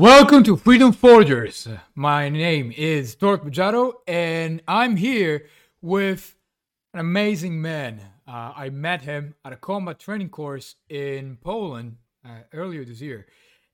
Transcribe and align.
Welcome 0.00 0.44
to 0.44 0.56
Freedom 0.56 0.92
Forgers. 0.92 1.68
My 1.94 2.30
name 2.30 2.72
is 2.74 3.14
Toark 3.14 3.44
Bujaro, 3.44 3.96
and 4.08 4.62
I'm 4.66 4.96
here 4.96 5.44
with 5.82 6.36
an 6.94 7.00
amazing 7.00 7.60
man. 7.60 8.00
Uh, 8.26 8.54
I 8.56 8.70
met 8.70 9.02
him 9.02 9.34
at 9.44 9.52
a 9.52 9.56
combat 9.56 9.98
training 9.98 10.30
course 10.30 10.76
in 10.88 11.36
Poland 11.42 11.98
uh, 12.24 12.44
earlier 12.54 12.82
this 12.82 13.02
year, 13.02 13.26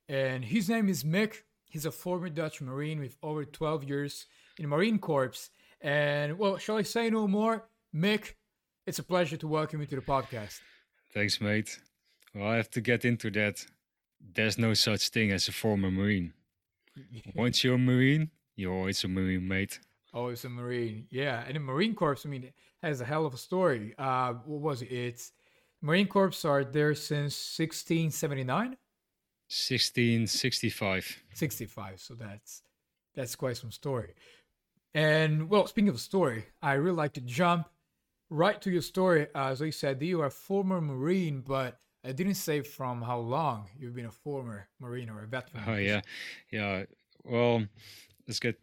and 0.09 0.45
his 0.45 0.69
name 0.69 0.89
is 0.89 1.05
Mick. 1.05 1.43
He's 1.71 1.87
a 1.87 1.93
former 1.93 2.29
Dutch 2.29 2.61
Marine 2.61 2.99
with 2.99 3.17
over 3.23 3.45
12 3.45 3.85
years 3.85 4.27
in 4.59 4.69
Marine 4.69 4.99
Corps. 4.99 5.51
And 5.81 6.41
well, 6.41 6.59
shall 6.59 6.77
I 6.77 6.83
say 6.83 7.09
no 7.09 7.29
more? 7.29 7.69
Mick, 7.95 8.33
it's 8.85 8.99
a 8.99 9.05
pleasure 9.05 9.37
to 9.37 9.47
welcome 9.47 9.79
you 9.79 9.87
to 9.87 9.95
the 9.95 10.03
podcast. 10.03 10.59
Thanks, 11.15 11.41
mate. 11.41 11.79
Well, 12.35 12.49
I 12.49 12.57
have 12.57 12.71
to 12.71 12.81
get 12.81 13.05
into 13.05 13.31
that 13.31 13.65
there's 14.21 14.59
no 14.59 14.75
such 14.75 15.09
thing 15.09 15.33
as 15.33 15.49
a 15.49 15.53
former 15.53 15.91
Marine. 15.91 16.33
Once 17.35 17.63
you're 17.63 17.75
a 17.75 17.79
Marine, 17.79 18.31
you're 18.57 18.73
always 18.73 19.03
a 19.05 19.09
Marine, 19.09 19.47
mate. 19.47 19.81
Always 20.15 20.45
a 20.45 20.49
Marine, 20.49 21.07
yeah. 21.11 21.45
And 21.47 21.57
the 21.57 21.61
Marine 21.61 21.95
Corps, 21.95 22.19
I 22.25 22.29
mean, 22.29 22.45
it 22.45 22.55
has 22.83 23.01
a 23.01 23.05
hell 23.05 23.27
of 23.27 23.35
a 23.35 23.39
story. 23.39 23.95
Uh, 23.99 24.35
what 24.45 24.61
was 24.61 24.83
it? 24.83 24.91
It's 24.91 25.33
Marine 25.83 26.07
Corps 26.07 26.33
are 26.45 26.65
there 26.65 26.95
since 26.95 27.35
1679. 27.59 28.77
1665. 29.49 31.23
65. 31.35 32.01
So 32.01 32.15
that's 32.15 32.63
that's 33.15 33.37
quite 33.37 33.57
some 33.57 33.71
story. 33.71 34.15
And 34.95 35.49
well, 35.49 35.67
speaking 35.67 35.89
of 35.89 35.95
a 35.95 35.99
story, 35.99 36.47
I 36.63 36.73
really 36.75 36.97
like 36.97 37.13
to 37.15 37.21
jump 37.21 37.69
right 38.31 38.61
to 38.63 38.71
your 38.71 38.83
story. 38.83 39.29
Uh, 39.35 39.49
as 39.49 39.63
I 39.63 39.71
said, 39.71 40.03
you 40.03 40.23
are 40.23 40.27
a 40.27 40.31
former 40.31 40.81
Marine, 40.81 41.43
but 41.47 41.79
I 42.07 42.13
didn't 42.13 42.35
say 42.35 42.61
from 42.61 43.03
how 43.03 43.19
long 43.19 43.69
you've 43.77 43.95
been 43.95 44.07
a 44.07 44.13
former 44.13 44.69
Marine 44.79 45.11
or 45.11 45.25
a 45.25 45.27
veteran. 45.27 45.65
Oh 45.67 45.75
yeah, 45.75 46.03
yeah. 46.53 46.85
Well, 47.25 47.67
let's 48.29 48.39
get. 48.39 48.61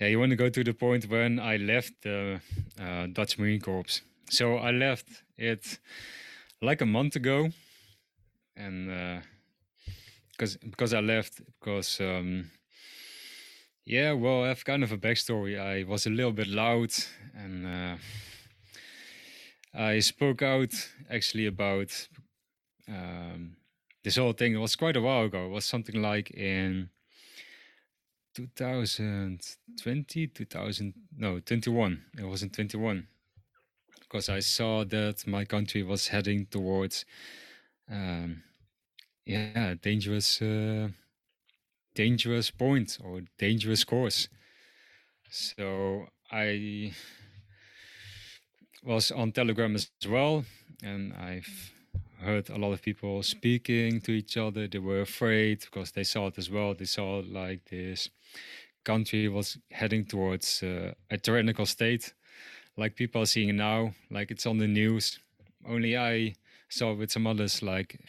Yeah, 0.00 0.06
you 0.06 0.20
want 0.20 0.30
to 0.30 0.36
go 0.36 0.48
to 0.48 0.62
the 0.62 0.72
point 0.72 1.08
when 1.10 1.40
I 1.40 1.56
left 1.56 1.94
the 2.02 2.40
uh, 2.80 3.08
Dutch 3.12 3.38
Marine 3.38 3.60
Corps. 3.60 4.02
So 4.30 4.56
I 4.56 4.70
left 4.70 5.08
it 5.36 5.80
like 6.62 6.80
a 6.80 6.86
month 6.86 7.16
ago, 7.16 7.50
and 8.56 8.88
because 10.30 10.54
uh, 10.54 10.68
because 10.70 10.94
I 10.94 11.00
left 11.00 11.40
because 11.58 12.00
um, 12.00 12.52
yeah, 13.84 14.12
well, 14.12 14.44
I 14.44 14.48
have 14.48 14.64
kind 14.64 14.84
of 14.84 14.92
a 14.92 14.98
backstory. 14.98 15.58
I 15.58 15.82
was 15.82 16.06
a 16.06 16.10
little 16.10 16.32
bit 16.32 16.46
loud 16.46 16.92
and. 17.34 17.66
Uh, 17.66 17.96
I 19.74 20.00
spoke 20.00 20.42
out 20.42 20.72
actually 21.10 21.46
about 21.46 22.08
um, 22.88 23.56
this 24.04 24.16
whole 24.16 24.32
thing 24.32 24.58
was 24.60 24.76
quite 24.76 24.96
a 24.96 25.00
while 25.00 25.24
ago. 25.24 25.46
It 25.46 25.50
was 25.50 25.64
something 25.64 26.00
like 26.00 26.30
in 26.30 26.90
2020, 28.34 30.26
2000, 30.28 30.94
no, 31.16 31.40
21. 31.40 32.04
It 32.18 32.24
was 32.24 32.42
in 32.42 32.50
21 32.50 33.06
because 34.00 34.28
I 34.28 34.40
saw 34.40 34.84
that 34.84 35.26
my 35.26 35.44
country 35.44 35.82
was 35.82 36.08
heading 36.08 36.46
towards, 36.46 37.04
um, 37.90 38.42
yeah, 39.26 39.74
dangerous, 39.82 40.40
uh, 40.40 40.88
dangerous 41.94 42.50
point 42.50 42.98
or 43.04 43.22
dangerous 43.38 43.84
course. 43.84 44.28
So 45.30 46.06
I 46.30 46.94
was 48.82 49.10
on 49.10 49.32
Telegram 49.32 49.74
as 49.74 49.90
well, 50.08 50.44
and 50.82 51.12
I've 51.12 51.72
heard 52.20 52.50
a 52.50 52.58
lot 52.58 52.72
of 52.72 52.82
people 52.82 53.22
speaking 53.22 54.00
to 54.02 54.12
each 54.12 54.36
other. 54.36 54.66
They 54.66 54.78
were 54.78 55.00
afraid 55.00 55.60
because 55.60 55.92
they 55.92 56.04
saw 56.04 56.28
it 56.28 56.38
as 56.38 56.50
well. 56.50 56.74
They 56.74 56.84
saw 56.84 57.22
like 57.26 57.64
this 57.66 58.10
country 58.84 59.28
was 59.28 59.58
heading 59.70 60.04
towards 60.04 60.62
uh, 60.62 60.92
a 61.10 61.18
tyrannical 61.18 61.66
state, 61.66 62.14
like 62.76 62.96
people 62.96 63.22
are 63.22 63.26
seeing 63.26 63.56
now. 63.56 63.92
Like 64.10 64.30
it's 64.30 64.46
on 64.46 64.58
the 64.58 64.66
news. 64.66 65.18
Only 65.66 65.96
I 65.96 66.34
saw 66.68 66.94
with 66.94 67.10
some 67.10 67.26
others 67.26 67.62
like 67.62 68.00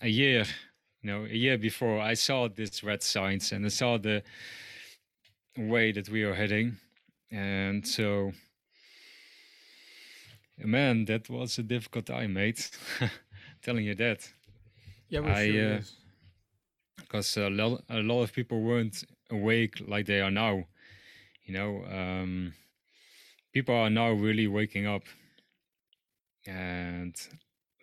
a 0.00 0.08
year, 0.08 0.44
you 1.02 1.10
know, 1.10 1.24
a 1.24 1.34
year 1.34 1.58
before 1.58 2.00
I 2.00 2.14
saw 2.14 2.48
this 2.48 2.84
red 2.84 3.02
signs 3.02 3.52
and 3.52 3.64
I 3.64 3.70
saw 3.70 3.98
the 3.98 4.22
way 5.56 5.92
that 5.92 6.08
we 6.08 6.22
are 6.22 6.34
heading, 6.34 6.76
and 7.30 7.86
so 7.86 8.32
Man, 10.58 11.06
that 11.06 11.28
was 11.28 11.58
a 11.58 11.62
difficult 11.62 12.06
time, 12.06 12.34
mate. 12.34 12.70
Telling 13.62 13.84
you 13.84 13.94
that. 13.96 14.28
Yeah, 15.08 15.22
I, 15.24 15.46
sure 15.46 15.80
because 17.12 17.36
uh, 17.36 17.48
a, 17.48 17.50
lot, 17.50 17.82
a 17.90 17.98
lot 17.98 18.22
of 18.22 18.32
people 18.32 18.62
weren't 18.62 19.04
awake 19.30 19.82
like 19.86 20.06
they 20.06 20.20
are 20.20 20.30
now. 20.30 20.64
You 21.44 21.54
know, 21.54 21.84
um, 21.84 22.54
people 23.52 23.74
are 23.74 23.90
now 23.90 24.10
really 24.12 24.46
waking 24.46 24.86
up. 24.86 25.02
And 26.46 27.14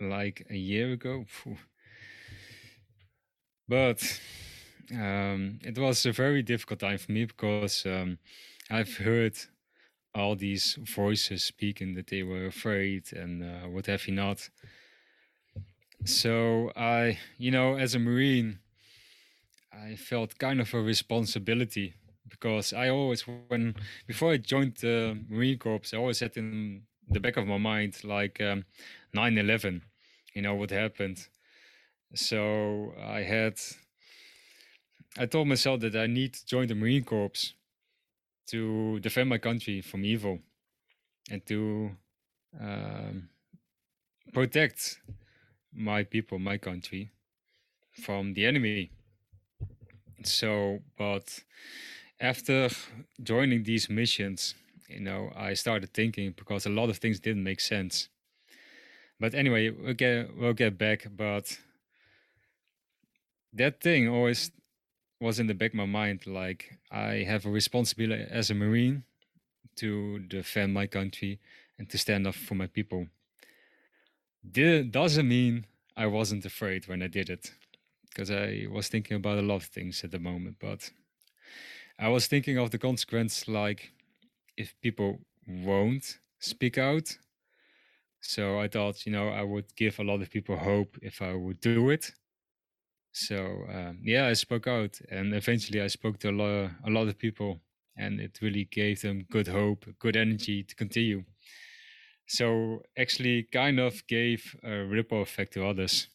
like 0.01 0.45
a 0.49 0.55
year 0.55 0.91
ago, 0.91 1.25
phew. 1.27 1.57
but 3.67 4.19
um, 4.91 5.59
it 5.63 5.77
was 5.77 6.05
a 6.05 6.11
very 6.11 6.41
difficult 6.41 6.79
time 6.79 6.97
for 6.97 7.11
me 7.11 7.25
because 7.25 7.85
um, 7.85 8.17
I've 8.69 8.97
heard 8.97 9.37
all 10.15 10.35
these 10.35 10.77
voices 10.81 11.43
speaking 11.43 11.93
that 11.95 12.07
they 12.07 12.23
were 12.23 12.45
afraid 12.45 13.13
and 13.13 13.43
uh, 13.43 13.67
what 13.67 13.85
have 13.85 14.07
you 14.07 14.13
not. 14.13 14.49
So 16.05 16.71
I, 16.75 17.19
you 17.37 17.51
know, 17.51 17.75
as 17.75 17.93
a 17.95 17.99
Marine, 17.99 18.59
I 19.71 19.95
felt 19.95 20.39
kind 20.39 20.61
of 20.61 20.73
a 20.73 20.81
responsibility 20.81 21.93
because 22.27 22.73
I 22.73 22.89
always, 22.89 23.21
when 23.47 23.75
before 24.07 24.31
I 24.31 24.37
joined 24.37 24.75
the 24.77 25.17
Marine 25.29 25.57
Corps, 25.57 25.81
I 25.93 25.97
always 25.97 26.19
had 26.19 26.37
in 26.37 26.83
the 27.07 27.19
back 27.19 27.37
of 27.37 27.47
my 27.47 27.57
mind 27.57 28.03
like 28.03 28.39
um, 28.41 28.65
9/11, 29.15 29.81
you 30.33 30.41
know 30.41 30.55
what 30.55 30.69
happened. 30.71 31.27
So 32.15 32.93
I 33.01 33.21
had, 33.21 33.59
I 35.17 35.25
told 35.25 35.47
myself 35.47 35.81
that 35.81 35.95
I 35.95 36.07
need 36.07 36.33
to 36.33 36.45
join 36.45 36.67
the 36.67 36.75
Marine 36.75 37.03
Corps 37.03 37.53
to 38.49 38.99
defend 38.99 39.29
my 39.29 39.37
country 39.37 39.81
from 39.81 40.05
evil 40.05 40.39
and 41.31 41.45
to 41.45 41.91
um, 42.59 43.29
protect 44.33 44.99
my 45.73 46.03
people, 46.03 46.39
my 46.39 46.57
country 46.57 47.11
from 47.91 48.33
the 48.33 48.45
enemy. 48.45 48.91
So, 50.23 50.79
but 50.97 51.43
after 52.19 52.69
joining 53.21 53.63
these 53.63 53.89
missions, 53.89 54.55
you 54.87 54.99
know, 54.99 55.31
I 55.35 55.53
started 55.53 55.93
thinking 55.93 56.33
because 56.35 56.65
a 56.65 56.69
lot 56.69 56.89
of 56.89 56.97
things 56.97 57.19
didn't 57.19 57.43
make 57.43 57.61
sense. 57.61 58.09
But 59.19 59.35
anyway, 59.35 59.69
we'll 59.69 59.93
get 59.93 60.35
we'll 60.35 60.53
get 60.53 60.77
back. 60.77 61.07
But 61.15 61.57
that 63.53 63.81
thing 63.81 64.07
always 64.09 64.51
was 65.19 65.39
in 65.39 65.47
the 65.47 65.53
back 65.53 65.71
of 65.71 65.75
my 65.75 65.85
mind 65.85 66.25
like 66.25 66.77
I 66.91 67.23
have 67.27 67.45
a 67.45 67.49
responsibility 67.49 68.25
as 68.29 68.49
a 68.49 68.55
Marine 68.55 69.03
to 69.77 70.19
defend 70.19 70.73
my 70.73 70.87
country 70.87 71.39
and 71.77 71.89
to 71.89 71.97
stand 71.97 72.27
up 72.27 72.35
for 72.35 72.55
my 72.55 72.67
people. 72.67 73.07
Did, 74.49 74.91
doesn't 74.91 75.27
mean 75.27 75.65
I 75.97 76.07
wasn't 76.07 76.45
afraid 76.45 76.87
when 76.87 77.01
I 77.03 77.07
did 77.07 77.29
it 77.29 77.51
because 78.09 78.31
I 78.31 78.67
was 78.71 78.87
thinking 78.87 79.17
about 79.17 79.37
a 79.37 79.41
lot 79.41 79.57
of 79.57 79.65
things 79.65 80.03
at 80.03 80.11
the 80.11 80.19
moment, 80.19 80.57
but 80.59 80.89
I 81.97 82.07
was 82.09 82.27
thinking 82.27 82.57
of 82.57 82.71
the 82.71 82.77
consequence 82.77 83.47
like 83.47 83.91
if 84.55 84.73
people 84.81 85.19
won't 85.47 86.19
speak 86.39 86.77
out. 86.77 87.17
So 88.21 88.59
I 88.59 88.67
thought, 88.67 89.05
you 89.05 89.11
know, 89.11 89.29
I 89.29 89.43
would 89.43 89.75
give 89.75 89.99
a 89.99 90.03
lot 90.03 90.21
of 90.21 90.29
people 90.29 90.57
hope 90.57 90.97
if 91.01 91.21
I 91.21 91.33
would 91.33 91.59
do 91.59 91.89
it 91.89 92.11
so 93.11 93.65
um, 93.73 93.99
yeah, 94.03 94.27
I 94.27 94.33
spoke 94.33 94.67
out, 94.67 94.99
and 95.09 95.33
eventually 95.33 95.81
I 95.81 95.87
spoke 95.87 96.19
to 96.19 96.29
a 96.29 96.31
lot, 96.31 96.71
a 96.85 96.89
lot 96.89 97.07
of 97.07 97.17
people, 97.17 97.61
and 97.97 98.19
it 98.19 98.39
really 98.41 98.65
gave 98.65 99.01
them 99.01 99.25
good 99.29 99.47
hope, 99.47 99.85
good 99.99 100.15
energy 100.15 100.63
to 100.63 100.75
continue. 100.75 101.23
So 102.27 102.83
actually, 102.97 103.43
kind 103.43 103.79
of 103.79 104.05
gave 104.07 104.55
a 104.63 104.85
ripple 104.85 105.21
effect 105.21 105.53
to 105.53 105.65
others. 105.65 106.07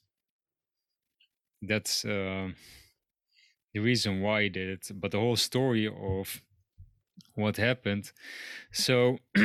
That's 1.61 2.05
uh, 2.05 2.51
the 3.73 3.81
reason 3.81 4.21
why 4.21 4.43
I 4.43 4.49
did 4.49 4.69
it, 4.69 4.91
but 4.95 5.11
the 5.11 5.19
whole 5.19 5.37
story 5.37 5.87
of 5.87 6.41
what 7.35 7.57
happened. 7.57 8.13
So 8.73 9.19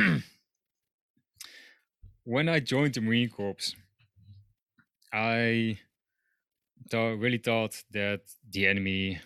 when 2.24 2.48
I 2.48 2.60
joined 2.60 2.94
the 2.94 3.00
Marine 3.00 3.30
Corps, 3.30 3.74
I 5.12 5.80
thought, 6.90 7.18
really 7.18 7.38
thought 7.38 7.82
that 7.92 8.22
the 8.50 8.66
enemy, 8.66 9.20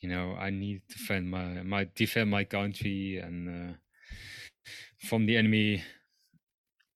you 0.00 0.08
know, 0.08 0.34
I 0.38 0.50
need 0.50 0.82
to 0.88 0.98
defend 0.98 1.30
my, 1.30 1.62
my 1.62 1.88
defend 1.94 2.30
my 2.30 2.44
country 2.44 3.18
and 3.18 3.48
uh, 3.48 3.76
from 5.08 5.26
the 5.26 5.36
enemy, 5.36 5.82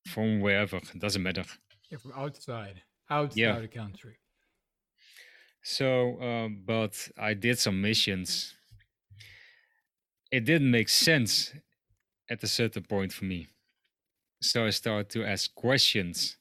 from 0.06 0.40
wherever, 0.40 0.76
it 0.76 0.98
doesn't 0.98 1.22
matter. 1.22 1.44
Yeah, 1.90 1.98
from 1.98 2.12
outside, 2.16 2.82
outside 3.08 3.40
yeah. 3.40 3.58
the 3.58 3.68
country. 3.68 4.16
So, 5.62 6.20
um, 6.20 6.62
but 6.64 7.08
I 7.18 7.34
did 7.34 7.58
some 7.58 7.80
missions. 7.80 8.54
It 10.32 10.44
didn't 10.44 10.70
make 10.70 10.88
sense 10.88 11.52
at 12.30 12.42
a 12.42 12.46
certain 12.46 12.84
point 12.84 13.12
for 13.12 13.24
me. 13.24 13.48
So 14.40 14.64
I 14.64 14.70
started 14.70 15.10
to 15.10 15.24
ask 15.24 15.54
questions. 15.54 16.38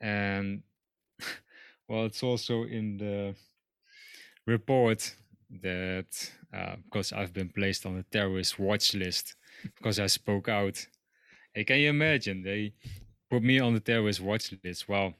And 0.00 0.62
well, 1.88 2.04
it's 2.04 2.22
also 2.22 2.64
in 2.64 2.98
the 2.98 3.34
report 4.46 5.14
that 5.62 6.30
uh, 6.52 6.76
because 6.84 7.12
I've 7.12 7.32
been 7.32 7.48
placed 7.48 7.86
on 7.86 7.96
a 7.96 8.02
terrorist 8.02 8.58
watch 8.58 8.94
list 8.94 9.34
because 9.76 9.98
I 9.98 10.06
spoke 10.06 10.48
out. 10.48 10.86
Hey, 11.54 11.64
can 11.64 11.78
you 11.78 11.88
imagine? 11.88 12.42
They 12.42 12.74
put 13.30 13.42
me 13.42 13.58
on 13.58 13.72
the 13.74 13.80
terrorist 13.80 14.20
watch 14.20 14.54
list. 14.62 14.88
Well, 14.88 15.14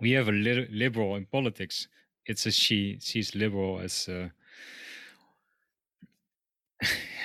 we 0.00 0.12
have 0.12 0.28
a 0.28 0.32
li- 0.32 0.68
liberal 0.70 1.16
in 1.16 1.26
politics. 1.26 1.88
It's 2.24 2.46
a 2.46 2.52
she. 2.52 2.98
She's 3.00 3.34
liberal 3.34 3.80
as 3.80 4.08
uh, 4.08 4.28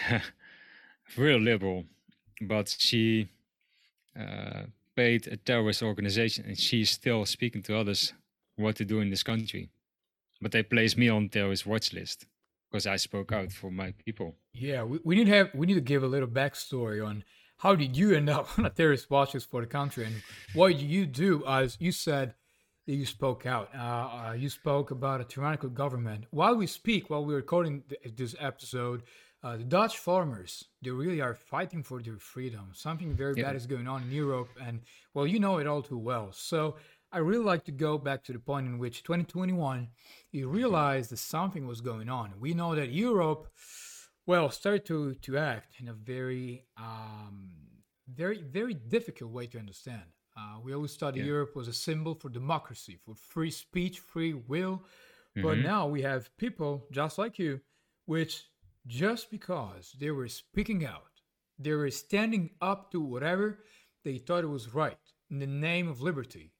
real 1.18 1.40
liberal, 1.40 1.86
but 2.42 2.76
she 2.78 3.30
uh, 4.20 4.64
paid 4.96 5.28
a 5.28 5.38
terrorist 5.38 5.84
organization, 5.84 6.46
and 6.46 6.58
she's 6.58 6.90
still 6.90 7.26
speaking 7.26 7.62
to 7.64 7.78
others 7.78 8.14
what 8.56 8.76
to 8.78 8.86
do 8.86 9.00
in 9.00 9.10
this 9.10 9.24
country. 9.24 9.70
But 10.42 10.52
they 10.52 10.64
placed 10.64 10.98
me 10.98 11.10
on 11.10 11.30
terrorist 11.30 11.66
watch 11.66 11.94
list 11.94 12.26
because 12.72 12.86
I 12.88 12.98
spoke 12.98 13.32
out 13.32 13.52
for 13.52 13.72
my 13.72 13.94
people. 14.06 14.36
Yeah, 14.54 14.84
we, 14.84 15.00
we 15.04 15.16
need 15.16 15.26
to 15.26 15.32
have 15.34 15.50
we 15.54 15.66
need 15.68 15.76
to 15.76 15.82
give 15.82 16.04
a 16.04 16.08
little 16.08 16.28
backstory 16.28 17.06
on 17.06 17.24
how 17.58 17.76
did 17.76 17.96
you 17.96 18.14
end 18.16 18.30
up 18.30 18.48
on 18.60 18.66
a 18.66 18.70
terrorist 18.70 19.10
watch 19.10 19.34
list 19.34 19.50
for 19.50 19.62
the 19.62 19.68
country 19.68 20.06
and 20.06 20.16
what 20.54 20.70
did 20.74 20.82
you 20.82 21.06
do 21.06 21.44
as 21.48 21.78
you 21.80 21.92
said 21.92 22.34
that 22.86 22.94
you 22.94 23.06
spoke 23.06 23.48
out. 23.48 23.70
Uh, 23.74 23.80
uh, 23.80 24.36
you 24.38 24.48
spoke 24.48 24.92
about 24.92 25.20
a 25.20 25.24
tyrannical 25.24 25.70
government. 25.70 26.26
While 26.30 26.56
we 26.56 26.68
speak, 26.68 27.10
while 27.10 27.26
we're 27.26 27.38
recording 27.38 27.82
th- 27.90 28.16
this 28.16 28.36
episode, 28.40 29.02
uh, 29.42 29.58
the 29.58 29.64
Dutch 29.64 29.98
farmers 29.98 30.66
they 30.84 30.92
really 30.92 31.20
are 31.20 31.34
fighting 31.34 31.82
for 31.82 32.00
their 32.02 32.18
freedom. 32.20 32.70
Something 32.74 33.14
very 33.16 33.34
Yeah. 33.38 33.46
bad 33.46 33.56
is 33.56 33.66
going 33.66 33.88
on 33.88 34.04
in 34.04 34.12
Europe, 34.12 34.50
and 34.62 34.82
well, 35.16 35.26
you 35.26 35.40
know 35.40 35.58
it 35.58 35.66
all 35.66 35.82
too 35.82 35.98
well. 35.98 36.32
So 36.32 36.76
I 37.16 37.20
really 37.20 37.46
like 37.46 37.64
to 37.66 37.72
go 37.72 37.98
back 37.98 38.26
to 38.26 38.34
the 38.34 38.40
point 38.40 38.68
in 38.68 38.78
which 38.78 39.04
2021 39.04 39.88
you 40.34 40.50
realized 40.50 41.12
that 41.12 41.18
something 41.20 41.66
was 41.66 41.80
going 41.80 42.10
on. 42.10 42.34
We 42.42 42.54
know 42.54 42.76
that 42.76 42.90
Europe, 42.92 43.48
well, 44.26 44.50
started 44.50 44.86
to 44.88 45.16
to 45.26 45.38
act 45.38 45.80
in 45.80 45.88
a 45.88 45.94
very 45.94 46.66
um, 46.78 47.52
very 48.22 48.42
very 48.42 48.74
difficult 48.74 49.32
way 49.32 49.48
to 49.48 49.58
understand. 49.58 50.08
Uh, 50.38 50.60
we 50.62 50.74
always 50.74 50.96
thought 50.98 51.16
Yeah. 51.16 51.24
Europe 51.34 51.56
was 51.56 51.70
a 51.70 51.74
symbol 51.88 52.16
for 52.16 52.30
democracy, 52.30 52.96
for 53.06 53.16
free 53.16 53.52
speech, 53.52 54.00
free 54.00 54.34
will. 54.34 54.84
But 55.36 55.58
Mhm. 55.58 55.64
now 55.74 55.88
we 55.88 56.02
have 56.02 56.36
people 56.36 56.72
just 56.92 57.18
like 57.18 57.40
you, 57.44 57.62
which 58.14 58.34
just 58.86 59.32
because 59.32 59.86
they 60.02 60.12
were 60.12 60.28
speaking 60.28 60.86
out, 60.86 61.14
they 61.58 61.74
were 61.74 61.92
standing 61.92 62.46
up 62.60 62.92
to 62.92 63.00
whatever 63.00 63.64
they 64.04 64.18
thought 64.18 64.44
was 64.58 64.74
right 64.74 65.06
in 65.30 65.40
the 65.40 65.48
name 65.70 65.88
of 65.88 66.02
liberty. 66.02 66.52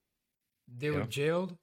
They 0.68 0.90
were 0.90 1.04
jailed, 1.04 1.58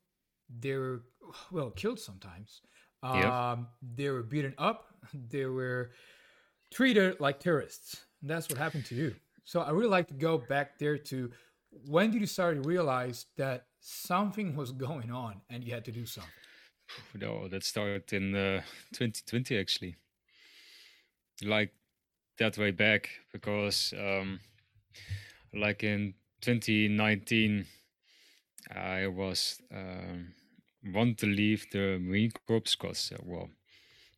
they 0.49 0.75
were, 0.75 1.03
well, 1.51 1.71
killed 1.71 2.01
sometimes. 2.01 2.63
Yeah. 3.03 3.53
Um, 3.53 3.69
they 3.97 4.11
were 4.11 4.23
beaten 4.23 4.55
up, 4.59 4.87
they 5.13 5.47
were 5.47 5.91
treated 6.73 7.21
like 7.21 7.41
terrorists. 7.41 8.05
And 8.21 8.31
that's 8.31 8.49
what 8.49 8.59
happened 8.59 8.87
to 8.87 8.95
you. 8.95 9.15
So 9.45 9.61
I 9.61 9.71
really 9.71 9.89
like 9.89 10.09
to 10.09 10.15
go 10.15 10.39
back 10.39 10.79
there 10.79 10.97
to 10.97 11.31
when 11.87 12.11
did 12.11 12.21
you 12.21 12.27
start 12.27 12.63
to 12.63 12.69
realize 12.69 13.27
that 13.37 13.67
something 13.81 14.55
was 14.55 14.73
going 14.73 15.11
on 15.11 15.41
and 15.51 15.65
you 15.65 15.73
had 15.73 15.85
to 15.87 15.93
do 15.93 16.07
something? 16.07 16.31
No, 17.15 17.49
that 17.49 17.65
started 17.65 18.13
in 18.13 18.35
uh, 18.35 18.63
2020 18.93 19.59
actually. 19.59 19.97
Like 21.43 21.73
that 22.39 22.59
way 22.59 22.71
back 22.71 23.09
because 23.33 23.95
um, 23.99 24.41
like 25.55 25.83
in 25.83 26.15
2019 26.43 27.67
I 28.75 29.07
was 29.07 29.61
um, 29.73 30.35
want 30.85 31.19
to 31.19 31.27
leave 31.27 31.67
the 31.71 31.99
Marine 32.01 32.33
Corps 32.47 32.61
because 32.61 33.13
uh, 33.13 33.19
well 33.23 33.51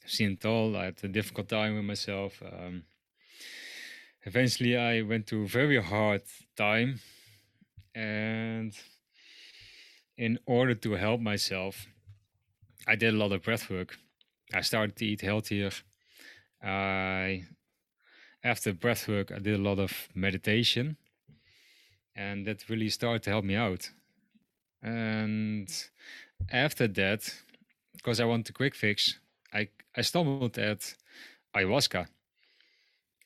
I've 0.03 0.11
seen 0.11 0.33
it 0.33 0.45
all. 0.45 0.77
I 0.77 0.87
had 0.87 1.03
a 1.03 1.09
difficult 1.09 1.49
time 1.49 1.77
with 1.77 1.85
myself. 1.85 2.43
Um, 2.43 2.85
eventually 4.23 4.77
I 4.77 5.03
went 5.03 5.27
through 5.27 5.45
a 5.45 5.49
very 5.49 5.83
hard 5.83 6.23
time 6.56 7.01
and 7.95 8.73
in 10.17 10.39
order 10.47 10.75
to 10.75 10.93
help 10.93 11.21
myself 11.21 11.87
I 12.87 12.97
did 12.97 13.15
a 13.15 13.17
lot 13.17 13.33
of 13.33 13.43
breath 13.43 13.71
work. 13.71 13.97
I 14.53 14.61
started 14.61 14.97
to 14.97 15.06
eat 15.06 15.23
healthier. 15.23 15.71
I 16.62 17.45
after 18.43 18.73
breath 18.73 19.09
work 19.09 19.33
I 19.33 19.39
did 19.39 19.59
a 19.59 19.62
lot 19.62 19.79
of 19.79 20.09
meditation 20.15 20.97
and 22.15 22.47
that 22.47 22.69
really 22.69 22.89
started 22.89 23.23
to 23.25 23.31
help 23.31 23.45
me 23.45 23.56
out. 23.56 23.91
And 24.85 25.69
after 26.51 26.87
that, 26.87 27.35
because 27.97 28.21
I 28.21 28.27
want 28.27 28.51
a 28.51 28.53
quick 28.53 28.75
fix, 28.75 29.19
I 29.53 29.69
I 29.97 30.03
stumbled 30.03 30.59
at 30.59 30.95
ayahuasca. 31.55 32.07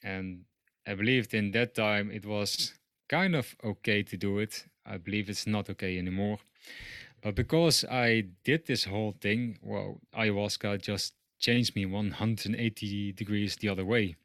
And 0.02 0.44
I 0.87 0.94
believed 0.94 1.34
in 1.34 1.50
that 1.52 1.75
time 1.75 2.10
it 2.10 2.25
was 2.25 2.75
kind 3.08 3.34
of 3.34 3.56
okay 3.64 4.02
to 4.02 4.16
do 4.16 4.38
it. 4.38 4.64
I 4.87 4.99
believe 4.99 5.28
it's 5.28 5.46
not 5.46 5.69
okay 5.70 5.99
anymore. 5.99 6.38
But 7.22 7.34
because 7.34 7.84
I 7.84 8.26
did 8.44 8.66
this 8.66 8.84
whole 8.84 9.14
thing, 9.20 9.58
well, 9.62 10.00
ayahuasca 10.16 10.81
just 10.81 11.14
changed 11.40 11.75
me 11.75 11.87
180 11.87 13.12
degrees 13.12 13.56
the 13.56 13.69
other 13.69 13.84
way. 13.84 14.16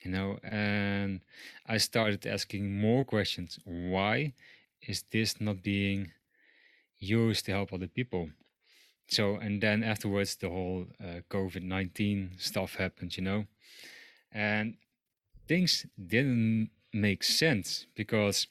You 0.00 0.10
know, 0.10 0.38
and 0.42 1.20
I 1.66 1.78
started 1.78 2.26
asking 2.26 2.80
more 2.80 3.04
questions. 3.04 3.58
Why 3.64 4.32
is 4.86 5.04
this 5.10 5.40
not 5.40 5.62
being 5.62 6.12
used 6.98 7.46
to 7.46 7.52
help 7.52 7.72
other 7.72 7.86
people? 7.86 8.30
So, 9.08 9.36
and 9.36 9.60
then 9.60 9.82
afterwards, 9.82 10.36
the 10.36 10.48
whole 10.48 10.86
uh, 11.02 11.20
COVID 11.30 11.62
19 11.62 12.32
stuff 12.38 12.76
happened, 12.76 13.16
you 13.16 13.24
know, 13.24 13.44
and 14.30 14.74
things 15.48 15.86
didn't 15.98 16.70
make 16.92 17.24
sense 17.24 17.86
because 17.96 18.46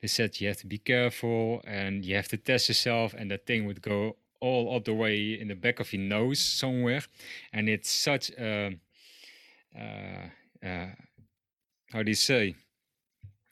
they 0.00 0.08
said 0.08 0.40
you 0.40 0.48
have 0.48 0.56
to 0.58 0.66
be 0.66 0.78
careful 0.78 1.60
and 1.64 2.04
you 2.04 2.14
have 2.16 2.28
to 2.28 2.36
test 2.36 2.68
yourself, 2.68 3.14
and 3.14 3.30
that 3.30 3.46
thing 3.46 3.66
would 3.66 3.82
go 3.82 4.16
all 4.40 4.76
up 4.76 4.84
the 4.84 4.94
way 4.94 5.38
in 5.40 5.48
the 5.48 5.54
back 5.54 5.80
of 5.80 5.92
your 5.92 6.02
nose 6.02 6.38
somewhere, 6.40 7.02
and 7.52 7.68
it's 7.68 7.90
such 7.90 8.30
a 8.38 8.78
uh, 9.76 10.66
uh, 10.66 10.86
how 11.92 12.02
do 12.02 12.10
you 12.10 12.14
say? 12.14 12.54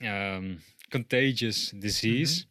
Um, 0.04 0.58
contagious 0.96 1.58
disease, 1.86 2.46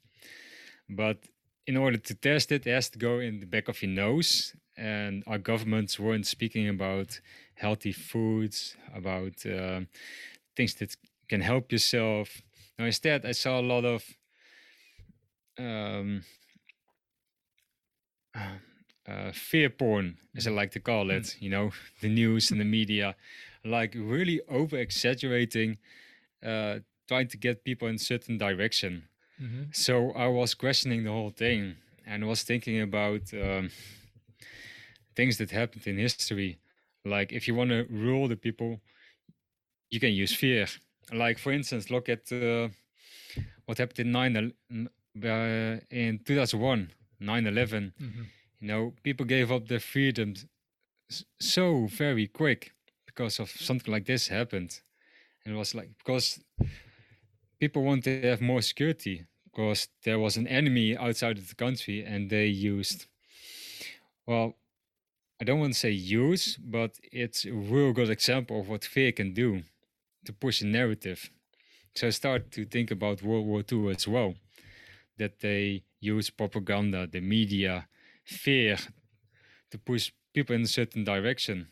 but 0.90 1.18
in 1.66 1.78
order 1.78 1.98
to 1.98 2.14
test 2.14 2.52
it, 2.52 2.68
it 2.68 2.74
has 2.74 2.90
to 2.90 3.00
go 3.00 3.20
in 3.20 3.40
the 3.40 3.46
back 3.46 3.68
of 3.70 3.82
your 3.82 3.92
nose. 3.92 4.54
And 4.78 5.24
our 5.28 5.38
governments 5.38 6.00
weren't 6.00 6.26
speaking 6.26 6.68
about 6.68 7.20
healthy 7.56 7.94
foods, 7.94 8.76
about 8.94 9.36
um 9.46 9.88
things 10.56 10.74
that 10.76 10.96
can 11.30 11.42
help 11.42 11.72
yourself. 11.72 12.42
Now, 12.78 12.86
instead, 12.86 13.26
I 13.26 13.34
saw 13.34 13.60
a 13.60 13.68
lot 13.74 13.86
of 13.86 14.04
um, 15.58 16.24
uh, 18.36 19.32
fear 19.34 19.70
porn, 19.70 20.18
as 20.36 20.48
I 20.48 20.52
like 20.52 20.72
to 20.72 20.80
call 20.80 21.12
it. 21.12 21.36
You 21.40 21.50
know, 21.50 21.72
the 22.02 22.10
news 22.10 22.52
and 22.52 22.60
the 22.60 22.66
media, 22.66 23.16
like 23.64 23.96
really 23.96 24.42
over 24.50 24.78
exaggerating, 24.78 25.78
uh, 26.46 26.80
trying 27.12 27.28
to 27.28 27.38
get 27.48 27.66
people 27.66 27.88
in 27.90 27.98
certain 27.98 28.38
direction. 28.38 28.94
Mm-hmm. 29.44 29.64
So 29.74 30.12
I 30.26 30.28
was 30.28 30.54
questioning 30.54 31.04
the 31.04 31.12
whole 31.12 31.34
thing 31.46 31.76
and 32.06 32.26
was 32.26 32.44
thinking 32.44 32.80
about 32.90 33.24
um, 33.34 33.70
things 35.18 35.38
that 35.40 35.52
happened 35.52 35.86
in 35.88 35.98
history. 35.98 36.60
Like 37.04 37.34
if 37.34 37.48
you 37.48 37.56
want 37.60 37.72
to 37.72 37.86
rule 37.90 38.28
the 38.30 38.38
people, 38.38 38.80
you 39.90 40.00
can 40.00 40.14
use 40.24 40.34
fear. 40.34 40.68
Like 41.12 41.38
for 41.38 41.52
instance, 41.52 41.92
look 41.96 42.08
at 42.08 42.32
uh, 42.32 42.70
what 43.66 43.78
happened 43.78 44.00
in 44.00 44.12
9 44.12 44.38
el- 44.38 44.58
n- 44.72 44.90
uh, 45.18 45.80
in 45.90 46.20
2001, 46.26 46.94
9/11. 47.22 47.92
Mm-hmm. 48.02 48.24
You 48.62 48.68
know, 48.68 48.94
people 49.04 49.26
gave 49.26 49.52
up 49.52 49.68
their 49.68 49.82
freedoms 49.82 50.46
so 51.40 51.88
very 51.88 52.28
quick 52.28 52.72
because 53.06 53.42
of 53.44 53.50
something 53.50 53.92
like 53.92 54.06
this 54.06 54.30
happened. 54.30 54.80
And 55.44 55.56
it 55.56 55.58
was 55.58 55.76
like 55.76 55.90
because 55.98 56.40
people 57.62 57.84
wanted 57.84 58.22
to 58.22 58.28
have 58.28 58.42
more 58.42 58.62
security 58.62 59.26
because 59.46 59.88
there 60.04 60.20
was 60.20 60.36
an 60.36 60.48
enemy 60.48 60.98
outside 60.98 61.38
of 61.38 61.48
the 61.48 61.56
country 61.56 62.04
and 62.04 62.30
they 62.30 62.48
used 62.48 63.06
well 64.28 64.56
i 65.40 65.46
don't 65.46 65.62
want 65.62 65.74
to 65.74 65.80
say 65.80 65.92
use 65.92 66.58
but 66.58 66.92
it's 67.12 67.46
a 67.46 67.54
real 67.54 67.94
good 67.94 68.10
example 68.10 68.60
of 68.60 68.68
what 68.68 68.84
fear 68.84 69.12
can 69.14 69.34
do 69.34 69.62
to 70.26 70.34
push 70.34 70.62
a 70.62 70.66
narrative 70.66 71.30
so 71.96 72.08
i 72.08 72.10
started 72.10 72.52
to 72.52 72.66
think 72.66 72.92
about 72.92 73.24
world 73.24 73.46
war 73.46 73.64
ii 73.72 73.90
as 73.90 74.08
well 74.08 74.34
that 75.18 75.40
they 75.40 75.84
use 76.02 76.30
propaganda 76.30 77.08
the 77.08 77.22
media 77.22 77.88
fear 78.26 78.78
to 79.70 79.78
push 79.78 80.12
people 80.34 80.56
in 80.56 80.64
a 80.64 80.68
certain 80.68 81.04
direction. 81.04 81.68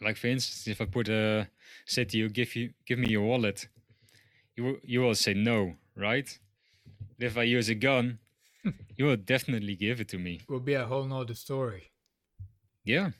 Like 0.00 0.16
for 0.16 0.26
instance, 0.28 0.66
if 0.66 0.80
I 0.80 0.86
put 0.86 1.08
a 1.08 1.48
say 1.86 2.04
to 2.04 2.18
you, 2.18 2.28
give 2.28 2.56
you 2.56 2.70
give 2.86 2.98
me 2.98 3.08
your 3.08 3.22
wallet, 3.22 3.68
you 4.56 4.64
will, 4.64 4.76
you 4.82 5.00
will 5.00 5.14
say 5.14 5.34
no, 5.34 5.76
right? 5.96 6.38
If 7.18 7.36
I 7.36 7.44
use 7.44 7.68
a 7.68 7.74
gun, 7.74 8.18
you 8.96 9.04
will 9.04 9.16
definitely 9.16 9.76
give 9.76 10.00
it 10.00 10.08
to 10.08 10.18
me. 10.18 10.40
It 10.42 10.48
Will 10.48 10.60
be 10.60 10.74
a 10.74 10.84
whole 10.84 11.04
nother 11.04 11.34
story. 11.34 11.90
Yeah. 12.84 13.10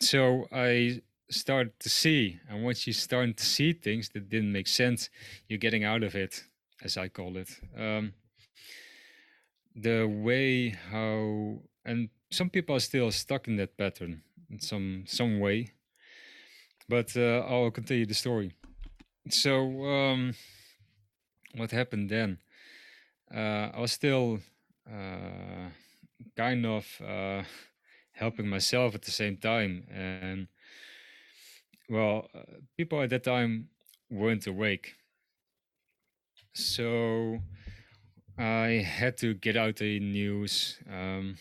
So 0.00 0.46
I 0.52 1.02
started 1.30 1.78
to 1.80 1.88
see, 1.88 2.40
and 2.48 2.64
once 2.64 2.86
you 2.86 2.92
start 2.92 3.36
to 3.36 3.44
see 3.44 3.72
things 3.72 4.08
that 4.10 4.28
didn't 4.28 4.52
make 4.52 4.66
sense, 4.66 5.10
you're 5.48 5.58
getting 5.58 5.84
out 5.84 6.02
of 6.02 6.14
it, 6.14 6.44
as 6.82 6.96
I 6.96 7.08
call 7.08 7.36
it. 7.36 7.50
Um, 7.76 8.14
the 9.74 10.06
way 10.06 10.70
how, 10.90 11.62
and 11.84 12.08
some 12.30 12.50
people 12.50 12.76
are 12.76 12.80
still 12.80 13.10
stuck 13.10 13.48
in 13.48 13.56
that 13.56 13.76
pattern 13.76 14.22
in 14.50 14.60
some 14.60 15.04
some 15.06 15.38
way. 15.38 15.72
But 16.88 17.16
uh, 17.16 17.44
I'll 17.48 17.70
continue 17.70 18.06
the 18.06 18.14
story. 18.14 18.52
So, 19.28 19.84
um, 19.84 20.34
what 21.54 21.70
happened 21.70 22.10
then? 22.10 22.38
Uh, 23.34 23.70
I 23.74 23.80
was 23.80 23.92
still 23.92 24.40
uh, 24.90 25.70
kind 26.36 26.66
of 26.66 26.86
uh, 27.06 27.42
helping 28.12 28.48
myself 28.48 28.94
at 28.94 29.02
the 29.02 29.10
same 29.10 29.36
time, 29.36 29.86
and 29.90 30.48
well, 31.88 32.28
uh, 32.34 32.42
people 32.76 33.02
at 33.02 33.10
that 33.10 33.24
time 33.24 33.68
weren't 34.10 34.46
awake. 34.46 34.94
So 36.52 37.40
I 38.38 38.84
had 38.86 39.16
to 39.18 39.34
get 39.34 39.56
out 39.56 39.76
the 39.76 40.00
news. 40.00 40.78
Um, 40.90 41.36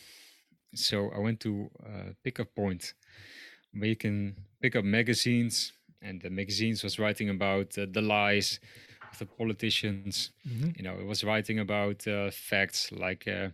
so 0.75 1.09
I 1.11 1.19
went 1.19 1.39
to 1.41 1.69
a 1.85 2.15
pickup 2.23 2.53
point 2.55 2.93
where 3.73 3.89
you 3.89 3.95
can 3.95 4.35
pick 4.61 4.75
up 4.75 4.85
magazines, 4.85 5.73
and 6.01 6.21
the 6.21 6.29
magazines 6.29 6.83
was 6.83 6.99
writing 6.99 7.29
about 7.29 7.77
uh, 7.77 7.85
the 7.91 8.01
lies 8.01 8.59
of 9.11 9.19
the 9.19 9.25
politicians. 9.25 10.31
Mm-hmm. 10.47 10.69
You 10.77 10.83
know, 10.83 10.99
it 10.99 11.05
was 11.05 11.23
writing 11.23 11.59
about 11.59 12.07
uh, 12.07 12.31
facts 12.31 12.91
like 12.91 13.27
uh, 13.27 13.49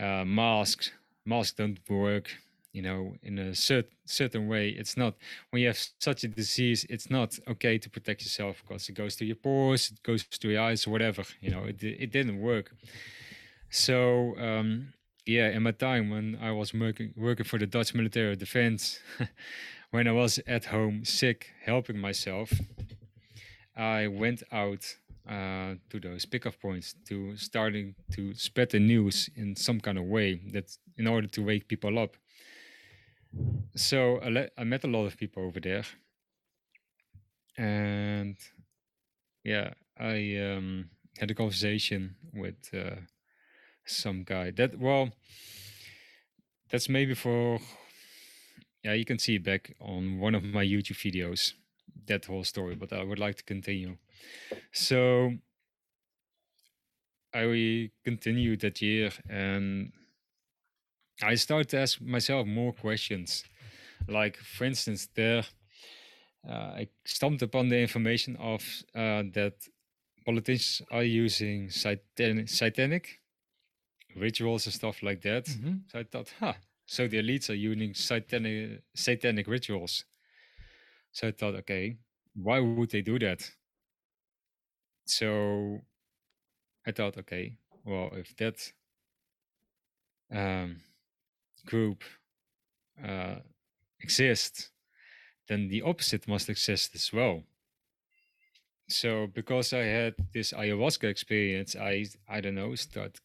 uh, 0.00 0.24
masks. 0.24 0.92
Masks 1.24 1.54
don't 1.54 1.78
work 1.88 2.30
you 2.74 2.82
know 2.82 3.14
in 3.22 3.38
a 3.38 3.52
cert- 3.52 3.94
certain 4.04 4.48
way 4.48 4.68
it's 4.68 4.96
not 4.96 5.14
when 5.50 5.62
you 5.62 5.68
have 5.68 5.78
such 6.00 6.24
a 6.24 6.28
disease 6.28 6.84
it's 6.90 7.08
not 7.08 7.38
okay 7.48 7.78
to 7.78 7.88
protect 7.88 8.22
yourself 8.22 8.62
because 8.62 8.88
it 8.88 8.94
goes 8.94 9.16
to 9.16 9.24
your 9.24 9.36
pores 9.36 9.92
it 9.92 10.02
goes 10.02 10.24
to 10.24 10.48
your 10.50 10.60
eyes 10.60 10.86
or 10.86 10.90
whatever 10.90 11.22
you 11.40 11.50
know 11.50 11.64
it, 11.64 11.82
it 11.82 12.10
didn't 12.10 12.40
work 12.40 12.72
so 13.70 14.36
um, 14.38 14.92
yeah 15.24 15.48
in 15.48 15.62
my 15.62 15.70
time 15.70 16.10
when 16.10 16.36
i 16.42 16.50
was 16.50 16.74
working 16.74 17.14
working 17.16 17.46
for 17.46 17.58
the 17.58 17.66
dutch 17.66 17.94
military 17.94 18.36
defense 18.36 18.98
when 19.94 20.08
i 20.08 20.12
was 20.12 20.40
at 20.48 20.64
home 20.64 21.04
sick 21.04 21.52
helping 21.64 21.96
myself 21.96 22.52
i 23.76 24.08
went 24.08 24.42
out 24.50 24.96
uh, 25.28 25.74
to 25.88 26.00
those 26.00 26.26
pickup 26.26 26.60
points 26.60 26.96
to 27.08 27.36
starting 27.36 27.94
to 28.12 28.34
spread 28.34 28.70
the 28.70 28.80
news 28.80 29.30
in 29.36 29.54
some 29.54 29.80
kind 29.80 29.96
of 29.96 30.04
way 30.04 30.40
that 30.52 30.76
in 30.98 31.06
order 31.06 31.26
to 31.26 31.42
wake 31.42 31.66
people 31.66 31.98
up. 31.98 32.14
So 33.74 34.18
I, 34.18 34.28
le- 34.28 34.50
I 34.58 34.64
met 34.64 34.84
a 34.84 34.86
lot 34.86 35.06
of 35.06 35.16
people 35.16 35.44
over 35.44 35.60
there. 35.60 35.84
And 37.56 38.36
yeah 39.44 39.74
i 39.98 40.36
um, 40.38 40.90
had 41.18 41.30
a 41.30 41.34
conversation 41.34 42.16
with 42.32 42.56
uh, 42.74 42.96
some 43.86 44.24
guy 44.24 44.50
that 44.50 44.78
well 44.78 45.10
that's 46.70 46.88
maybe 46.88 47.14
for 47.14 47.60
yeah 48.84 48.92
you 48.92 49.04
can 49.04 49.18
see 49.18 49.36
it 49.36 49.44
back 49.44 49.74
on 49.80 50.18
one 50.18 50.34
of 50.34 50.44
my 50.44 50.64
youtube 50.64 50.98
videos 50.98 51.54
that 52.06 52.24
whole 52.26 52.44
story 52.44 52.74
but 52.74 52.92
i 52.92 53.02
would 53.02 53.18
like 53.18 53.36
to 53.36 53.44
continue 53.44 53.96
so 54.72 55.32
i 57.34 57.90
continued 58.04 58.60
that 58.60 58.80
year 58.80 59.10
and 59.28 59.92
I 61.22 61.36
started 61.36 61.68
to 61.70 61.78
ask 61.78 62.00
myself 62.00 62.46
more 62.46 62.72
questions. 62.72 63.44
Like, 64.08 64.36
for 64.36 64.64
instance, 64.64 65.08
there 65.14 65.44
uh, 66.48 66.52
I 66.80 66.88
stumbled 67.04 67.42
upon 67.42 67.68
the 67.68 67.78
information 67.78 68.36
of 68.36 68.62
uh, 68.94 69.22
that 69.32 69.54
politicians 70.26 70.86
are 70.90 71.04
using 71.04 71.70
satanic, 71.70 72.48
satanic 72.48 73.20
rituals 74.16 74.66
and 74.66 74.74
stuff 74.74 75.02
like 75.02 75.22
that. 75.22 75.46
Mm-hmm. 75.46 75.74
So 75.90 75.98
I 76.00 76.04
thought, 76.04 76.32
huh, 76.38 76.54
so 76.86 77.08
the 77.08 77.18
elites 77.18 77.50
are 77.50 77.54
using 77.54 77.94
satanic, 77.94 78.82
satanic 78.94 79.46
rituals. 79.46 80.04
So 81.12 81.28
I 81.28 81.32
thought, 81.32 81.54
okay, 81.56 81.98
why 82.34 82.60
would 82.60 82.90
they 82.90 83.02
do 83.02 83.18
that? 83.20 83.50
So 85.06 85.80
I 86.86 86.92
thought, 86.92 87.16
okay, 87.18 87.56
well, 87.84 88.10
if 88.14 88.36
that 88.36 88.72
um, 90.32 90.80
group 91.66 92.02
uh, 93.02 93.36
exists, 94.00 94.70
then 95.48 95.68
the 95.68 95.82
opposite 95.82 96.28
must 96.28 96.48
exist 96.48 96.94
as 96.94 97.12
well. 97.12 97.44
So 98.88 99.26
because 99.26 99.72
I 99.72 99.84
had 99.84 100.14
this 100.32 100.52
ayahuasca 100.52 101.04
experience, 101.04 101.74
I 101.76 102.06
I 102.28 102.40
don't 102.40 102.54
know 102.54 102.74
start 102.74 103.18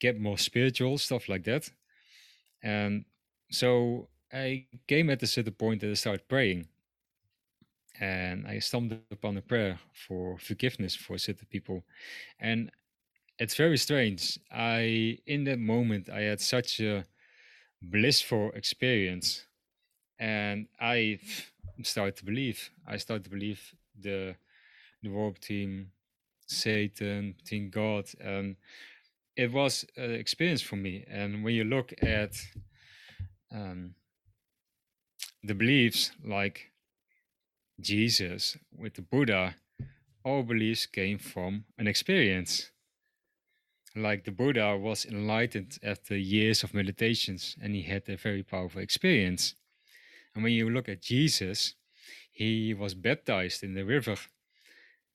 get 0.00 0.20
more 0.20 0.38
spiritual 0.38 0.98
stuff 0.98 1.28
like 1.28 1.44
that, 1.44 1.70
and 2.62 3.04
so 3.50 4.08
I 4.32 4.66
came 4.86 5.10
at 5.10 5.22
a 5.22 5.26
certain 5.26 5.54
point 5.54 5.80
that 5.80 5.90
I 5.90 5.94
started 5.94 6.28
praying, 6.28 6.68
and 8.00 8.46
I 8.46 8.58
stumbled 8.60 9.00
upon 9.10 9.36
a 9.36 9.42
prayer 9.42 9.78
for 9.92 10.38
forgiveness 10.38 10.94
for 10.94 11.18
certain 11.18 11.46
people, 11.50 11.84
and 12.40 12.70
it's 13.38 13.54
very 13.56 13.78
strange. 13.78 14.38
I 14.52 15.18
in 15.26 15.44
that 15.44 15.58
moment 15.58 16.08
I 16.10 16.22
had 16.22 16.40
such 16.40 16.80
a 16.80 17.04
blissful 17.82 18.50
experience. 18.54 19.46
And 20.18 20.66
i 20.80 21.18
started 21.82 22.16
to 22.16 22.24
believe. 22.24 22.70
I 22.86 22.96
started 22.98 23.24
to 23.24 23.30
believe 23.30 23.74
the 24.00 24.34
the 25.02 25.10
war 25.10 25.32
between 25.32 25.90
satan 26.46 27.34
between 27.38 27.70
god. 27.70 28.06
And 28.20 28.56
it 29.38 29.52
was 29.52 29.84
an 29.96 30.12
experience 30.12 30.60
for 30.60 30.76
me 30.76 31.04
and 31.08 31.44
when 31.44 31.54
you 31.54 31.64
look 31.64 31.94
at 32.02 32.32
um, 33.52 33.94
the 35.42 35.54
beliefs 35.54 36.10
like 36.24 36.70
jesus 37.80 38.58
with 38.76 38.94
the 38.94 39.02
buddha 39.02 39.54
all 40.24 40.42
beliefs 40.42 40.84
came 40.86 41.18
from 41.18 41.64
an 41.78 41.86
experience 41.86 42.70
like 43.96 44.24
the 44.24 44.30
Buddha 44.30 44.76
was 44.76 45.04
enlightened 45.04 45.78
after 45.82 46.16
years 46.16 46.62
of 46.62 46.74
meditations 46.74 47.56
and 47.60 47.74
he 47.74 47.82
had 47.82 48.08
a 48.08 48.16
very 48.16 48.42
powerful 48.42 48.80
experience. 48.80 49.54
And 50.34 50.44
when 50.44 50.52
you 50.52 50.70
look 50.70 50.88
at 50.88 51.02
Jesus, 51.02 51.74
he 52.30 52.74
was 52.74 52.94
baptized 52.94 53.62
in 53.62 53.74
the 53.74 53.84
river. 53.84 54.16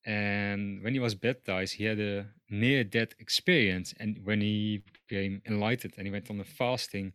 And 0.05 0.83
when 0.83 0.93
he 0.93 0.99
was 0.99 1.15
baptized, 1.15 1.75
he 1.75 1.85
had 1.85 1.99
a 1.99 2.27
near 2.49 2.83
death 2.83 3.09
experience. 3.19 3.93
And 3.99 4.19
when 4.23 4.41
he 4.41 4.83
became 5.07 5.41
enlightened 5.45 5.93
and 5.97 6.05
he 6.05 6.11
went 6.11 6.29
on 6.29 6.39
a 6.39 6.43
fasting 6.43 7.13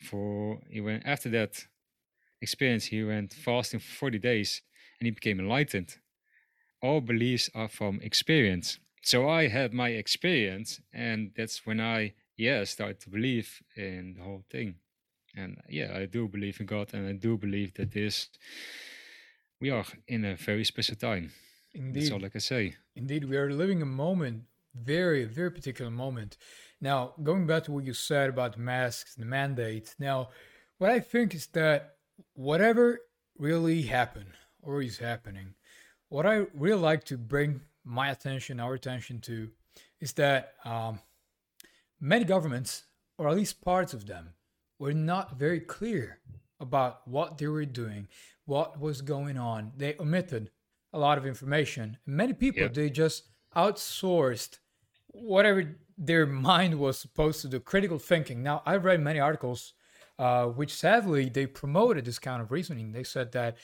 for, 0.00 0.60
he 0.68 0.80
went 0.80 1.04
after 1.04 1.28
that 1.30 1.66
experience, 2.40 2.86
he 2.86 3.04
went 3.04 3.34
fasting 3.34 3.80
for 3.80 3.92
40 3.92 4.18
days 4.18 4.62
and 4.98 5.06
he 5.06 5.10
became 5.10 5.40
enlightened. 5.40 5.96
All 6.80 7.00
beliefs 7.00 7.50
are 7.54 7.68
from 7.68 8.00
experience 8.00 8.78
so 9.02 9.28
I 9.28 9.48
had 9.48 9.74
my 9.74 9.88
experience, 9.88 10.80
and 10.92 11.32
that's 11.36 11.66
when 11.66 11.80
I 11.80 12.14
yeah 12.36 12.64
started 12.64 13.00
to 13.00 13.10
believe 13.10 13.62
in 13.76 14.14
the 14.14 14.22
whole 14.22 14.44
thing. 14.50 14.76
And 15.36 15.58
yeah, 15.68 15.92
I 15.96 16.06
do 16.06 16.28
believe 16.28 16.60
in 16.60 16.66
God, 16.66 16.94
and 16.94 17.06
I 17.08 17.12
do 17.12 17.36
believe 17.36 17.74
that 17.74 17.92
this 17.92 18.28
we 19.60 19.70
are 19.70 19.84
in 20.06 20.24
a 20.24 20.36
very 20.36 20.64
special 20.64 20.94
time. 20.94 21.32
Indeed. 21.74 22.02
That's 22.02 22.12
all 22.12 22.24
I 22.24 22.28
can 22.28 22.40
say. 22.40 22.76
Indeed, 22.96 23.24
we 23.24 23.36
are 23.36 23.50
living 23.52 23.82
a 23.82 23.86
moment, 23.86 24.42
very, 24.74 25.24
very 25.24 25.50
particular 25.50 25.90
moment. 25.90 26.36
Now, 26.80 27.14
going 27.22 27.46
back 27.46 27.64
to 27.64 27.72
what 27.72 27.84
you 27.84 27.94
said 27.94 28.28
about 28.28 28.58
masks, 28.58 29.14
the 29.14 29.24
mandate. 29.24 29.94
Now, 29.98 30.28
what 30.78 30.90
I 30.90 31.00
think 31.00 31.34
is 31.34 31.46
that 31.48 31.96
whatever 32.34 33.00
really 33.38 33.82
happened 33.82 34.32
or 34.62 34.82
is 34.82 34.98
happening, 34.98 35.54
what 36.08 36.26
I 36.26 36.46
really 36.54 36.80
like 36.80 37.04
to 37.04 37.16
bring 37.16 37.62
my 37.84 38.10
attention, 38.10 38.60
our 38.60 38.74
attention 38.74 39.20
to, 39.22 39.50
is 40.00 40.12
that 40.14 40.54
um, 40.64 41.00
many 42.00 42.24
governments, 42.24 42.84
or 43.16 43.28
at 43.28 43.36
least 43.36 43.62
parts 43.62 43.94
of 43.94 44.06
them, 44.06 44.34
were 44.78 44.92
not 44.92 45.38
very 45.38 45.60
clear 45.60 46.18
about 46.60 47.06
what 47.06 47.38
they 47.38 47.46
were 47.46 47.64
doing, 47.64 48.08
what 48.44 48.80
was 48.80 49.00
going 49.00 49.38
on. 49.38 49.72
They 49.76 49.94
omitted 49.98 50.50
a 50.92 50.98
lot 50.98 51.18
of 51.18 51.26
information. 51.26 51.98
Many 52.06 52.32
people, 52.32 52.62
Yeah. 52.62 52.68
they 52.68 52.90
just 52.90 53.24
outsourced 53.56 54.58
whatever 55.08 55.76
their 55.98 56.26
mind 56.26 56.78
was 56.78 56.98
supposed 56.98 57.42
to 57.42 57.48
do 57.48 57.60
critical 57.60 57.98
thinking. 57.98 58.42
Now, 58.42 58.62
I've 58.66 58.84
read 58.84 59.00
many 59.00 59.20
articles 59.20 59.74
uh, 60.18 60.46
which 60.46 60.72
sadly 60.74 61.28
they 61.28 61.46
promoted 61.46 62.04
this 62.04 62.18
kind 62.18 62.42
of 62.42 62.52
reasoning. 62.52 62.92
They 62.92 63.04
said 63.04 63.32
that, 63.32 63.56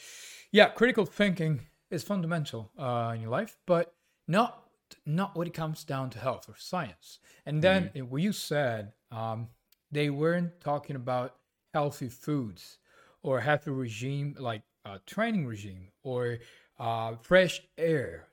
yeah, 0.51 0.69
critical 0.71 1.07
thinking 1.07 1.61
is 1.91 2.03
fundamental 2.03 2.73
uh, 2.79 3.13
in 3.15 3.21
your 3.21 3.31
life, 3.31 3.57
but 3.67 3.95
not 4.27 4.65
not 5.05 5.37
when 5.37 5.47
it 5.47 5.53
comes 5.53 5.85
down 5.85 6.09
to 6.09 6.19
health 6.19 6.49
or 6.49 6.55
science. 6.57 7.19
And 7.45 7.63
then 7.63 7.91
mm-hmm. 7.95 8.11
what 8.11 8.23
you 8.23 8.33
said, 8.33 8.93
um, 9.11 9.49
they 9.93 10.09
weren't 10.09 10.61
talking 10.61 10.97
about 10.97 11.37
healthy 11.75 12.09
foods 12.09 12.79
or 13.23 13.41
healthy 13.41 13.71
regime 13.71 14.35
like 14.39 14.63
a 14.87 14.99
training 15.07 15.47
regime 15.47 15.89
or 16.03 16.39
uh, 16.79 17.17
fresh 17.23 17.63
air. 17.77 18.29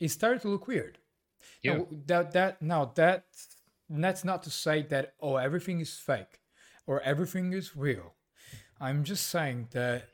It 0.00 0.08
started 0.08 0.42
to 0.42 0.48
look 0.48 0.66
weird. 0.66 0.98
Yeah. 1.62 1.78
Now, 1.78 1.86
that 2.06 2.32
that 2.32 2.62
now 2.62 2.92
that 2.96 3.24
that's 3.88 4.24
not 4.24 4.42
to 4.44 4.50
say 4.50 4.82
that 4.82 5.14
oh 5.20 5.36
everything 5.36 5.80
is 5.80 5.94
fake 5.94 6.40
or 6.86 7.00
everything 7.00 7.52
is 7.52 7.76
real. 7.76 8.14
I'm 8.80 9.04
just 9.04 9.28
saying 9.28 9.68
that 9.72 10.08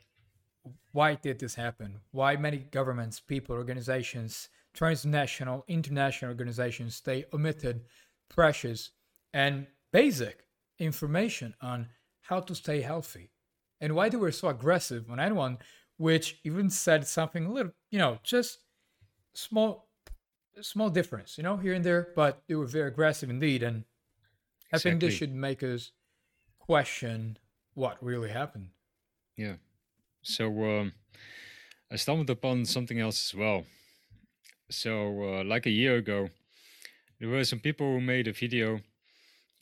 why 0.91 1.15
did 1.15 1.39
this 1.39 1.55
happen? 1.55 1.99
Why 2.11 2.35
many 2.37 2.57
governments, 2.57 3.19
people, 3.19 3.55
organizations, 3.55 4.49
transnational, 4.73 5.65
international 5.67 6.31
organizations, 6.31 7.01
they 7.01 7.25
omitted 7.33 7.81
precious 8.29 8.91
and 9.33 9.67
basic 9.91 10.45
information 10.79 11.55
on 11.61 11.87
how 12.21 12.39
to 12.39 12.55
stay 12.55 12.81
healthy 12.81 13.31
and 13.81 13.95
why 13.95 14.09
they 14.09 14.17
were 14.17 14.31
so 14.31 14.47
aggressive 14.47 15.09
on 15.11 15.19
anyone 15.19 15.57
which 16.03 16.39
even 16.43 16.69
said 16.69 17.07
something 17.07 17.45
a 17.45 17.51
little 17.51 17.71
you 17.89 17.99
know 17.99 18.19
just 18.23 18.59
small 19.33 19.87
small 20.61 20.89
difference 20.89 21.37
you 21.37 21.43
know 21.43 21.55
here 21.57 21.73
and 21.73 21.85
there 21.85 22.09
but 22.15 22.41
they 22.47 22.55
were 22.55 22.71
very 22.77 22.89
aggressive 22.89 23.29
indeed 23.29 23.63
and 23.63 23.85
i 24.73 24.77
think 24.77 24.99
this 24.99 25.13
should 25.13 25.33
make 25.33 25.63
us 25.63 25.91
question 26.65 27.37
what 27.73 27.97
really 28.01 28.29
happened. 28.29 28.69
Yeah. 29.37 29.55
So 30.21 30.45
um, 30.71 30.93
i 31.91 31.95
stumbled 31.95 32.29
upon 32.29 32.65
something 32.65 32.99
else 32.99 33.19
as 33.27 33.37
well. 33.37 33.65
So 34.69 34.91
uh, 35.29 35.43
like 35.43 35.65
a 35.65 35.77
year 35.81 35.95
ago 35.97 36.29
there 37.19 37.29
were 37.29 37.43
some 37.43 37.59
people 37.59 37.87
who 37.87 38.01
made 38.01 38.27
a 38.27 38.33
video 38.33 38.79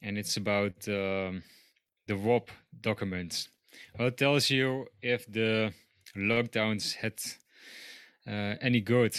and 0.02 0.18
it's 0.18 0.38
about 0.38 0.76
um, 0.88 1.44
the 2.08 2.16
WOB 2.16 2.48
documents. 2.82 3.50
Well, 3.98 4.08
it 4.08 4.18
tells 4.18 4.50
you 4.50 4.88
if 5.02 5.32
the 5.32 5.74
lockdowns 6.16 6.96
had 6.96 7.14
uh, 8.28 8.58
any 8.62 8.82
good. 8.82 9.18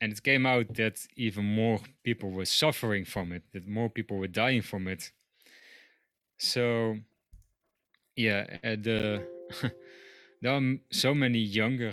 And 0.00 0.12
it 0.12 0.22
came 0.22 0.44
out 0.44 0.74
that 0.74 1.06
even 1.16 1.44
more 1.44 1.80
people 2.02 2.30
were 2.30 2.44
suffering 2.44 3.04
from 3.04 3.32
it, 3.32 3.42
that 3.52 3.66
more 3.66 3.88
people 3.88 4.18
were 4.18 4.26
dying 4.28 4.62
from 4.62 4.86
it. 4.88 5.12
So, 6.38 6.98
yeah, 8.16 8.44
uh, 8.62 8.76
the 8.76 9.26
there 10.42 10.52
are 10.52 10.76
so 10.90 11.14
many 11.14 11.38
younger 11.38 11.92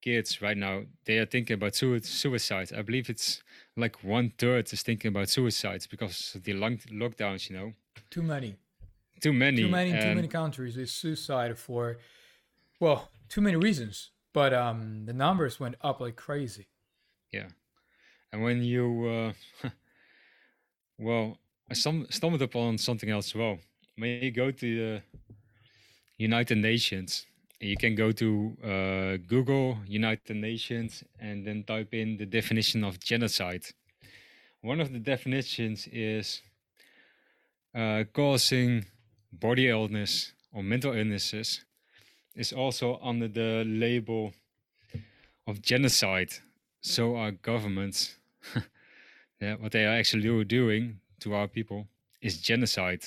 kids 0.00 0.40
right 0.40 0.56
now. 0.56 0.84
They 1.04 1.18
are 1.18 1.26
thinking 1.26 1.54
about 1.54 1.74
suicide. 1.74 2.72
I 2.76 2.82
believe 2.82 3.10
it's 3.10 3.42
like 3.76 4.02
one 4.02 4.32
third 4.38 4.72
is 4.72 4.82
thinking 4.82 5.08
about 5.08 5.28
suicides 5.28 5.86
because 5.86 6.34
of 6.34 6.44
the 6.44 6.54
long 6.54 6.78
lockdowns. 6.90 7.50
You 7.50 7.56
know, 7.56 7.72
too 8.10 8.22
many. 8.22 8.56
Too 9.20 9.32
many. 9.32 9.62
Too 9.62 9.68
many. 9.68 9.92
Too 9.92 10.14
many 10.14 10.28
countries 10.28 10.76
is 10.76 10.92
suicide 10.92 11.58
for, 11.58 11.98
well, 12.80 13.08
too 13.28 13.40
many 13.40 13.56
reasons. 13.56 14.10
But 14.32 14.52
um, 14.52 15.06
the 15.06 15.12
numbers 15.12 15.58
went 15.58 15.76
up 15.80 16.00
like 16.00 16.16
crazy. 16.16 16.68
Yeah, 17.32 17.48
and 18.32 18.42
when 18.42 18.62
you, 18.62 19.34
uh, 19.64 19.68
well, 20.98 21.38
I 21.70 21.74
stumbled 21.74 22.42
upon 22.42 22.78
something 22.78 23.10
else 23.10 23.28
as 23.28 23.34
well. 23.34 23.58
When 23.96 24.22
you 24.22 24.30
go 24.30 24.50
to 24.50 24.76
the 24.76 25.02
United 26.18 26.58
Nations, 26.58 27.26
you 27.60 27.76
can 27.76 27.94
go 27.94 28.12
to 28.12 28.56
uh, 28.62 29.16
Google 29.26 29.78
United 29.86 30.36
Nations 30.36 31.02
and 31.18 31.46
then 31.46 31.64
type 31.64 31.92
in 31.92 32.16
the 32.16 32.26
definition 32.26 32.84
of 32.84 33.00
genocide. 33.00 33.64
One 34.60 34.80
of 34.80 34.92
the 34.92 34.98
definitions 34.98 35.88
is 35.90 36.42
uh, 37.74 38.04
causing 38.12 38.86
body 39.32 39.68
illness 39.68 40.32
or 40.52 40.62
mental 40.62 40.94
illnesses 40.94 41.64
is 42.38 42.52
also 42.52 43.00
under 43.02 43.26
the 43.26 43.64
label 43.66 44.32
of 45.46 45.60
genocide. 45.60 46.30
So 46.80 47.16
our 47.16 47.32
governments, 47.32 48.16
yeah, 49.40 49.56
what 49.56 49.72
they 49.72 49.84
are 49.84 49.98
actually 49.98 50.44
doing 50.44 51.00
to 51.20 51.34
our 51.34 51.48
people 51.48 51.88
is 52.22 52.40
genocide. 52.40 53.02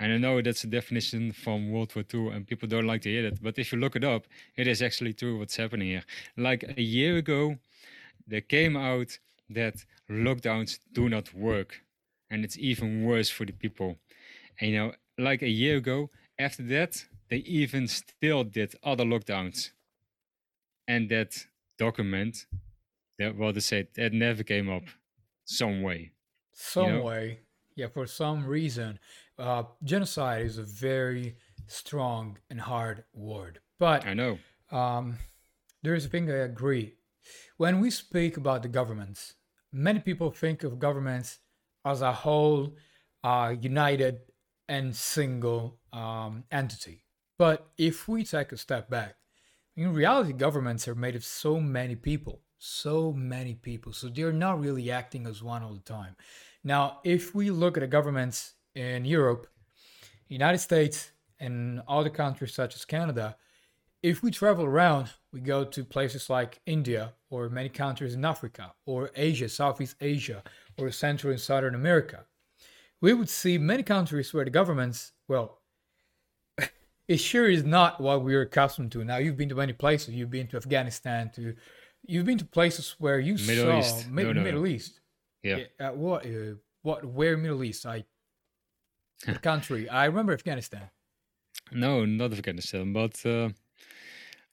And 0.00 0.12
I 0.12 0.18
know 0.18 0.42
that's 0.42 0.64
a 0.64 0.66
definition 0.66 1.32
from 1.32 1.70
World 1.70 1.94
War 1.94 2.04
II, 2.12 2.34
and 2.34 2.44
people 2.44 2.68
don't 2.68 2.88
like 2.88 3.02
to 3.02 3.08
hear 3.08 3.22
that. 3.30 3.40
But 3.40 3.56
if 3.56 3.72
you 3.72 3.78
look 3.78 3.94
it 3.94 4.02
up, 4.02 4.26
it 4.56 4.66
is 4.66 4.82
actually 4.82 5.12
true 5.12 5.38
what's 5.38 5.56
happening 5.56 5.88
here. 5.88 6.04
Like 6.36 6.64
a 6.76 6.82
year 6.82 7.16
ago, 7.18 7.56
there 8.26 8.40
came 8.40 8.76
out 8.76 9.16
that 9.50 9.84
lockdowns 10.10 10.80
do 10.92 11.08
not 11.08 11.32
work, 11.32 11.80
and 12.30 12.44
it's 12.44 12.58
even 12.58 13.04
worse 13.04 13.30
for 13.30 13.44
the 13.44 13.52
people. 13.52 13.96
And 14.60 14.70
you 14.72 14.76
know, 14.78 14.92
like 15.16 15.42
a 15.42 15.48
year 15.48 15.76
ago, 15.76 16.10
after 16.40 16.64
that, 16.64 17.04
they 17.28 17.38
even 17.38 17.88
still 17.88 18.44
did 18.44 18.74
other 18.82 19.04
lockdowns, 19.04 19.70
and 20.86 21.08
that 21.10 21.46
document, 21.78 22.46
that 23.18 23.36
what 23.36 23.54
they 23.54 23.60
said, 23.60 23.88
that 23.96 24.12
never 24.12 24.42
came 24.42 24.70
up, 24.70 24.84
some 25.44 25.82
way. 25.82 26.12
Some 26.52 26.86
you 26.86 26.92
know? 26.92 27.02
way, 27.02 27.38
yeah, 27.74 27.88
for 27.88 28.06
some 28.06 28.46
reason 28.46 28.98
uh, 29.38 29.64
genocide 29.82 30.46
is 30.46 30.58
a 30.58 30.62
very 30.62 31.36
strong 31.66 32.38
and 32.50 32.60
hard 32.60 33.04
word. 33.12 33.60
But 33.78 34.06
I 34.06 34.14
know. 34.14 34.38
Um, 34.70 35.18
there's 35.82 36.06
a 36.06 36.08
thing 36.08 36.30
I 36.30 36.36
agree. 36.36 36.94
When 37.56 37.80
we 37.80 37.90
speak 37.90 38.36
about 38.36 38.62
the 38.62 38.68
governments, 38.68 39.34
many 39.72 40.00
people 40.00 40.30
think 40.30 40.62
of 40.62 40.78
governments 40.78 41.38
as 41.84 42.02
a 42.02 42.12
whole, 42.12 42.76
uh, 43.22 43.54
united 43.60 44.20
and 44.68 44.94
single 44.94 45.78
um, 45.92 46.44
entity. 46.50 47.03
But 47.38 47.68
if 47.76 48.08
we 48.08 48.24
take 48.24 48.52
a 48.52 48.56
step 48.56 48.88
back, 48.88 49.16
in 49.76 49.92
reality, 49.92 50.32
governments 50.32 50.86
are 50.86 50.94
made 50.94 51.16
of 51.16 51.24
so 51.24 51.58
many 51.58 51.96
people, 51.96 52.42
so 52.58 53.12
many 53.12 53.54
people. 53.54 53.92
So 53.92 54.08
they're 54.08 54.32
not 54.32 54.60
really 54.60 54.90
acting 54.90 55.26
as 55.26 55.42
one 55.42 55.62
all 55.62 55.74
the 55.74 55.80
time. 55.80 56.14
Now, 56.62 57.00
if 57.04 57.34
we 57.34 57.50
look 57.50 57.76
at 57.76 57.80
the 57.80 57.86
governments 57.86 58.54
in 58.74 59.04
Europe, 59.04 59.48
United 60.28 60.58
States, 60.58 61.10
and 61.40 61.82
other 61.88 62.10
countries 62.10 62.54
such 62.54 62.74
as 62.74 62.84
Canada, 62.84 63.36
if 64.02 64.22
we 64.22 64.30
travel 64.30 64.64
around, 64.64 65.10
we 65.32 65.40
go 65.40 65.64
to 65.64 65.84
places 65.84 66.30
like 66.30 66.60
India 66.66 67.14
or 67.30 67.48
many 67.48 67.68
countries 67.68 68.14
in 68.14 68.24
Africa 68.24 68.72
or 68.86 69.10
Asia, 69.16 69.48
Southeast 69.48 69.96
Asia, 70.00 70.42
or 70.78 70.90
Central 70.90 71.32
and 71.32 71.40
Southern 71.40 71.74
America, 71.74 72.24
we 73.00 73.12
would 73.12 73.28
see 73.28 73.58
many 73.58 73.82
countries 73.82 74.32
where 74.32 74.44
the 74.44 74.50
governments, 74.50 75.12
well, 75.26 75.60
it 77.06 77.18
sure 77.18 77.48
is 77.48 77.64
not 77.64 78.00
what 78.00 78.22
we're 78.22 78.42
accustomed 78.42 78.92
to. 78.92 79.04
Now, 79.04 79.18
you've 79.18 79.36
been 79.36 79.48
to 79.50 79.54
many 79.54 79.72
places. 79.72 80.14
You've 80.14 80.30
been 80.30 80.46
to 80.48 80.56
Afghanistan, 80.56 81.30
to 81.34 81.54
you've 82.06 82.26
been 82.26 82.38
to 82.38 82.44
places 82.44 82.94
where 82.98 83.18
you 83.18 83.34
Middle 83.34 83.66
saw 83.66 83.78
East. 83.78 84.10
Mi- 84.10 84.22
no, 84.24 84.32
no. 84.32 84.40
Middle 84.40 84.66
East. 84.66 85.00
Yeah. 85.42 85.58
Uh, 85.78 85.90
what? 85.90 86.26
Uh, 86.26 86.54
what? 86.82 87.04
Where 87.04 87.36
Middle 87.36 87.64
East? 87.64 87.84
I 87.86 88.04
the 89.26 89.38
country. 89.38 89.88
I 89.88 90.06
remember 90.06 90.32
Afghanistan. 90.32 90.90
No, 91.72 92.04
not 92.04 92.32
Afghanistan, 92.32 92.92
but 92.92 93.24
uh, 93.24 93.50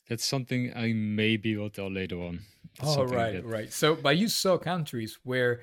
that's 0.07 0.25
something 0.25 0.71
I 0.75 0.93
maybe 0.93 1.55
will 1.57 1.69
tell 1.69 1.91
later 1.91 2.17
on. 2.17 2.41
oh, 2.83 3.03
right, 3.03 3.33
that... 3.33 3.45
right. 3.45 3.71
So, 3.71 3.95
but 3.95 4.17
you 4.17 4.27
saw 4.27 4.57
countries 4.57 5.19
where 5.23 5.61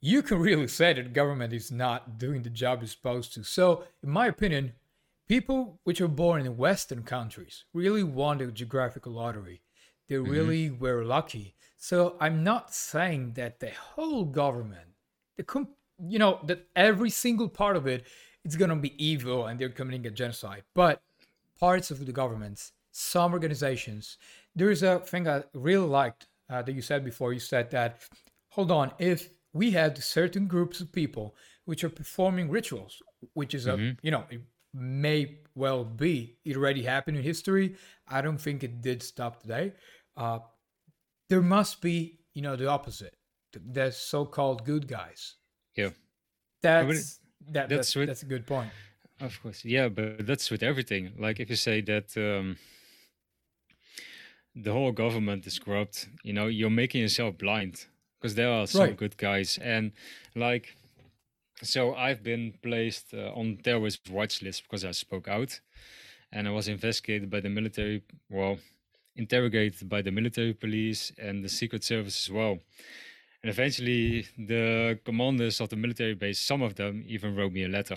you 0.00 0.22
can 0.22 0.38
really 0.38 0.68
say 0.68 0.92
that 0.92 1.12
government 1.12 1.52
is 1.52 1.72
not 1.72 2.18
doing 2.18 2.42
the 2.42 2.50
job 2.50 2.82
it's 2.82 2.92
supposed 2.92 3.34
to. 3.34 3.42
So, 3.42 3.84
in 4.02 4.10
my 4.10 4.26
opinion, 4.26 4.72
people 5.28 5.80
which 5.84 6.00
are 6.00 6.08
born 6.08 6.46
in 6.46 6.56
Western 6.56 7.02
countries 7.02 7.64
really 7.72 8.02
won 8.02 8.38
the 8.38 8.46
geographical 8.46 9.12
lottery. 9.12 9.62
They 10.08 10.16
mm-hmm. 10.16 10.30
really 10.30 10.70
mm-hmm. 10.70 10.82
were 10.82 11.04
lucky. 11.04 11.54
So, 11.78 12.16
I'm 12.20 12.42
not 12.42 12.72
saying 12.72 13.34
that 13.34 13.60
the 13.60 13.70
whole 13.70 14.24
government, 14.24 14.88
the 15.36 15.42
com- 15.42 15.68
you 15.98 16.18
know, 16.18 16.40
that 16.44 16.66
every 16.74 17.10
single 17.10 17.48
part 17.48 17.76
of 17.76 17.86
it 17.86 18.06
it's 18.46 18.54
going 18.54 18.70
to 18.70 18.76
be 18.76 18.94
evil 19.04 19.46
and 19.46 19.58
they're 19.58 19.68
committing 19.68 20.06
a 20.06 20.10
genocide. 20.10 20.62
But 20.72 21.02
parts 21.58 21.90
of 21.90 22.06
the 22.06 22.12
governments, 22.12 22.72
some 22.92 23.32
organizations, 23.32 24.18
there 24.54 24.70
is 24.70 24.84
a 24.84 25.00
thing 25.00 25.26
I 25.26 25.42
really 25.52 25.88
liked 25.88 26.28
uh, 26.48 26.62
that 26.62 26.72
you 26.72 26.80
said 26.80 27.04
before. 27.04 27.32
You 27.32 27.40
said 27.40 27.72
that, 27.72 28.02
hold 28.50 28.70
on, 28.70 28.92
if 29.00 29.30
we 29.52 29.72
had 29.72 29.98
certain 29.98 30.46
groups 30.46 30.80
of 30.80 30.92
people 30.92 31.34
which 31.64 31.82
are 31.82 31.88
performing 31.88 32.48
rituals, 32.48 33.02
which 33.34 33.52
is 33.52 33.66
mm-hmm. 33.66 33.88
a, 33.88 33.96
you 34.02 34.12
know, 34.12 34.22
may 34.74 35.38
well 35.54 35.84
be, 35.84 36.36
it 36.44 36.56
already 36.56 36.82
happened 36.82 37.16
in 37.16 37.22
history. 37.22 37.76
I 38.08 38.20
don't 38.20 38.38
think 38.40 38.62
it 38.62 38.80
did 38.82 39.02
stop 39.02 39.40
today. 39.42 39.72
Uh, 40.16 40.40
there 41.28 41.42
must 41.42 41.80
be, 41.80 42.18
you 42.34 42.42
know, 42.42 42.56
the 42.56 42.68
opposite, 42.68 43.14
the 43.52 43.90
so 43.90 44.24
called 44.26 44.64
good 44.64 44.86
guys 44.86 45.36
Yeah. 45.76 45.90
That's 46.62 47.20
that, 47.50 47.68
that's 47.68 47.70
that's 47.70 47.96
with- 47.96 48.08
that's 48.08 48.22
a 48.22 48.26
good 48.26 48.46
point. 48.46 48.70
Of 49.20 49.40
course, 49.42 49.64
yeah, 49.64 49.88
but 49.88 50.26
that's 50.26 50.50
with 50.50 50.62
everything. 50.62 51.12
Like 51.18 51.40
if 51.40 51.48
you 51.48 51.56
say 51.56 51.80
that 51.82 52.14
um, 52.18 52.58
the 54.54 54.72
whole 54.72 54.92
government 54.92 55.46
is 55.46 55.58
corrupt, 55.58 56.08
you 56.22 56.32
know, 56.32 56.46
you're 56.48 56.70
making 56.70 57.00
yourself 57.02 57.38
blind 57.38 57.86
because 58.18 58.34
there 58.34 58.50
are 58.50 58.66
some 58.66 58.80
Right. 58.82 58.96
good 58.96 59.16
guys, 59.16 59.58
and 59.62 59.92
like, 60.34 60.76
so 61.62 61.94
I've 61.94 62.22
been 62.22 62.54
placed 62.62 63.14
uh, 63.14 63.32
on 63.34 63.58
terrorist 63.62 64.10
watch 64.10 64.42
list 64.42 64.64
because 64.64 64.84
I 64.84 64.92
spoke 64.92 65.28
out, 65.28 65.60
and 66.32 66.46
I 66.46 66.50
was 66.50 66.68
investigated 66.68 67.30
by 67.30 67.40
the 67.40 67.48
military. 67.48 68.02
Well, 68.30 68.58
interrogated 69.16 69.88
by 69.88 70.02
the 70.02 70.10
military 70.10 70.52
police 70.52 71.12
and 71.18 71.42
the 71.42 71.48
secret 71.48 71.82
service 71.82 72.28
as 72.28 72.32
well. 72.32 72.58
And 73.42 73.50
eventually, 73.50 74.26
the 74.36 74.98
commanders 75.04 75.60
of 75.60 75.68
the 75.68 75.76
military 75.76 76.14
base, 76.14 76.38
some 76.38 76.62
of 76.62 76.74
them 76.74 77.04
even 77.06 77.34
wrote 77.34 77.52
me 77.52 77.64
a 77.64 77.68
letter. 77.68 77.96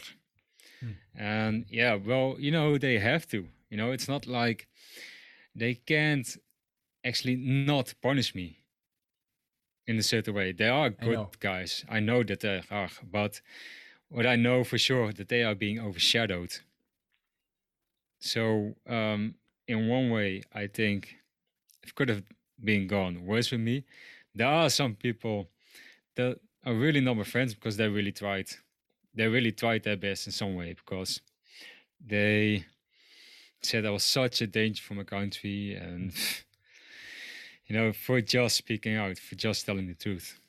And 1.15 1.65
yeah, 1.69 1.95
well, 1.95 2.35
you 2.39 2.51
know, 2.51 2.77
they 2.77 2.99
have 2.99 3.27
to. 3.27 3.47
You 3.69 3.77
know, 3.77 3.91
it's 3.91 4.07
not 4.07 4.25
like 4.27 4.67
they 5.55 5.75
can't 5.75 6.37
actually 7.03 7.35
not 7.35 7.93
punish 8.01 8.33
me 8.33 8.59
in 9.89 9.97
a 9.97 10.03
certain 10.03 10.35
way. 10.35 10.51
They 10.51 10.69
are 10.69 10.91
good 10.91 11.13
know. 11.13 11.31
guys. 11.39 11.83
I 11.89 11.99
know 11.99 12.21
that 12.21 12.41
they 12.41 12.61
are, 12.69 12.89
but 13.11 13.41
what 14.07 14.27
I 14.27 14.35
know 14.35 14.63
for 14.63 14.77
sure 14.77 15.11
that 15.11 15.29
they 15.29 15.43
are 15.43 15.55
being 15.55 15.79
overshadowed. 15.79 16.59
So, 18.19 18.75
um, 18.87 19.33
in 19.67 19.87
one 19.87 20.11
way, 20.11 20.43
I 20.53 20.67
think 20.67 21.15
it 21.81 21.95
could 21.95 22.09
have 22.09 22.23
been 22.63 22.85
gone 22.85 23.25
worse 23.25 23.47
for 23.47 23.57
me. 23.57 23.83
There 24.35 24.47
are 24.47 24.69
some 24.69 24.93
people 24.93 25.49
that 26.15 26.39
are 26.63 26.75
really 26.75 27.01
not 27.01 27.17
my 27.17 27.23
friends 27.23 27.55
because 27.55 27.77
they 27.77 27.87
really 27.87 28.11
tried. 28.11 28.49
They 29.15 29.27
really 29.27 29.51
tried 29.51 29.83
their 29.83 29.97
best 29.97 30.27
in 30.27 30.33
some 30.33 30.53
way 30.55 30.73
because 30.73 31.19
they 31.99 32.65
said 33.63 33.87
I 33.87 33.89
was 33.89 34.03
such 34.03 34.41
a 34.41 34.47
danger 34.47 34.83
for 34.83 34.93
my 34.93 35.03
country 35.03 35.73
and 35.73 36.13
you 37.69 37.77
know 37.77 37.93
for 37.93 38.19
just 38.19 38.57
speaking 38.57 38.95
out, 38.95 39.17
for 39.17 39.35
just 39.35 39.65
telling 39.65 39.87
the 39.87 39.93
truth. 39.93 40.39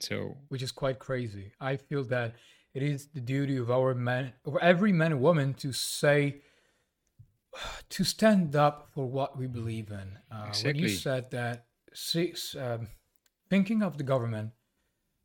So 0.00 0.36
which 0.48 0.62
is 0.62 0.72
quite 0.72 0.98
crazy. 0.98 1.52
I 1.60 1.76
feel 1.76 2.04
that 2.04 2.34
it 2.74 2.82
is 2.82 3.06
the 3.14 3.20
duty 3.20 3.56
of 3.56 3.70
our 3.70 3.94
men, 3.94 4.34
of 4.44 4.56
every 4.60 4.92
man 4.92 5.12
and 5.12 5.20
woman, 5.22 5.54
to 5.54 5.72
say, 5.72 6.42
to 7.88 8.04
stand 8.04 8.54
up 8.54 8.88
for 8.92 9.06
what 9.06 9.38
we 9.38 9.46
believe 9.46 9.90
in. 9.90 10.18
Uh, 10.30 10.52
When 10.62 10.76
you 10.76 10.88
said 10.88 11.30
that, 11.30 11.66
six, 11.94 12.54
um, 12.54 12.88
thinking 13.48 13.82
of 13.82 13.96
the 13.96 14.04
government 14.04 14.50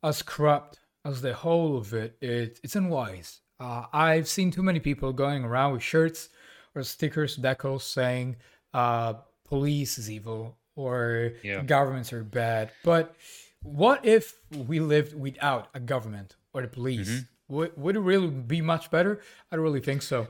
as 0.04 0.22
corrupt 0.22 0.80
as 1.04 1.22
the 1.22 1.34
whole 1.34 1.78
of 1.78 1.94
it, 1.94 2.16
it 2.22 2.60
it's 2.64 2.76
unwise. 2.76 3.42
Uh, 3.60 3.86
I've 3.92 4.28
seen 4.28 4.52
too 4.52 4.64
many 4.64 4.80
people 4.80 5.14
going 5.14 5.44
around 5.44 5.74
with 5.74 5.84
shirts 5.84 6.30
or 6.74 6.84
stickers, 6.84 7.38
decals 7.38 7.82
saying 7.82 8.38
uh, 8.74 9.16
police 9.44 9.98
is 9.98 10.10
evil 10.10 10.58
or 10.76 11.34
Yeah. 11.44 11.64
governments 11.64 12.14
are 12.14 12.24
bad. 12.24 12.72
But 12.84 13.16
what 13.62 14.06
if 14.06 14.40
we 14.50 14.80
lived 14.80 15.14
without 15.14 15.70
a 15.74 15.80
government 15.80 16.36
or 16.54 16.62
the 16.62 16.68
police? 16.68 17.10
Mm-hmm. 17.10 17.56
Would, 17.56 17.78
would 17.78 17.96
it 17.96 18.00
really 18.00 18.30
be 18.30 18.62
much 18.62 18.90
better? 18.90 19.22
I 19.52 19.56
don't 19.56 19.64
really 19.64 19.82
think 19.82 20.02
so. 20.02 20.28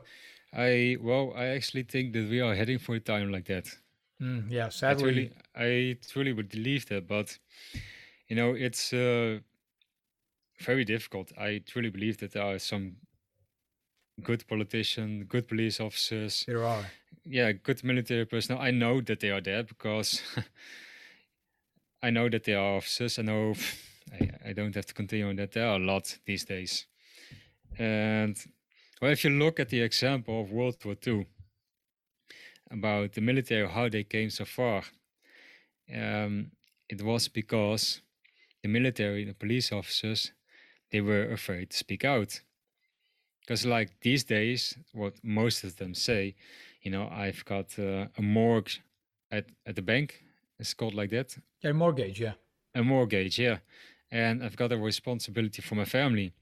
I 0.54 0.97
well, 0.99 1.34
I 1.36 1.45
actually 1.45 1.84
think 1.84 2.13
that 2.13 2.30
we 2.30 2.41
are 2.41 2.56
heading 2.56 2.80
for 2.80 2.95
a 2.95 2.99
time 2.99 3.32
like 3.32 3.45
that. 3.45 3.67
Mm, 4.21 4.51
yeah, 4.51 4.65
I 4.65 4.69
sadly. 4.69 5.04
truly, 5.04 5.32
I 5.56 5.97
truly 6.12 6.34
would 6.34 6.49
believe 6.49 6.88
that, 6.88 7.08
but 7.08 7.38
you 8.27 8.36
know, 8.36 8.54
it's 8.54 8.91
uh, 8.91 9.39
very 10.60 10.84
difficult. 10.84 11.32
I 11.38 11.62
truly 11.65 11.89
believe 11.89 12.17
that 12.17 12.34
there 12.34 12.43
are 12.43 12.60
some 12.60 12.97
good 14.24 14.47
politicians, 14.47 15.26
good 15.28 15.47
police 15.47 15.80
officers, 15.80 16.43
there 16.47 16.63
are. 16.63 16.86
yeah, 17.26 17.52
good 17.52 17.84
military 17.84 18.26
personnel. 18.26 18.62
I 18.62 18.71
know 18.71 19.02
that 19.02 19.19
they 19.19 19.32
are 19.32 19.41
there 19.41 19.63
because 19.63 20.21
I 22.04 22.10
know 22.10 22.30
that 22.30 22.43
they 22.43 22.54
are 22.54 22.78
officers. 22.78 23.19
I 23.19 23.24
know 23.24 23.54
I, 24.19 24.50
I 24.50 24.54
don't 24.54 24.76
have 24.76 24.86
to 24.88 24.93
continue 24.93 25.30
on 25.30 25.36
that. 25.38 25.52
There 25.54 25.67
are 25.67 25.76
a 25.76 25.80
lot 25.80 26.17
these 26.26 26.45
days. 26.45 26.86
And 27.78 28.38
well, 29.02 29.12
if 29.12 29.24
you 29.24 29.32
look 29.32 29.60
at 29.60 29.69
the 29.69 29.82
example 29.82 30.41
of 30.41 30.52
World 30.52 30.84
War 30.86 30.95
II, 31.06 31.26
about 32.71 33.13
the 33.13 33.21
military, 33.21 33.67
how 33.67 33.89
they 33.89 34.04
came 34.04 34.30
so 34.30 34.45
far, 34.45 34.84
um, 35.93 36.52
it 36.88 37.02
was 37.02 37.28
because 37.28 38.02
the 38.62 38.69
military, 38.69 39.26
the 39.26 39.34
police 39.34 39.71
officers, 39.71 40.32
they 40.91 41.02
were 41.02 41.32
afraid 41.32 41.71
to 41.71 41.78
speak 41.78 42.06
out. 42.06 42.41
Because, 43.41 43.65
like 43.65 43.99
these 44.01 44.23
days, 44.23 44.77
what 44.93 45.15
most 45.23 45.63
of 45.63 45.75
them 45.77 45.93
say, 45.93 46.36
you 46.82 46.91
know, 46.91 47.08
I've 47.12 47.43
got 47.45 47.77
uh, 47.80 48.08
a 48.17 48.21
mortgage 48.21 48.82
at, 49.32 49.45
at 49.65 49.75
the 49.75 49.82
bank, 49.82 50.23
it's 50.60 50.73
called 50.73 50.93
like 50.93 51.10
that, 51.12 51.38
Yeah, 51.63 51.73
mortgage, 51.73 52.19
yeah. 52.21 52.34
a 52.75 52.84
mortgage, 52.84 53.39
yeah. 53.39 53.60
And 54.12 54.43
I've 54.43 54.56
got 54.58 54.71
a 54.71 54.77
responsibility 54.77 55.62
for 55.62 55.75
my 55.75 55.86
family. 55.86 56.34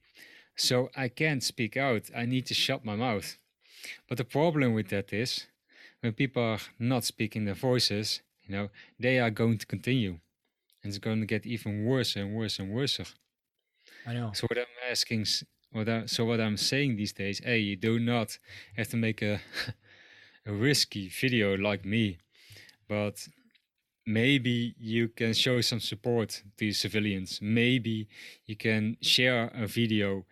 So 0.56 0.90
I 0.96 1.08
can't 1.10 1.44
speak 1.44 1.78
out. 1.78 2.10
I 2.16 2.26
need 2.26 2.46
to 2.48 2.54
shut 2.54 2.84
my 2.86 2.96
mouth. 2.96 3.38
But 4.08 4.18
the 4.18 4.26
problem 4.26 4.74
with 4.74 4.90
that 4.90 5.14
is 5.14 5.48
when 6.02 6.14
people 6.14 6.44
are 6.44 6.60
not 6.80 7.04
speaking 7.06 7.46
their 7.46 7.56
voices, 7.56 8.22
you 8.44 8.56
know, 8.56 8.70
they 9.00 9.20
are 9.20 9.32
going 9.32 9.58
to 9.60 9.66
continue. 9.66 10.20
And 10.84 10.90
it's 10.92 10.98
going 10.98 11.20
to 11.22 11.26
get 11.26 11.46
even 11.46 11.86
worse 11.86 12.16
and 12.16 12.36
worse 12.36 12.60
and 12.60 12.72
worse. 12.74 13.00
I 14.06 14.14
know. 14.14 14.32
So 14.34 14.48
what 14.48 14.58
I'm 14.58 14.66
asking, 14.90 15.26
what 15.72 15.88
I, 15.90 16.06
so 16.06 16.26
what 16.26 16.40
I'm 16.42 16.58
saying 16.58 16.96
these 16.96 17.14
days, 17.14 17.42
hey, 17.44 17.60
you 17.60 17.76
do 17.76 18.00
not 18.00 18.38
have 18.76 18.88
to 18.90 18.98
make 18.98 19.22
a, 19.22 19.40
a 20.46 20.52
risky 20.54 21.10
video 21.10 21.56
like 21.58 21.86
me, 21.86 22.18
but 22.88 23.28
maybe 24.06 24.76
you 24.80 25.08
can 25.10 25.34
show 25.34 25.62
some 25.62 25.80
support 25.80 26.44
to 26.58 26.72
civilians. 26.72 27.40
Maybe 27.42 28.08
you 28.46 28.56
can 28.56 28.98
share 29.02 29.52
a 29.54 29.68
video. 29.68 30.26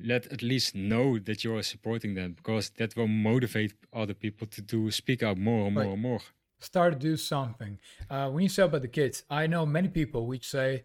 Let 0.00 0.26
at 0.32 0.42
least 0.42 0.74
know 0.74 1.18
that 1.20 1.44
you 1.44 1.54
are 1.56 1.62
supporting 1.62 2.14
them 2.14 2.32
because 2.32 2.70
that 2.78 2.96
will 2.96 3.06
motivate 3.06 3.74
other 3.92 4.14
people 4.14 4.48
to 4.48 4.60
do 4.60 4.90
speak 4.90 5.22
out 5.22 5.38
more 5.38 5.66
and 5.66 5.74
more 5.74 5.84
Right. 5.84 5.92
and 5.92 6.02
more. 6.02 6.20
start 6.58 6.92
to 6.92 6.98
do 6.98 7.16
something. 7.16 7.78
Uh, 8.08 8.30
when 8.30 8.42
you 8.44 8.48
say 8.48 8.62
about 8.62 8.82
the 8.82 8.88
kids, 8.88 9.24
I 9.28 9.46
know 9.48 9.66
many 9.66 9.88
people 9.88 10.26
which 10.26 10.48
say, 10.48 10.84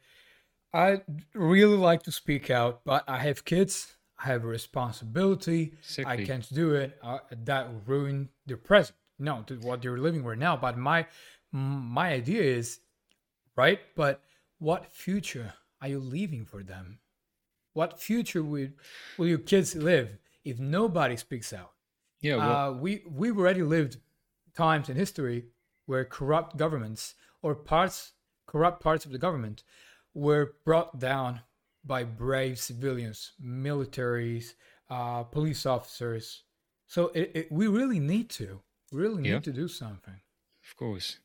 I 0.78 1.02
really 1.34 1.76
like 1.76 2.04
to 2.04 2.12
speak 2.12 2.52
out, 2.52 2.82
but 2.86 3.04
I 3.08 3.18
have 3.18 3.44
kids, 3.46 3.96
I 4.20 4.28
have 4.28 4.44
a 4.44 4.48
responsibility, 4.48 5.74
I 6.06 6.18
can't 6.18 6.48
do 6.54 6.76
it. 6.76 7.00
Uh, 7.02 7.18
that 7.46 7.68
will 7.68 7.82
ruin 7.88 8.30
the 8.46 8.58
present. 8.58 8.96
No, 9.18 9.42
to 9.48 9.56
what 9.56 9.82
they're 9.82 9.98
living 9.98 10.24
right 10.24 10.38
now. 10.38 10.56
But 10.56 10.78
my 10.78 11.08
my 11.52 12.14
idea 12.14 12.44
is, 12.44 12.80
right? 13.56 13.80
But 13.96 14.22
what 14.60 14.86
future 14.92 15.56
are 15.82 15.88
you 15.88 16.00
leaving 16.00 16.46
for 16.46 16.62
them? 16.62 17.00
What 17.74 18.00
future 18.00 18.44
will 18.44 18.70
will 19.18 19.28
your 19.28 19.40
kids 19.40 19.76
live 19.76 20.20
if 20.46 20.60
nobody 20.60 21.18
speaks 21.18 21.54
out? 21.54 21.72
Yeah, 22.22 22.36
well, 22.36 22.56
uh, 22.56 22.72
we 22.74 23.02
we've 23.10 23.38
already 23.40 23.64
lived 23.64 23.98
times 24.56 24.90
in 24.90 24.96
history 24.96 25.46
where 25.88 26.06
corrupt 26.06 26.56
governments 26.56 27.16
or 27.42 27.56
parts 27.56 28.14
corrupt 28.46 28.84
parts 28.84 29.06
of 29.06 29.12
the 29.12 29.18
government 29.18 29.64
were 30.18 30.56
brought 30.66 31.00
down 31.00 31.42
by 31.86 32.04
brave 32.04 32.58
civilians, 32.60 33.34
militaries, 33.42 34.54
uh, 34.90 35.24
police 35.24 35.66
officers. 35.66 36.44
So 36.88 37.12
it, 37.14 37.32
it, 37.36 37.52
we 37.52 37.68
really 37.68 38.00
need 38.00 38.30
to 38.32 38.62
really 38.92 39.22
need 39.22 39.30
Yeah. 39.30 39.40
to 39.42 39.54
do 39.54 39.68
something. 39.68 40.20
Of 40.68 40.76
course. 40.76 41.20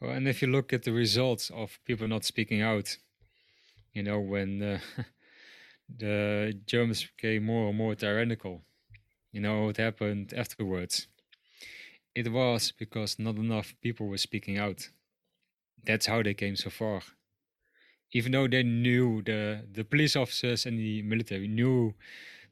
Well, 0.00 0.10
and 0.12 0.28
if 0.28 0.42
you 0.42 0.48
look 0.48 0.72
at 0.72 0.82
the 0.82 0.92
results 0.92 1.50
of 1.50 1.78
people 1.84 2.08
not 2.08 2.24
speaking 2.24 2.60
out, 2.62 2.98
you 3.92 4.02
know, 4.02 4.20
when 4.20 4.62
uh, 4.62 4.78
the 5.88 6.58
Germans 6.66 7.06
became 7.16 7.44
more 7.44 7.68
and 7.68 7.78
more 7.78 7.94
tyrannical, 7.94 8.62
you 9.32 9.40
know 9.40 9.64
what 9.66 9.76
happened 9.78 10.32
afterwards? 10.36 11.08
It 12.14 12.30
was 12.32 12.72
because 12.72 13.18
not 13.18 13.36
enough 13.36 13.74
people 13.80 14.06
were 14.08 14.18
speaking 14.18 14.58
out. 14.58 14.90
That's 15.84 16.06
how 16.06 16.22
they 16.22 16.34
came 16.34 16.56
so 16.56 16.70
far. 16.70 17.02
Even 18.14 18.32
though 18.32 18.48
they 18.48 18.62
knew 18.62 19.22
the 19.22 19.64
the 19.70 19.84
police 19.84 20.16
officers 20.16 20.66
and 20.66 20.78
the 20.78 21.02
military 21.02 21.48
knew 21.48 21.94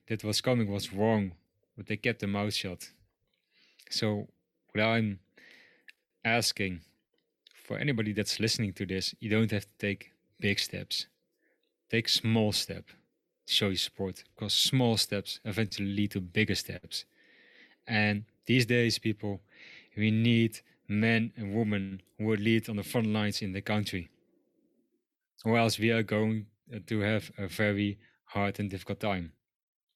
that 0.08 0.24
was 0.24 0.40
coming 0.42 0.70
was 0.70 0.92
wrong, 0.92 1.32
but 1.76 1.86
they 1.86 1.96
kept 1.96 2.20
their 2.20 2.28
mouth 2.28 2.52
shut. 2.52 2.90
So 3.88 4.28
what 4.72 4.84
I'm 4.84 5.20
asking 6.24 6.80
for 7.54 7.78
anybody 7.78 8.12
that's 8.12 8.38
listening 8.38 8.74
to 8.74 8.84
this, 8.86 9.14
you 9.20 9.30
don't 9.30 9.50
have 9.50 9.64
to 9.64 9.78
take 9.78 10.12
big 10.40 10.58
steps. 10.58 11.06
Take 11.88 12.08
small 12.08 12.52
step 12.52 12.84
show 13.46 13.68
your 13.68 13.76
support 13.76 14.24
because 14.34 14.54
small 14.54 14.96
steps 14.96 15.40
eventually 15.44 15.88
lead 15.88 16.10
to 16.12 16.20
bigger 16.20 16.54
steps. 16.54 17.04
And 17.86 18.24
these 18.46 18.66
days, 18.66 18.98
people, 18.98 19.40
we 19.96 20.10
need 20.10 20.60
men 20.88 21.32
and 21.36 21.54
women 21.54 22.02
who 22.18 22.26
will 22.26 22.38
lead 22.38 22.68
on 22.68 22.76
the 22.76 22.82
front 22.82 23.08
lines 23.08 23.42
in 23.42 23.52
the 23.52 23.60
country. 23.60 24.08
Or 25.44 25.58
else 25.58 25.78
we 25.78 25.90
are 25.90 26.02
going 26.02 26.46
uh, 26.72 26.78
to 26.86 27.00
have 27.00 27.30
a 27.38 27.46
very 27.46 27.98
hard 28.24 28.60
and 28.60 28.70
difficult 28.70 29.00
time. 29.00 29.32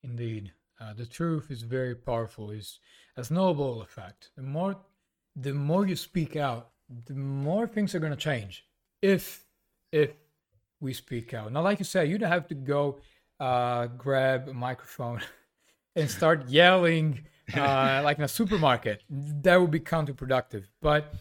Indeed, 0.02 0.52
uh, 0.80 0.92
the 0.94 1.06
truth 1.06 1.50
is 1.50 1.62
very 1.62 1.94
powerful. 1.94 2.50
is 2.50 2.78
a 3.16 3.24
snowball 3.24 3.82
effect. 3.82 4.30
The 4.37 4.42
more, 4.42 4.76
the 5.35 5.54
more 5.54 5.87
you 5.87 5.96
speak 5.96 6.37
out, 6.37 6.70
the 7.06 7.14
more 7.14 7.66
things 7.66 7.94
are 7.94 8.00
going 8.00 8.12
to 8.12 8.16
change. 8.16 8.64
If 9.02 9.44
if 9.92 10.11
we 10.80 10.92
speak 10.92 11.32
out. 11.35 11.52
Now, 11.52 11.62
like 11.62 11.78
you 11.78 11.85
said, 11.85 12.09
you 12.09 12.18
don't 12.18 12.30
have 12.30 12.48
to 12.48 12.54
go 12.54 12.98
uh, 13.40 13.87
grab 13.87 14.48
a 14.48 14.54
microphone 14.54 15.20
and 15.96 16.11
start 16.11 16.48
yelling 16.48 17.20
uh, 17.54 18.02
like 18.04 18.18
in 18.18 18.24
a 18.24 18.28
supermarket. 18.28 19.02
That 19.09 19.61
would 19.61 19.70
be 19.70 19.80
counterproductive. 19.80 20.64
But 20.80 21.14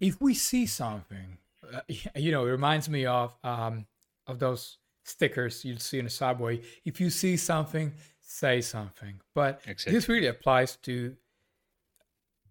if 0.00 0.20
we 0.20 0.34
see 0.34 0.66
something, 0.66 1.38
uh, 1.74 1.80
you 2.16 2.32
know, 2.32 2.46
it 2.46 2.50
reminds 2.50 2.88
me 2.88 3.06
of 3.06 3.34
um, 3.44 3.86
of 4.26 4.38
those 4.38 4.78
stickers 5.04 5.64
you'd 5.64 5.82
see 5.82 5.98
in 5.98 6.04
the 6.04 6.10
subway. 6.10 6.60
If 6.84 7.00
you 7.00 7.10
see 7.10 7.36
something, 7.36 7.94
say 8.20 8.60
something. 8.60 9.20
But 9.34 9.62
exactly. 9.66 9.92
this 9.92 10.08
really 10.08 10.26
applies 10.26 10.76
to 10.82 11.16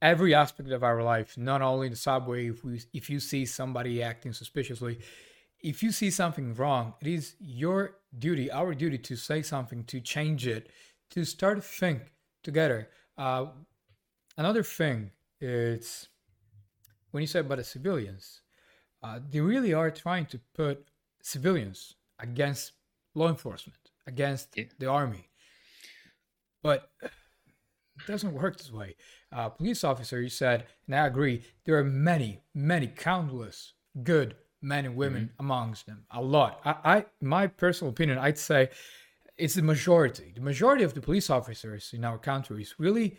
every 0.02 0.34
aspect 0.34 0.72
of 0.72 0.84
our 0.84 1.04
life, 1.04 1.38
not 1.38 1.62
only 1.62 1.90
the 1.90 1.96
subway. 1.96 2.50
If 2.50 2.64
we, 2.64 2.82
if 2.94 3.10
you 3.10 3.20
see 3.20 3.46
somebody 3.46 4.02
acting 4.02 4.34
suspiciously, 4.34 5.00
if 5.62 5.82
you 5.82 5.92
see 5.92 6.10
something 6.10 6.54
wrong, 6.56 6.94
it 7.02 7.08
is 7.08 7.36
your 7.40 7.98
duty, 8.18 8.52
our 8.52 8.74
duty, 8.74 8.98
to 8.98 9.16
say 9.16 9.42
something, 9.42 9.84
to 9.86 10.00
change 10.00 10.48
it, 10.48 10.70
to 11.12 11.26
start 11.26 11.58
to 11.58 11.62
think 11.62 12.12
together. 12.44 12.90
Uh, 13.18 13.48
another 14.38 14.64
thing 14.64 15.12
is 15.42 16.08
when 17.12 17.22
you 17.22 17.28
say 17.28 17.40
about 17.40 17.58
the 17.58 17.64
civilians, 17.64 18.42
uh, 19.04 19.20
they 19.30 19.40
really 19.40 19.74
are 19.74 19.92
trying 19.92 20.26
to 20.28 20.40
put 20.54 20.88
civilians 21.22 21.96
against 22.20 22.74
law 23.16 23.30
enforcement, 23.30 23.80
against 24.06 24.50
yeah. 24.56 24.66
the 24.80 24.88
army. 24.88 25.30
But 26.64 26.90
it 27.02 27.12
doesn't 28.08 28.34
work 28.34 28.58
this 28.58 28.72
way. 28.72 28.96
Uh, 29.32 29.50
police 29.50 29.84
officer, 29.84 30.22
you 30.22 30.30
said, 30.30 30.66
and 30.86 30.96
I 30.96 31.06
agree, 31.08 31.44
there 31.66 31.78
are 31.78 31.84
many, 31.84 32.42
many, 32.54 32.88
countless 32.88 33.74
good 34.04 34.36
men 34.62 34.86
and 34.86 34.96
women 34.96 35.26
mm-hmm. 35.26 35.46
amongst 35.46 35.86
them. 35.86 36.06
A 36.12 36.22
lot. 36.22 36.62
I, 36.66 36.76
I, 36.84 37.06
my 37.22 37.48
personal 37.48 37.92
opinion, 37.92 38.18
I'd 38.18 38.38
say 38.38 38.70
it's 39.38 39.54
the 39.54 39.62
majority. 39.62 40.34
The 40.36 40.42
majority 40.42 40.84
of 40.84 40.94
the 40.94 41.02
police 41.02 41.30
officers 41.30 41.92
in 41.94 42.04
our 42.04 42.18
country 42.18 42.62
is 42.62 42.76
really 42.80 43.18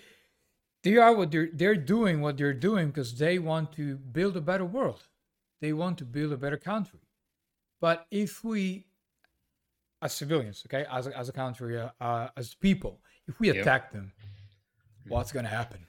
they 0.83 0.97
are 0.97 1.14
what 1.14 1.31
they're 1.31 1.51
they're 1.53 1.75
doing 1.75 2.21
what 2.21 2.37
they're 2.37 2.55
doing 2.55 2.88
because 2.88 3.19
they 3.19 3.38
want 3.38 3.73
to 3.73 3.97
build 3.97 4.37
a 4.37 4.41
better 4.41 4.64
world. 4.64 5.03
They 5.61 5.73
want 5.73 5.99
to 5.99 6.05
build 6.05 6.33
a 6.33 6.37
better 6.37 6.57
country. 6.57 7.01
But 7.81 8.07
if 8.11 8.44
we, 8.44 8.87
as 10.03 10.12
civilians, 10.12 10.64
okay, 10.66 10.87
as 10.90 11.07
a, 11.07 11.16
as 11.16 11.29
a 11.29 11.33
country, 11.33 11.79
uh, 11.79 11.90
uh, 12.01 12.29
as 12.37 12.55
people, 12.55 13.01
if 13.27 13.38
we 13.38 13.51
attack 13.51 13.85
yep. 13.87 13.92
them, 13.92 14.12
what's 15.09 15.33
going 15.33 15.44
to 15.44 15.51
happen? 15.51 15.81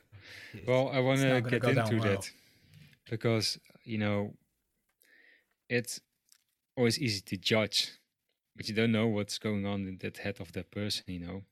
Well, 0.67 0.89
I 0.93 0.99
want 0.99 1.21
to 1.21 1.41
get 1.41 1.63
into 1.63 1.97
well. 1.97 2.03
that 2.03 2.31
because 3.09 3.59
you 3.83 3.97
know 3.97 4.33
it's 5.69 5.99
always 6.75 6.99
easy 6.99 7.21
to 7.21 7.37
judge, 7.37 7.91
but 8.55 8.67
you 8.67 8.75
don't 8.75 8.91
know 8.91 9.07
what's 9.07 9.37
going 9.37 9.65
on 9.65 9.87
in 9.87 9.97
that 10.01 10.17
head 10.17 10.39
of 10.39 10.51
that 10.53 10.71
person, 10.71 11.05
you 11.07 11.19
know. 11.19 11.43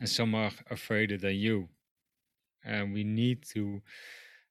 And 0.00 0.08
some 0.08 0.34
are 0.34 0.52
afraid 0.70 1.18
than 1.20 1.34
you, 1.36 1.68
and 2.64 2.92
we 2.92 3.04
need 3.04 3.42
to 3.54 3.82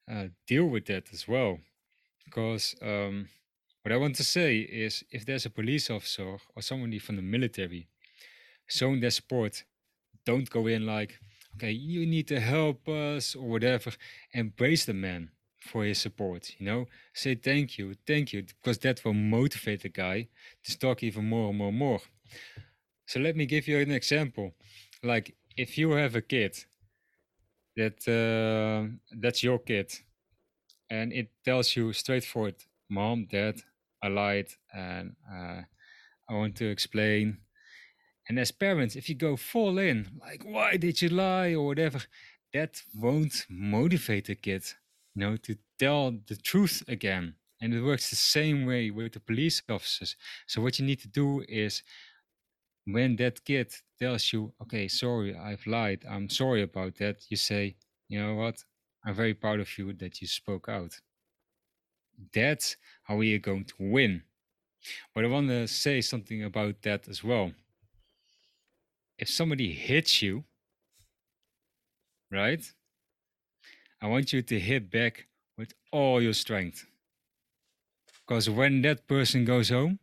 uh, 0.09 0.27
deal 0.47 0.65
with 0.65 0.85
that 0.85 1.13
as 1.13 1.27
well, 1.27 1.59
because 2.25 2.75
um, 2.81 3.27
what 3.83 3.91
I 3.91 3.97
want 3.97 4.15
to 4.15 4.23
say 4.23 4.59
is, 4.59 5.03
if 5.11 5.25
there's 5.25 5.45
a 5.45 5.49
police 5.49 5.89
officer 5.89 6.37
or 6.55 6.61
somebody 6.61 6.99
from 6.99 7.17
the 7.17 7.21
military 7.21 7.87
showing 8.67 9.01
their 9.01 9.11
support, 9.11 9.63
don't 10.25 10.49
go 10.49 10.67
in 10.67 10.85
like, 10.85 11.19
okay, 11.55 11.71
you 11.71 12.05
need 12.05 12.27
to 12.29 12.39
help 12.39 12.87
us 12.87 13.35
or 13.35 13.47
whatever. 13.47 13.91
Embrace 14.33 14.85
the 14.85 14.93
man 14.93 15.29
for 15.59 15.85
his 15.85 15.97
support 15.97 16.55
you 16.59 16.65
know? 16.65 16.85
Say 17.13 17.35
thank 17.35 17.77
you 17.77 17.95
thank 18.05 18.33
you 18.33 18.43
because 18.43 18.77
that 18.79 19.03
will 19.03 19.13
motivate 19.13 19.81
the 19.81 19.89
guy 19.89 20.27
to 20.65 20.79
talk 20.79 21.03
even 21.03 21.25
more 21.25 21.49
and 21.49 21.57
more 21.57 21.69
and 21.69 21.77
more. 21.77 22.01
So 23.05 23.19
let 23.19 23.35
me 23.35 23.45
give 23.45 23.67
you 23.67 23.79
an 23.79 23.91
example. 23.91 24.53
Like 25.03 25.35
if 25.57 25.77
you 25.77 25.91
have 25.91 26.15
a 26.15 26.21
kid 26.21 26.57
that 27.75 28.07
uh, 28.07 28.93
that's 29.19 29.43
your 29.43 29.59
kid 29.59 29.91
and 30.93 31.07
it 31.11 31.27
tells 31.43 31.75
you 31.75 31.93
straightforward 31.93 32.55
mom 32.89 33.19
dad 33.31 33.55
i 34.03 34.07
lied 34.07 34.49
and 34.73 35.15
uh, 35.35 35.61
i 36.29 36.33
want 36.33 36.55
to 36.55 36.67
explain 36.75 37.25
and 38.27 38.39
as 38.39 38.51
parents 38.51 38.95
if 38.95 39.09
you 39.09 39.15
go 39.15 39.35
full 39.35 39.77
in 39.89 39.97
like 40.25 40.43
why 40.45 40.77
did 40.77 41.01
you 41.01 41.09
lie 41.09 41.53
or 41.53 41.65
whatever 41.65 42.01
that 42.53 42.73
won't 42.93 43.45
motivate 43.49 44.25
the 44.25 44.35
kid 44.35 44.63
you 45.15 45.19
know, 45.21 45.37
to 45.37 45.55
tell 45.79 46.11
the 46.27 46.35
truth 46.35 46.83
again. 46.87 47.35
And 47.61 47.73
it 47.73 47.81
works 47.81 48.09
the 48.09 48.15
same 48.15 48.65
way 48.65 48.91
with 48.91 49.13
the 49.13 49.19
police 49.19 49.61
officers. 49.69 50.15
So 50.47 50.61
what 50.61 50.79
you 50.79 50.85
need 50.85 50.99
to 51.01 51.07
do 51.07 51.43
is 51.47 51.81
when 52.85 53.15
that 53.17 53.45
kid 53.45 53.71
tells 53.99 54.33
you, 54.33 54.53
okay, 54.61 54.89
sorry, 54.89 55.35
I've 55.37 55.65
lied, 55.65 56.03
I'm 56.09 56.29
sorry 56.29 56.63
about 56.63 56.95
that, 56.95 57.23
you 57.29 57.37
say, 57.37 57.77
you 58.09 58.19
know 58.19 58.35
what, 58.35 58.61
I'm 59.05 59.13
very 59.13 59.33
proud 59.33 59.59
of 59.59 59.77
you 59.77 59.93
that 59.93 60.21
you 60.21 60.27
spoke 60.27 60.69
out. 60.69 60.99
That's 62.33 62.77
how 63.03 63.17
we 63.17 63.35
are 63.35 63.39
going 63.39 63.65
to 63.65 63.73
win. 63.79 64.23
But 65.13 65.25
I 65.25 65.27
want 65.27 65.49
to 65.49 65.67
say 65.67 66.01
something 66.01 66.43
about 66.43 66.81
that 66.83 67.07
as 67.07 67.23
well. 67.23 67.51
If 69.17 69.29
somebody 69.29 69.73
hits 69.73 70.21
you, 70.21 70.43
right? 72.31 72.63
I 74.01 74.07
want 74.07 74.33
you 74.33 74.41
to 74.41 74.59
hit 74.59 74.91
back 74.91 75.27
with 75.57 75.73
all 75.91 76.21
your 76.21 76.33
strength. 76.33 76.85
Because 78.25 78.49
when 78.49 78.81
that 78.81 79.07
person 79.07 79.45
goes 79.45 79.69
home, 79.69 79.99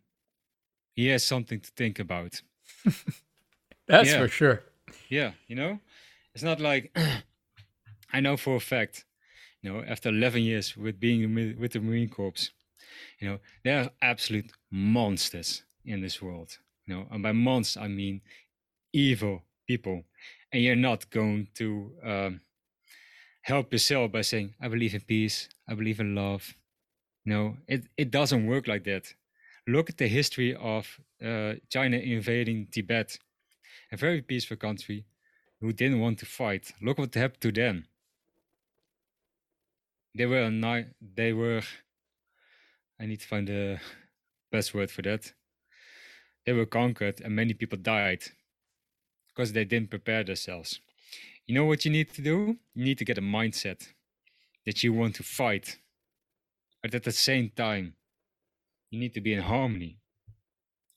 he 0.94 1.06
has 1.08 1.24
something 1.24 1.60
to 1.60 1.70
think 1.70 1.98
about. 1.98 2.40
That's 3.86 4.10
yeah. 4.10 4.18
for 4.18 4.28
sure. 4.28 4.62
Yeah, 5.08 5.32
you 5.48 5.56
know, 5.56 5.80
it's 6.34 6.44
not 6.44 6.60
like 6.60 6.96
I 8.12 8.20
know 8.20 8.36
for 8.36 8.56
a 8.56 8.60
fact, 8.60 9.04
you 9.62 9.72
know, 9.72 9.84
after 9.86 10.08
11 10.08 10.42
years 10.42 10.76
with 10.76 10.98
being 10.98 11.34
with 11.58 11.72
the 11.72 11.80
Marine 11.80 12.08
Corps, 12.08 12.50
you 13.18 13.28
know, 13.28 13.38
there 13.64 13.84
are 13.84 13.90
absolute 14.02 14.52
monsters 14.70 15.62
in 15.84 16.00
this 16.00 16.20
world. 16.20 16.58
You 16.86 16.94
know, 16.94 17.06
and 17.10 17.22
by 17.22 17.32
monsters 17.32 17.82
I 17.82 17.88
mean 17.88 18.20
evil 18.92 19.42
people, 19.66 20.04
and 20.52 20.62
you're 20.62 20.76
not 20.76 21.10
going 21.10 21.48
to 21.54 21.92
um, 22.04 22.40
help 23.42 23.72
yourself 23.72 24.12
by 24.12 24.22
saying, 24.22 24.54
I 24.60 24.68
believe 24.68 24.94
in 24.94 25.02
peace, 25.02 25.48
I 25.68 25.74
believe 25.74 26.00
in 26.00 26.14
love. 26.14 26.54
No, 27.24 27.56
it, 27.68 27.84
it 27.96 28.10
doesn't 28.10 28.46
work 28.46 28.66
like 28.66 28.84
that. 28.84 29.14
Look 29.66 29.90
at 29.90 29.98
the 29.98 30.08
history 30.08 30.56
of 30.56 30.98
uh, 31.24 31.54
China 31.68 31.98
invading 31.98 32.68
Tibet, 32.72 33.18
a 33.92 33.96
very 33.96 34.22
peaceful 34.22 34.56
country 34.56 35.04
who 35.60 35.72
didn't 35.72 36.00
want 36.00 36.18
to 36.20 36.26
fight. 36.26 36.72
Look 36.80 36.98
what 36.98 37.14
happened 37.14 37.42
to 37.42 37.52
them. 37.52 37.84
They 40.14 40.26
were 40.26 40.50
ni- 40.50 40.92
they 41.00 41.32
were 41.32 41.62
I 43.00 43.06
need 43.06 43.20
to 43.20 43.26
find 43.26 43.48
the 43.48 43.80
best 44.52 44.74
word 44.74 44.90
for 44.90 45.02
that. 45.02 45.32
They 46.44 46.52
were 46.52 46.66
conquered 46.66 47.20
and 47.20 47.34
many 47.34 47.54
people 47.54 47.78
died 47.78 48.24
because 49.28 49.52
they 49.52 49.64
didn't 49.64 49.90
prepare 49.90 50.24
themselves. 50.24 50.80
You 51.46 51.54
know 51.54 51.64
what 51.64 51.84
you 51.84 51.90
need 51.90 52.12
to 52.14 52.22
do? 52.22 52.58
You 52.74 52.84
need 52.84 52.98
to 52.98 53.04
get 53.04 53.18
a 53.18 53.22
mindset 53.22 53.88
that 54.66 54.82
you 54.82 54.92
want 54.92 55.14
to 55.16 55.22
fight. 55.22 55.78
But 56.82 56.94
at 56.94 57.04
the 57.04 57.12
same 57.12 57.50
time, 57.50 57.94
you 58.90 58.98
need 58.98 59.14
to 59.14 59.20
be 59.20 59.34
in 59.34 59.42
harmony. 59.42 59.98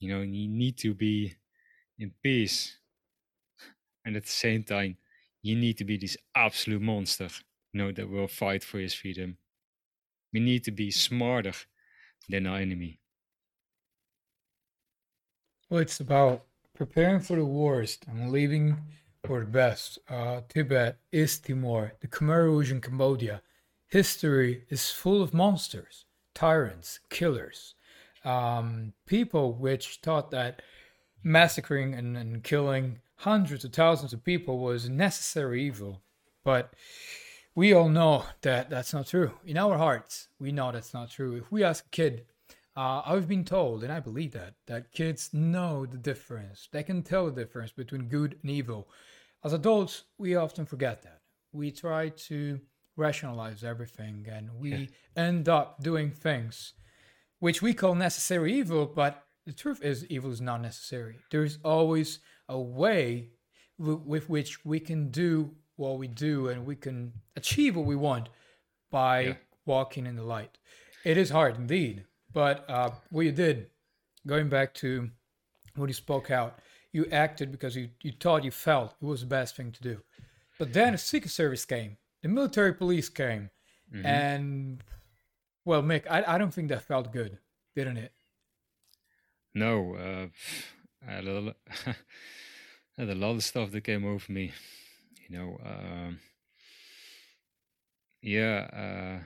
You 0.00 0.08
know, 0.10 0.20
you 0.20 0.48
need 0.48 0.76
to 0.78 0.94
be 0.94 1.34
in 1.98 2.12
peace. 2.22 2.76
And 4.04 4.16
at 4.16 4.24
the 4.24 4.30
same 4.30 4.64
time, 4.64 4.96
you 5.42 5.56
need 5.56 5.78
to 5.78 5.84
be 5.84 5.96
this 5.96 6.16
absolute 6.34 6.82
monster, 6.82 7.28
know, 7.74 7.92
that 7.92 8.08
we'll 8.08 8.28
fight 8.28 8.64
for 8.64 8.78
his 8.78 8.94
freedom. 8.94 9.38
We 10.32 10.40
need 10.40 10.64
to 10.64 10.70
be 10.70 10.90
smarter 10.90 11.52
than 12.28 12.46
our 12.46 12.58
enemy. 12.58 13.00
Well, 15.68 15.80
it's 15.80 16.00
about 16.00 16.44
preparing 16.74 17.20
for 17.20 17.36
the 17.36 17.44
worst 17.44 18.06
and 18.06 18.30
leaving 18.30 18.76
for 19.24 19.40
the 19.40 19.46
best. 19.46 19.98
Uh, 20.08 20.42
Tibet, 20.48 20.98
East 21.12 21.46
Timor, 21.46 21.94
the 22.00 22.08
Khmer 22.08 22.44
Rouge 22.44 22.70
in 22.70 22.80
Cambodia. 22.80 23.42
History 23.86 24.64
is 24.68 24.90
full 24.90 25.22
of 25.22 25.32
monsters, 25.32 26.04
tyrants, 26.34 27.00
killers, 27.10 27.74
um, 28.24 28.92
people 29.06 29.52
which 29.52 30.00
thought 30.02 30.30
that 30.30 30.62
massacring 31.22 31.94
and, 31.94 32.16
and 32.16 32.42
killing 32.42 33.00
hundreds 33.16 33.64
of 33.64 33.72
thousands 33.72 34.12
of 34.12 34.24
people 34.24 34.58
was 34.58 34.88
necessary 34.88 35.64
evil. 35.64 36.02
But 36.42 36.74
we 37.54 37.72
all 37.72 37.88
know 37.88 38.24
that 38.42 38.70
that's 38.70 38.92
not 38.92 39.06
true. 39.06 39.32
In 39.44 39.56
our 39.56 39.78
hearts, 39.78 40.28
we 40.38 40.52
know 40.52 40.72
that's 40.72 40.94
not 40.94 41.10
true. 41.10 41.36
If 41.36 41.52
we 41.52 41.64
ask 41.64 41.86
a 41.86 41.90
kid 41.90 42.26
Uh, 42.76 43.02
I've 43.06 43.28
been 43.28 43.44
told, 43.44 43.84
and 43.84 43.92
I 43.92 44.00
believe 44.00 44.32
that, 44.32 44.54
that 44.66 44.90
kids 44.90 45.30
know 45.32 45.86
the 45.86 45.96
difference. 45.96 46.68
They 46.72 46.82
can 46.82 47.02
tell 47.04 47.26
the 47.26 47.44
difference 47.44 47.70
between 47.70 48.08
good 48.08 48.36
and 48.42 48.50
evil. 48.50 48.88
As 49.44 49.52
adults, 49.52 50.04
we 50.18 50.34
often 50.34 50.66
forget 50.66 51.02
that. 51.02 51.20
We 51.52 51.70
try 51.70 52.08
to 52.28 52.60
rationalize 52.96 53.62
everything 53.62 54.26
and 54.28 54.50
we 54.58 54.70
yeah. 54.70 54.86
end 55.28 55.48
up 55.48 55.82
doing 55.82 56.10
things 56.10 56.74
which 57.38 57.62
we 57.62 57.74
call 57.74 57.94
necessary 57.94 58.54
evil, 58.54 58.86
but 58.86 59.22
the 59.46 59.52
truth 59.52 59.80
is, 59.82 60.06
evil 60.06 60.32
is 60.32 60.40
not 60.40 60.60
necessary. 60.60 61.16
There's 61.30 61.58
always 61.62 62.18
a 62.48 62.58
way 62.58 63.30
w- 63.78 64.02
with 64.04 64.28
which 64.28 64.64
we 64.64 64.80
can 64.80 65.10
do 65.10 65.54
what 65.76 65.98
we 65.98 66.06
do 66.06 66.48
and 66.48 66.64
we 66.64 66.76
can 66.76 67.12
achieve 67.36 67.76
what 67.76 67.86
we 67.86 67.96
want 67.96 68.28
by 68.90 69.20
yeah. 69.20 69.34
walking 69.66 70.06
in 70.06 70.16
the 70.16 70.22
light. 70.22 70.58
It 71.04 71.18
is 71.18 71.30
hard 71.30 71.56
indeed, 71.56 72.04
but 72.32 72.68
uh, 72.68 72.90
what 73.10 73.26
you 73.26 73.32
did, 73.32 73.68
going 74.26 74.48
back 74.48 74.74
to 74.74 75.10
when 75.76 75.88
you 75.88 75.94
spoke 75.94 76.30
out, 76.30 76.58
you 76.92 77.06
acted 77.10 77.50
because 77.50 77.74
you, 77.76 77.90
you 78.02 78.12
thought 78.18 78.44
you 78.44 78.50
felt 78.50 78.94
it 79.00 79.04
was 79.04 79.20
the 79.20 79.26
best 79.26 79.56
thing 79.56 79.72
to 79.72 79.82
do. 79.82 80.00
But 80.58 80.72
then 80.72 80.92
the 80.92 80.98
Secret 80.98 81.30
Service 81.30 81.64
came, 81.64 81.96
the 82.22 82.28
military 82.28 82.72
police 82.72 83.08
came, 83.08 83.50
mm-hmm. 83.92 84.06
and 84.06 84.84
well, 85.64 85.82
Mick, 85.82 86.04
I, 86.08 86.34
I 86.34 86.38
don't 86.38 86.54
think 86.54 86.68
that 86.68 86.82
felt 86.82 87.12
good, 87.12 87.38
didn't 87.74 87.96
it? 87.96 88.12
No, 89.54 89.94
uh, 89.94 90.26
I 91.06 91.12
had 91.12 91.26
a, 91.26 91.54
had 92.98 93.08
a 93.08 93.14
lot 93.14 93.34
of 93.34 93.44
stuff 93.44 93.70
that 93.72 93.80
came 93.82 94.04
over 94.04 94.32
me. 94.32 94.52
You 95.28 95.38
know, 95.38 95.60
um, 95.64 96.18
yeah. 98.22 99.20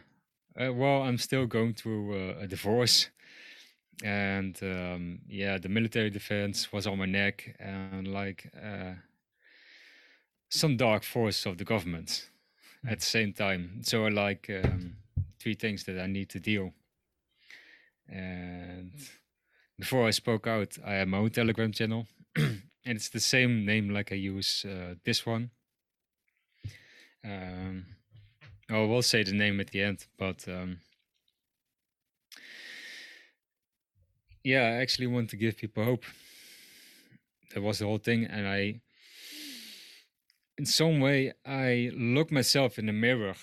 Uh, 0.59 0.63
uh, 0.63 0.73
well, 0.73 1.03
I'm 1.03 1.19
still 1.19 1.47
going 1.47 1.75
through 1.75 2.15
uh, 2.15 2.35
a 2.41 2.47
divorce, 2.47 3.09
and 4.03 4.59
um, 4.63 5.21
yeah, 5.29 5.57
the 5.59 5.69
military 5.69 6.11
defense 6.11 6.73
was 6.73 6.87
on 6.87 6.99
my 6.99 7.07
neck, 7.07 7.57
and 7.61 8.09
like 8.09 8.51
uh, 8.61 8.95
some 10.49 10.77
dark 10.77 11.05
force 11.05 11.47
of 11.47 11.59
the 11.59 11.65
government 11.65 12.29
mm. 12.85 12.91
at 12.91 12.99
the 12.99 13.07
same 13.07 13.33
time. 13.33 13.83
So 13.83 14.07
I 14.07 14.09
like 14.09 14.51
um, 14.51 14.97
three 15.39 15.55
things 15.55 15.85
that 15.85 16.01
I 16.01 16.07
need 16.07 16.29
to 16.31 16.41
deal, 16.41 16.73
and 18.09 18.93
before 19.79 20.09
I 20.09 20.11
spoke 20.11 20.49
out, 20.49 20.77
I 20.85 20.95
have 20.95 21.09
my 21.09 21.19
own 21.19 21.31
Telegram 21.31 21.71
channel, 21.71 22.09
and 22.37 22.63
it's 22.85 23.11
the 23.11 23.21
same 23.21 23.65
name 23.65 23.91
like 23.91 24.11
I 24.11 24.17
use 24.17 24.65
uh, 24.69 24.95
this 25.05 25.25
one. 25.25 25.51
Um, 27.25 27.87
oh, 28.71 28.85
I 28.85 28.87
will 28.87 29.03
say 29.03 29.23
the 29.23 29.33
name 29.33 29.61
at 29.61 29.69
the 29.69 29.83
end, 29.83 30.07
but 30.19 30.47
um, 30.49 30.79
yeah, 34.45 34.63
I 34.63 34.83
actually 34.83 35.09
want 35.09 35.31
to 35.31 35.37
give 35.37 35.57
people 35.57 35.85
hope. 35.85 36.05
That 37.55 37.63
was 37.63 37.79
the 37.79 37.87
whole 37.87 37.99
thing, 37.99 38.25
and 38.25 38.47
I, 38.47 38.81
in 40.59 40.67
some 40.67 41.01
way, 41.01 41.33
I 41.47 41.91
look 41.95 42.31
myself 42.31 42.79
in 42.79 42.87
the 42.87 42.93
mirror 42.93 43.35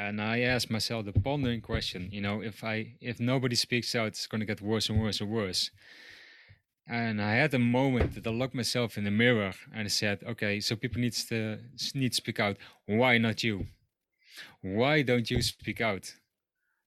and 0.00 0.20
I 0.20 0.40
ask 0.40 0.70
myself 0.70 1.04
the 1.04 1.12
pondering 1.12 1.60
question, 1.60 2.08
you 2.10 2.22
know, 2.22 2.40
if 2.40 2.64
I 2.64 2.94
if 3.00 3.20
nobody 3.20 3.54
speaks 3.54 3.94
out, 3.94 4.08
it's 4.08 4.26
going 4.26 4.40
to 4.40 4.46
get 4.46 4.62
worse 4.62 4.88
and 4.88 4.98
worse 4.98 5.20
and 5.20 5.30
worse. 5.30 5.70
And 6.86 7.22
I 7.22 7.34
had 7.34 7.54
a 7.54 7.58
moment 7.58 8.14
that 8.14 8.26
I 8.26 8.30
looked 8.30 8.54
myself 8.54 8.98
in 8.98 9.04
the 9.04 9.10
mirror 9.10 9.52
and 9.72 9.84
I 9.84 9.88
said, 9.88 10.24
okay, 10.26 10.60
so 10.60 10.74
people 10.74 11.00
needs 11.00 11.24
to 11.26 11.58
need 11.94 12.12
to 12.12 12.16
speak 12.16 12.40
out. 12.40 12.56
Why 12.86 13.18
not 13.18 13.44
you? 13.44 13.66
Why 14.60 15.02
don't 15.02 15.30
you 15.30 15.40
speak 15.42 15.80
out? 15.80 16.12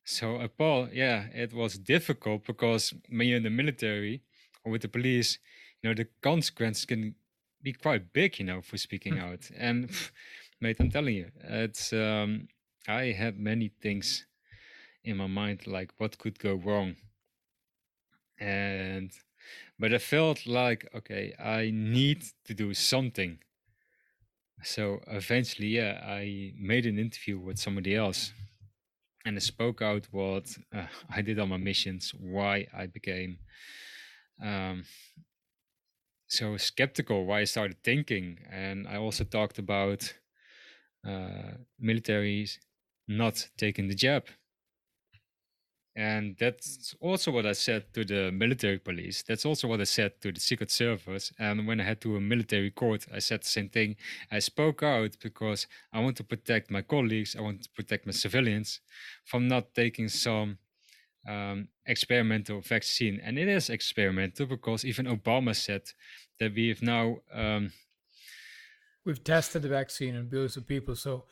So 0.06 0.36
uh, 0.38 0.48
Paul, 0.50 0.90
yeah, 0.92 1.28
it 1.34 1.54
was 1.54 1.78
difficult 1.78 2.46
because 2.46 2.94
when 3.10 3.28
you're 3.28 3.38
in 3.38 3.44
the 3.44 3.50
military 3.50 4.22
or 4.66 4.74
with 4.74 4.82
the 4.82 4.90
police, 4.90 5.40
you 5.82 5.90
know, 5.90 5.94
the 5.94 6.08
consequences 6.22 6.86
can 6.86 7.16
be 7.62 7.74
quite 7.74 8.12
big, 8.12 8.40
you 8.40 8.46
know, 8.46 8.62
for 8.62 8.78
speaking 8.78 9.14
hmm. 9.14 9.24
out. 9.24 9.50
And 9.58 9.90
mate, 10.62 10.78
I'm 10.80 10.92
telling 10.92 11.16
you, 11.16 11.32
it's 11.44 11.94
um, 11.94 12.48
I 12.88 13.06
had 13.06 13.40
many 13.40 13.70
things 13.82 14.26
in 15.04 15.18
my 15.18 15.28
mind, 15.28 15.68
like 15.68 15.92
what 15.98 16.18
could 16.18 16.40
go 16.40 16.56
wrong. 16.56 16.96
And, 18.40 19.12
but 19.80 19.94
I 19.94 19.98
felt 19.98 20.46
like, 20.46 20.90
okay, 20.96 21.34
I 21.40 21.72
need 21.74 22.24
to 22.46 22.54
do 22.54 22.74
something. 22.74 23.40
So 24.64 25.02
eventually, 25.08 25.68
yeah, 25.68 26.02
I 26.06 26.54
made 26.58 26.86
an 26.86 26.98
interview 26.98 27.38
with 27.40 27.60
somebody 27.60 27.96
else 27.96 28.34
and 29.26 29.36
I 29.36 29.40
spoke 29.40 29.82
out 29.82 30.08
what 30.12 30.58
uh, 30.74 30.88
I 31.10 31.22
did 31.22 31.40
on 31.40 31.50
my 31.50 31.58
missions, 31.58 32.14
why 32.14 32.68
I 32.74 32.88
became 32.88 33.40
um, 34.42 34.84
so 36.28 36.58
skeptical, 36.58 37.26
why 37.26 37.42
I 37.42 37.44
started 37.46 37.84
thinking. 37.84 38.40
And 38.50 38.88
I 38.88 38.98
also 38.98 39.24
talked 39.24 39.60
about 39.60 40.14
uh, 41.08 41.58
militaries 41.82 42.60
not 43.08 43.50
taking 43.58 43.88
the 43.88 43.96
jab. 43.96 44.28
And 45.96 46.36
that's 46.40 46.96
also 47.00 47.32
what 47.32 47.46
I 47.46 47.52
said 47.52 47.94
to 47.94 48.04
the 48.04 48.32
military 48.32 48.80
police. 48.80 49.22
That's 49.22 49.46
also 49.46 49.68
what 49.68 49.80
I 49.80 49.84
said 49.84 50.20
to 50.22 50.32
the 50.32 50.40
Secret 50.40 50.72
Service. 50.72 51.32
And 51.38 51.68
when 51.68 51.80
I 51.80 51.84
had 51.84 52.02
to 52.02 52.16
a 52.16 52.22
military 52.22 52.72
court, 52.72 53.06
I 53.14 53.20
said 53.20 53.42
the 53.42 53.48
same 53.48 53.70
thing. 53.70 53.96
I 54.32 54.40
spoke 54.40 54.82
out 54.82 55.18
because 55.22 55.68
I 55.92 56.00
want 56.00 56.18
to 56.18 56.24
protect 56.24 56.72
my 56.72 56.82
colleagues, 56.82 57.36
I 57.38 57.42
want 57.42 57.64
to 57.64 57.70
protect 57.70 58.08
my 58.08 58.12
civilians 58.12 58.82
from 59.24 59.48
not 59.48 59.76
taking 59.76 60.10
some 60.10 60.58
um, 61.28 61.68
experimental 61.86 62.62
vaccine. 62.62 63.22
And 63.24 63.38
it 63.38 63.48
is 63.48 63.70
experimental 63.70 64.48
because 64.48 64.84
even 64.86 65.06
Obama 65.06 65.56
said 65.56 65.84
that 66.40 66.56
we 66.56 66.70
have 66.70 66.82
now. 66.82 67.18
Um, 67.32 67.72
We've 69.06 69.24
tested 69.24 69.62
the 69.62 69.68
vaccine 69.68 70.16
on 70.16 70.28
billions 70.28 70.58
of 70.58 70.66
people. 70.66 70.96
So 70.96 71.26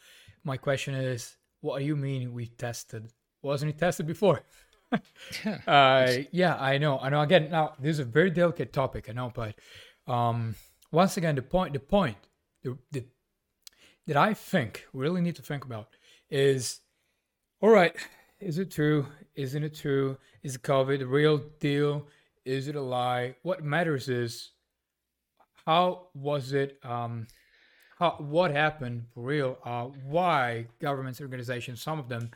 my 0.43 0.57
question 0.57 0.93
is 0.93 1.37
what 1.61 1.79
do 1.79 1.85
you 1.85 1.95
mean 1.95 2.33
we 2.33 2.47
tested? 2.47 3.11
Wasn't 3.41 3.69
it 3.69 3.77
tested 3.77 4.07
before? 4.07 4.41
yeah. 5.45 5.59
Uh, 5.67 6.23
yeah, 6.31 6.55
I 6.59 6.77
know. 6.77 6.99
I 6.99 7.09
know. 7.09 7.21
Again, 7.21 7.49
now 7.49 7.73
this 7.79 7.91
is 7.91 7.99
a 7.99 8.03
very 8.03 8.29
delicate 8.29 8.73
topic. 8.73 9.07
I 9.09 9.13
know, 9.13 9.31
but 9.33 9.55
um, 10.05 10.55
once 10.91 11.15
again, 11.15 11.35
the 11.35 11.41
point, 11.41 11.71
the 11.73 11.79
point, 11.79 12.17
the, 12.63 12.77
the, 12.91 13.05
that 14.07 14.17
I 14.17 14.33
think 14.33 14.85
we 14.91 15.01
really 15.01 15.21
need 15.21 15.37
to 15.37 15.41
think 15.41 15.63
about 15.63 15.87
is, 16.29 16.81
all 17.61 17.69
right, 17.69 17.95
is 18.41 18.57
it 18.57 18.71
true? 18.71 19.07
Isn't 19.35 19.63
it 19.63 19.75
true? 19.75 20.17
Is 20.43 20.57
COVID 20.57 21.01
a 21.01 21.05
real 21.05 21.37
deal? 21.59 22.07
Is 22.43 22.67
it 22.67 22.75
a 22.75 22.81
lie? 22.81 23.35
What 23.43 23.63
matters 23.63 24.09
is 24.09 24.51
how 25.65 26.07
was 26.13 26.51
it 26.51 26.79
um, 26.83 27.27
how, 28.01 28.15
what 28.17 28.49
happened 28.49 29.05
for 29.13 29.21
real, 29.21 29.59
uh, 29.63 29.83
why 29.83 30.65
governments, 30.79 31.21
organizations, 31.21 31.83
some 31.83 31.99
of 31.99 32.09
them 32.09 32.31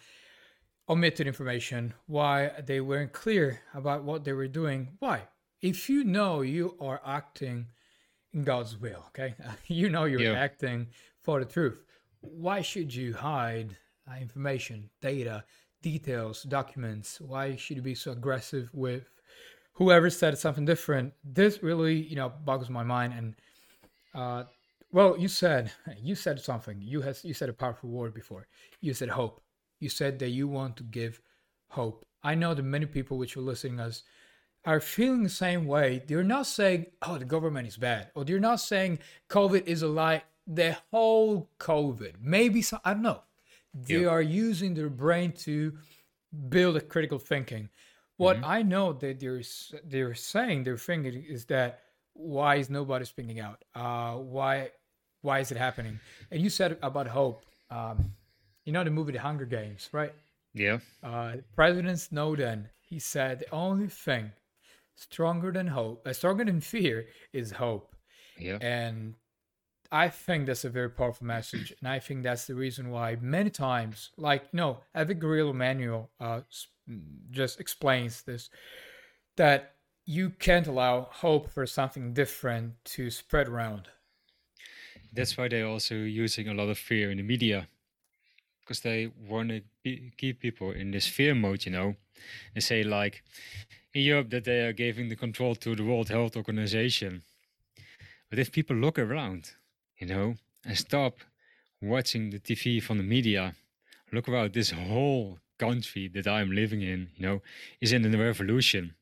omitted 0.88 1.28
information, 1.28 1.93
why 2.08 2.52
they 2.65 2.80
weren't 2.80 3.13
clear 3.13 3.62
about 3.74 4.04
what 4.04 4.24
they 4.24 4.34
were 4.34 4.48
doing. 4.48 4.89
Why? 5.00 5.24
If 5.62 5.89
you 5.89 6.04
know 6.04 6.41
you 6.41 6.76
are 6.80 7.02
acting 7.06 7.67
in 8.34 8.43
God's 8.43 8.78
will, 8.78 9.04
okay, 9.08 9.36
you 9.67 9.89
know 9.89 10.06
you're 10.06 10.21
yeah. 10.21 10.34
acting 10.34 10.88
for 11.24 11.39
the 11.39 11.45
truth. 11.45 11.84
Why 12.21 12.62
should 12.62 12.93
you 12.93 13.13
hide 13.13 13.78
uh, 14.10 14.15
information, 14.19 14.89
data, 15.02 15.43
details, 15.82 16.43
documents? 16.43 17.19
Why 17.19 17.56
should 17.56 17.78
you 17.78 17.84
be 17.84 17.95
so 17.95 18.12
aggressive 18.12 18.69
with 18.74 19.10
whoever 19.74 20.10
said 20.10 20.38
something 20.38 20.65
different? 20.65 21.13
This 21.23 21.63
really, 21.63 21.96
you 21.96 22.15
know, 22.15 22.29
boggles 22.29 22.69
my 22.69 22.83
mind. 22.83 23.13
And 23.13 23.36
uh, 24.13 24.44
well, 24.92 25.17
you 25.17 25.27
said 25.27 25.71
you 26.02 26.15
said 26.15 26.40
something. 26.40 26.79
You 26.81 27.02
has 27.02 27.23
you 27.23 27.33
said 27.33 27.50
a 27.50 27.54
powerful 27.54 27.90
word 27.90 28.13
before. 28.13 28.48
You 28.81 28.94
said 28.94 29.10
hope. 29.10 29.42
You 29.80 29.90
said 29.90 30.19
that 30.19 30.30
you 30.30 30.48
want 30.48 30.78
to 30.78 30.84
give 30.84 31.21
hope. 31.69 32.06
I 32.23 32.36
know 32.36 32.54
that 32.54 32.63
many 32.63 32.86
people 32.86 33.17
which 33.17 33.38
are 33.38 33.42
listening 33.42 33.80
us 33.80 34.04
are 34.65 34.80
feeling 34.80 35.23
the 35.23 35.30
same 35.30 35.65
way. 35.65 36.02
They're 36.08 36.23
not 36.23 36.48
saying, 36.48 36.88
"Oh, 37.02 37.17
the 37.17 37.26
government 37.26 37.67
is 37.67 37.78
bad," 37.78 38.12
or 38.15 38.26
they're 38.26 38.40
not 38.40 38.60
saying 38.60 39.00
COVID 39.30 39.67
is 39.67 39.82
a 39.82 39.88
lie. 39.88 40.23
The 40.48 40.78
whole 40.92 41.50
COVID, 41.60 42.15
maybe 42.21 42.62
some, 42.62 42.80
I 42.84 42.94
don't 42.94 43.04
know. 43.04 43.21
They 43.73 44.02
yeah. 44.02 44.08
are 44.08 44.21
using 44.21 44.73
their 44.73 44.90
brain 44.90 45.32
to 45.44 45.78
build 46.50 46.78
a 46.78 46.82
critical 46.82 47.19
thinking. 47.19 47.69
What 48.17 48.38
mm-hmm. 48.38 48.46
I 48.46 48.62
know 48.62 48.94
that 48.94 49.19
they're 49.19 49.42
they're 49.84 50.15
saying, 50.15 50.63
they're 50.63 50.78
thinking 50.78 51.23
is 51.28 51.46
that 51.46 51.82
why 52.13 52.56
is 52.56 52.69
nobody 52.69 53.06
speaking 53.06 53.40
out? 53.40 53.63
Uh, 53.73 54.13
why 54.13 54.71
why 55.21 55.40
is 55.40 55.52
it 55.52 55.58
happening? 55.58 56.00
And 56.32 56.42
you 56.42 56.50
said 56.50 56.78
about 56.82 57.08
hope. 57.08 57.44
Um, 57.69 58.13
you 58.66 58.74
know 58.74 58.84
the 58.84 58.90
movie 58.90 59.13
The 59.13 59.20
Hunger 59.20 59.46
Games, 59.46 59.90
right? 59.92 60.13
Yeah. 60.54 60.80
Uh, 61.04 61.38
President 61.56 62.00
Snowden, 62.00 62.70
he 62.80 63.00
said 63.00 63.40
the 63.40 63.52
only 63.52 63.88
thing 63.88 64.32
stronger 64.96 65.52
than 65.52 65.68
hope, 65.68 66.06
uh, 66.08 66.13
stronger 66.13 66.46
than 66.46 66.62
fear, 66.62 67.08
is 67.34 67.52
hope. 67.52 67.96
Yeah. 68.38 68.58
And 68.62 69.16
I 69.92 70.10
think 70.10 70.48
that's 70.48 70.66
a 70.66 70.70
very 70.70 70.90
powerful 70.90 71.28
message, 71.28 71.74
and 71.80 71.88
I 71.88 72.00
think 72.00 72.24
that's 72.24 72.48
the 72.48 72.56
reason 72.56 72.90
why 72.90 73.18
many 73.22 73.50
times, 73.50 74.12
like 74.18 74.54
no, 74.54 74.80
Epic 74.94 75.20
Guerrilla 75.20 75.54
Manual 75.54 76.10
uh, 76.20 76.42
just 77.30 77.60
explains 77.60 78.24
this, 78.24 78.50
that 79.38 79.76
you 80.06 80.32
can't 80.32 80.68
allow 80.68 81.08
hope 81.12 81.50
for 81.50 81.66
something 81.66 82.13
different 82.13 82.74
to 82.86 83.10
spread 83.10 83.48
around. 83.48 83.88
That's 85.13 85.38
why 85.38 85.48
they're 85.48 85.68
also 85.68 85.96
using 85.96 86.48
a 86.48 86.54
lot 86.54 86.70
of 86.70 86.78
fear 86.78 87.12
in 87.12 87.18
the 87.18 87.24
media, 87.24 87.68
because 88.66 88.80
they 88.82 89.12
want 89.30 89.50
to 89.50 89.62
keep 90.18 90.40
people 90.40 90.72
in 90.72 90.92
this 90.92 91.08
fear 91.08 91.36
mode. 91.36 91.66
You 91.66 91.72
know, 91.72 91.96
they 92.56 92.62
say 92.62 92.84
like 92.84 93.24
in 93.94 94.02
Europe 94.02 94.30
that 94.32 94.46
they 94.46 94.62
are 94.62 94.74
giving 94.74 95.10
the 95.10 95.16
control 95.16 95.56
to 95.56 95.76
the 95.76 95.84
World 95.84 96.10
Health 96.10 96.36
Organization. 96.36 97.22
But 98.30 98.40
if 98.40 98.52
people 98.52 98.76
look 98.76 98.98
around, 98.98 99.52
you 100.00 100.08
know, 100.08 100.36
and 100.66 100.78
stop 100.78 101.20
watching 101.82 102.32
the 102.32 102.40
TV 102.40 102.82
from 102.82 102.98
the 102.98 103.04
media, 103.04 103.56
look 104.12 104.28
around 104.28 104.54
this 104.54 104.72
whole 104.72 105.38
country 105.60 106.08
that 106.10 106.28
I'm 106.28 106.52
living 106.52 106.82
in, 106.82 107.10
you 107.16 107.26
know, 107.26 107.42
is 107.80 107.94
in 107.94 108.04
a 108.13 108.18
revolution. 108.18 108.96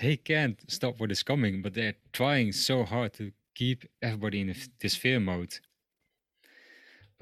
They 0.00 0.16
can't 0.16 0.58
stop 0.68 0.98
what 0.98 1.12
is 1.12 1.22
coming, 1.22 1.60
but 1.60 1.74
they're 1.74 1.94
trying 2.12 2.52
so 2.52 2.84
hard 2.84 3.12
to 3.14 3.32
keep 3.54 3.84
everybody 4.00 4.40
in 4.40 4.54
this 4.80 4.96
fear 4.96 5.20
mode. 5.20 5.58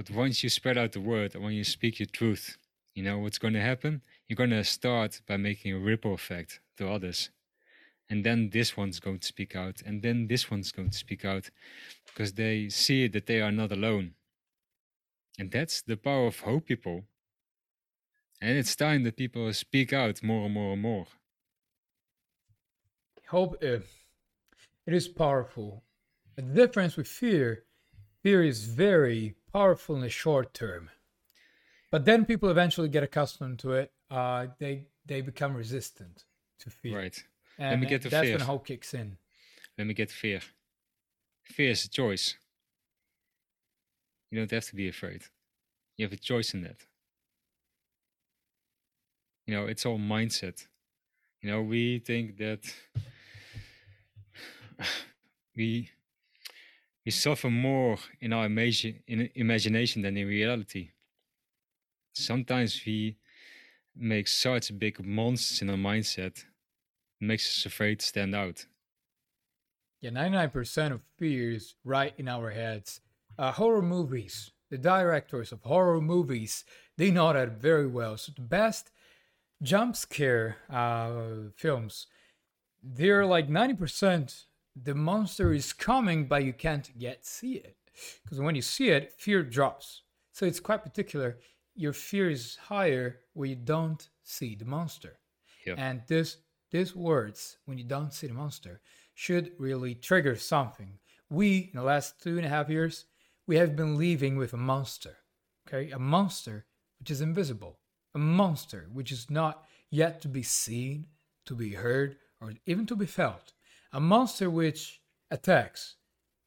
But 0.00 0.16
once 0.16 0.42
you 0.42 0.48
spread 0.48 0.78
out 0.78 0.92
the 0.92 1.00
word 1.02 1.34
and 1.34 1.44
when 1.44 1.52
you 1.52 1.62
speak 1.62 1.98
your 1.98 2.06
truth, 2.06 2.56
you 2.94 3.02
know 3.02 3.18
what's 3.18 3.36
going 3.36 3.52
to 3.52 3.60
happen? 3.60 4.00
You're 4.26 4.36
going 4.38 4.48
to 4.48 4.64
start 4.64 5.20
by 5.28 5.36
making 5.36 5.74
a 5.74 5.78
ripple 5.78 6.14
effect 6.14 6.60
to 6.78 6.90
others. 6.90 7.28
And 8.08 8.24
then 8.24 8.48
this 8.48 8.78
one's 8.78 8.98
going 8.98 9.18
to 9.18 9.26
speak 9.26 9.54
out, 9.54 9.82
and 9.84 10.00
then 10.00 10.26
this 10.26 10.50
one's 10.50 10.72
going 10.72 10.88
to 10.88 10.96
speak 10.96 11.26
out 11.26 11.50
because 12.06 12.32
they 12.32 12.70
see 12.70 13.08
that 13.08 13.26
they 13.26 13.42
are 13.42 13.52
not 13.52 13.72
alone. 13.72 14.14
And 15.38 15.50
that's 15.50 15.82
the 15.82 15.98
power 15.98 16.28
of 16.28 16.40
hope, 16.40 16.64
people. 16.64 17.04
And 18.40 18.56
it's 18.56 18.74
time 18.74 19.04
that 19.04 19.18
people 19.18 19.52
speak 19.52 19.92
out 19.92 20.22
more 20.22 20.46
and 20.46 20.54
more 20.54 20.72
and 20.72 20.80
more. 20.80 21.08
Hope, 23.28 23.62
uh, 23.62 23.80
it 24.86 24.94
is 24.94 25.08
powerful. 25.08 25.84
The 26.36 26.42
difference 26.42 26.96
with 26.96 27.06
fear, 27.06 27.64
fear 28.22 28.42
is 28.42 28.64
very 28.64 29.36
powerful 29.52 29.94
in 29.96 30.02
the 30.02 30.10
short 30.10 30.54
term. 30.54 30.90
But 31.90 32.04
then 32.04 32.24
people 32.24 32.48
eventually 32.50 32.88
get 32.88 33.02
accustomed 33.02 33.58
to 33.60 33.72
it. 33.72 33.92
Uh, 34.10 34.46
they 34.58 34.86
they 35.06 35.20
become 35.20 35.54
resistant 35.56 36.24
to 36.60 36.70
fear. 36.70 36.98
Right. 36.98 37.24
And 37.58 37.70
Let 37.70 37.80
me 37.80 37.86
get 37.86 38.02
to 38.02 38.08
that's 38.08 38.26
fear. 38.26 38.36
when 38.36 38.46
hope 38.46 38.66
kicks 38.66 38.94
in. 38.94 39.18
Let 39.76 39.86
me 39.86 39.94
get 39.94 40.10
fear. 40.10 40.40
Fear 41.42 41.70
is 41.70 41.84
a 41.84 41.88
choice. 41.88 42.36
You 44.30 44.38
don't 44.38 44.50
have 44.50 44.66
to 44.66 44.76
be 44.76 44.88
afraid. 44.88 45.22
You 45.96 46.06
have 46.06 46.12
a 46.12 46.16
choice 46.16 46.54
in 46.54 46.62
that. 46.62 46.86
You 49.46 49.54
know, 49.56 49.66
it's 49.66 49.84
all 49.84 49.98
mindset. 49.98 50.66
You 51.42 51.50
know, 51.50 51.62
we 51.62 51.98
think 51.98 52.38
that 52.38 52.72
we 55.56 55.90
we 57.04 57.10
suffer 57.10 57.50
more 57.50 57.98
in 58.20 58.32
our 58.32 58.46
imagi- 58.46 59.02
in 59.06 59.30
imagination 59.34 60.02
than 60.02 60.16
in 60.16 60.26
reality. 60.26 60.90
Sometimes 62.12 62.82
we 62.84 63.16
make 63.96 64.28
such 64.28 64.76
big 64.78 65.04
monsters 65.04 65.62
in 65.62 65.70
our 65.70 65.76
mindset, 65.76 66.44
makes 67.20 67.46
us 67.48 67.66
afraid 67.66 68.00
to 68.00 68.06
stand 68.06 68.34
out. 68.34 68.66
Yeah, 70.00 70.10
99% 70.10 70.92
of 70.92 71.02
fears 71.18 71.74
right 71.84 72.14
in 72.16 72.28
our 72.28 72.50
heads. 72.50 73.00
Uh, 73.38 73.52
horror 73.52 73.82
movies, 73.82 74.50
the 74.70 74.78
directors 74.78 75.52
of 75.52 75.62
horror 75.62 76.00
movies, 76.00 76.64
they 76.96 77.10
know 77.10 77.32
that 77.32 77.60
very 77.60 77.86
well. 77.86 78.16
So 78.16 78.32
the 78.34 78.40
best 78.42 78.90
jump 79.62 79.96
scare 79.96 80.56
uh, 80.70 81.50
films, 81.56 82.06
they're 82.82 83.26
like 83.26 83.48
90% 83.48 84.46
the 84.82 84.94
monster 84.94 85.52
is 85.52 85.72
coming, 85.72 86.26
but 86.26 86.44
you 86.44 86.52
can't 86.52 86.90
yet 86.96 87.26
see 87.26 87.54
it. 87.54 87.76
Because 88.22 88.40
when 88.40 88.54
you 88.54 88.62
see 88.62 88.88
it, 88.88 89.12
fear 89.18 89.42
drops. 89.42 90.02
So 90.32 90.46
it's 90.46 90.60
quite 90.60 90.82
particular. 90.84 91.38
Your 91.74 91.92
fear 91.92 92.30
is 92.30 92.56
higher 92.56 93.20
when 93.34 93.50
you 93.50 93.56
don't 93.56 94.08
see 94.22 94.54
the 94.54 94.64
monster. 94.64 95.18
And 95.76 96.02
this 96.06 96.38
these 96.70 96.94
words, 96.94 97.56
when 97.64 97.78
you 97.78 97.84
don't 97.84 98.14
see 98.14 98.28
the 98.28 98.34
monster, 98.34 98.80
should 99.14 99.52
really 99.58 99.94
trigger 99.94 100.36
something. 100.36 100.98
We, 101.28 101.70
in 101.72 101.78
the 101.78 101.82
last 101.82 102.22
two 102.22 102.36
and 102.36 102.46
a 102.46 102.48
half 102.48 102.68
years, 102.68 103.06
we 103.46 103.56
have 103.56 103.74
been 103.74 103.98
living 103.98 104.36
with 104.36 104.52
a 104.52 104.56
monster. 104.56 105.16
Okay, 105.66 105.90
a 105.90 105.98
monster 105.98 106.66
which 106.98 107.10
is 107.10 107.20
invisible, 107.20 107.78
a 108.14 108.18
monster 108.18 108.88
which 108.92 109.10
is 109.10 109.30
not 109.30 109.64
yet 109.90 110.20
to 110.22 110.28
be 110.28 110.42
seen, 110.42 111.06
to 111.46 111.54
be 111.54 111.74
heard, 111.74 112.16
or 112.40 112.52
even 112.66 112.86
to 112.86 112.96
be 112.96 113.06
felt. 113.06 113.52
A 113.92 114.00
monster 114.00 114.48
which 114.48 115.00
attacks 115.30 115.96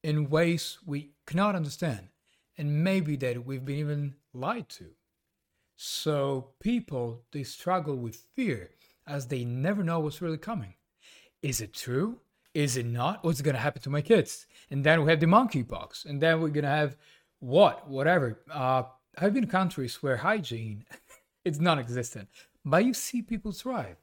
in 0.03 0.29
ways 0.29 0.79
we 0.85 1.11
cannot 1.25 1.55
understand, 1.55 2.09
and 2.57 2.83
maybe 2.83 3.15
that 3.17 3.45
we've 3.45 3.65
been 3.65 3.79
even 3.79 4.15
lied 4.33 4.69
to. 4.69 4.91
So 5.75 6.49
people 6.61 7.23
they 7.31 7.43
struggle 7.43 7.95
with 7.95 8.27
fear 8.35 8.71
as 9.05 9.27
they 9.27 9.43
never 9.43 9.83
know 9.83 9.99
what's 9.99 10.21
really 10.21 10.37
coming. 10.37 10.75
Is 11.41 11.59
it 11.59 11.73
true? 11.73 12.19
Is 12.53 12.77
it 12.77 12.85
not? 12.85 13.23
What's 13.23 13.41
going 13.41 13.55
to 13.55 13.61
happen 13.61 13.81
to 13.81 13.89
my 13.89 14.01
kids? 14.01 14.45
And 14.69 14.83
then 14.83 15.03
we 15.03 15.09
have 15.09 15.19
the 15.19 15.25
monkeypox, 15.25 16.05
and 16.05 16.21
then 16.21 16.39
we're 16.39 16.49
going 16.49 16.63
to 16.63 16.69
have 16.69 16.95
what, 17.39 17.89
whatever. 17.89 18.39
Uh, 18.49 18.83
I've 19.17 19.33
been 19.33 19.43
in 19.43 19.49
countries 19.49 20.01
where 20.01 20.17
hygiene 20.17 20.85
it's 21.45 21.59
non-existent, 21.59 22.29
but 22.63 22.85
you 22.85 22.93
see 22.93 23.21
people 23.21 23.51
thrive. 23.51 23.97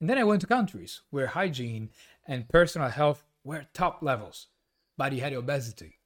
And 0.00 0.08
then 0.10 0.18
I 0.18 0.24
went 0.24 0.40
to 0.42 0.46
countries 0.46 1.02
where 1.10 1.26
hygiene 1.26 1.90
and 2.26 2.48
personal 2.48 2.88
health 2.88 3.24
were 3.44 3.66
top 3.72 4.02
levels, 4.02 4.48
but 4.96 5.12
you 5.12 5.20
had 5.20 5.32
obesity, 5.32 5.98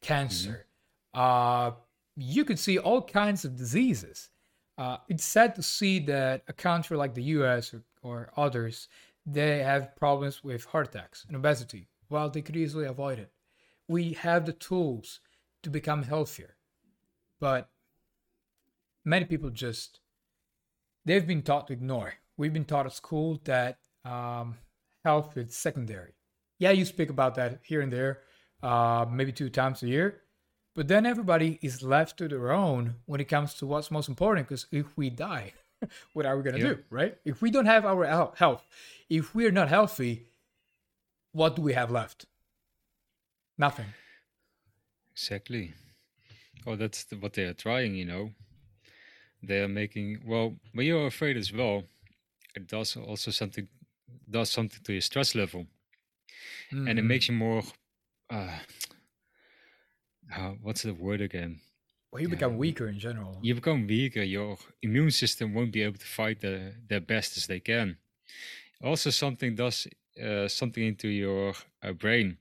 cancer. 0.00 0.66
Mm-hmm. 1.14 1.20
Uh, 1.20 1.70
you 2.16 2.44
could 2.44 2.58
see 2.58 2.78
all 2.78 3.02
kinds 3.02 3.44
of 3.44 3.56
diseases. 3.56 4.30
Uh, 4.76 4.98
it's 5.08 5.24
sad 5.24 5.54
to 5.54 5.62
see 5.62 5.98
that 6.00 6.42
a 6.48 6.52
country 6.52 6.96
like 6.96 7.14
the 7.14 7.22
US 7.22 7.72
or, 7.74 7.82
or 8.02 8.30
others 8.36 8.88
they 9.26 9.62
have 9.62 9.96
problems 9.96 10.44
with 10.44 10.66
heart 10.66 10.88
attacks 10.88 11.24
and 11.26 11.36
obesity, 11.36 11.88
while 12.08 12.28
they 12.28 12.42
could 12.42 12.56
easily 12.56 12.86
avoid 12.86 13.18
it. 13.18 13.32
We 13.88 14.12
have 14.14 14.44
the 14.44 14.52
tools 14.52 15.20
to 15.62 15.70
become 15.70 16.02
healthier, 16.02 16.56
but 17.40 17.70
many 19.04 19.24
people 19.24 19.50
just 19.50 20.00
they've 21.04 21.26
been 21.26 21.42
taught 21.42 21.68
to 21.68 21.72
ignore. 21.72 22.14
We've 22.36 22.52
been 22.52 22.64
taught 22.64 22.86
at 22.86 22.92
school 22.92 23.40
that 23.44 23.78
um, 24.04 24.56
health 25.04 25.36
is 25.36 25.54
secondary. 25.54 26.14
Yeah, 26.58 26.70
you 26.70 26.84
speak 26.84 27.10
about 27.10 27.34
that 27.36 27.60
here 27.62 27.80
and 27.80 27.92
there, 27.92 28.20
uh, 28.62 29.06
maybe 29.10 29.32
two 29.32 29.50
times 29.50 29.82
a 29.82 29.86
year, 29.86 30.22
but 30.74 30.88
then 30.88 31.06
everybody 31.06 31.58
is 31.62 31.82
left 31.82 32.16
to 32.18 32.28
their 32.28 32.52
own 32.52 32.96
when 33.06 33.20
it 33.20 33.28
comes 33.28 33.54
to 33.54 33.66
what's 33.66 33.90
most 33.90 34.08
important. 34.08 34.48
Because 34.48 34.66
if 34.72 34.96
we 34.96 35.10
die, 35.10 35.52
what 36.14 36.26
are 36.26 36.36
we 36.36 36.42
going 36.42 36.56
to 36.56 36.74
do, 36.74 36.78
right? 36.90 37.16
If 37.24 37.42
we 37.42 37.50
don't 37.50 37.66
have 37.66 37.84
our 37.84 38.32
health, 38.36 38.64
if 39.08 39.34
we're 39.34 39.52
not 39.52 39.68
healthy, 39.68 40.26
what 41.32 41.56
do 41.56 41.62
we 41.62 41.74
have 41.74 41.90
left? 41.90 42.26
Nothing. 43.58 43.86
Exactly. 45.12 45.74
Oh, 46.66 46.76
that's 46.76 47.04
the, 47.04 47.16
what 47.16 47.34
they 47.34 47.44
are 47.44 47.54
trying, 47.54 47.94
you 47.94 48.04
know. 48.04 48.30
They 49.42 49.60
are 49.60 49.68
making 49.68 50.20
well 50.24 50.56
when 50.72 50.86
you're 50.86 51.06
afraid 51.06 51.36
as 51.36 51.52
well. 51.52 51.84
It 52.56 52.66
does 52.66 52.96
also 52.96 53.30
something 53.30 53.68
does 54.34 54.50
something 54.50 54.82
to 54.82 54.92
your 54.92 55.00
stress 55.00 55.34
level, 55.34 55.60
mm-hmm. 55.60 56.88
and 56.88 56.98
it 56.98 57.02
mm-hmm. 57.02 57.08
makes 57.08 57.28
you 57.28 57.34
more. 57.34 57.62
Uh, 58.28 58.58
uh, 60.36 60.52
what's 60.60 60.82
the 60.82 60.92
word 60.92 61.20
again? 61.20 61.60
Well, 62.10 62.22
you 62.22 62.28
become 62.28 62.56
weaker 62.58 62.88
in 62.88 62.98
general. 62.98 63.38
You 63.42 63.54
become 63.54 63.86
weaker. 63.86 64.22
Your 64.22 64.56
immune 64.82 65.10
system 65.10 65.54
won't 65.54 65.72
be 65.72 65.82
able 65.82 65.98
to 65.98 66.06
fight 66.06 66.40
the, 66.40 66.72
their 66.88 67.00
best 67.00 67.36
as 67.36 67.46
they 67.46 67.60
can. 67.60 67.96
Also, 68.82 69.10
something 69.10 69.54
does 69.54 69.86
uh, 70.24 70.48
something 70.48 70.84
into 70.84 71.08
your 71.08 71.54
uh, 71.82 71.92
brain. 71.92 72.38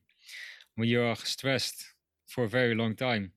When 0.75 0.87
you 0.87 1.01
are 1.03 1.15
stressed 1.15 1.85
for 2.27 2.43
a 2.45 2.49
very 2.49 2.75
long 2.75 2.95
time, 2.95 3.31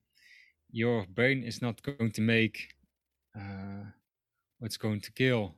your 0.71 1.05
brain 1.05 1.43
is 1.43 1.61
not 1.61 1.83
going 1.83 2.11
to 2.11 2.21
make 2.21 2.73
uh, 3.35 3.85
what's 4.59 4.77
going 4.77 5.01
to 5.01 5.11
kill 5.11 5.55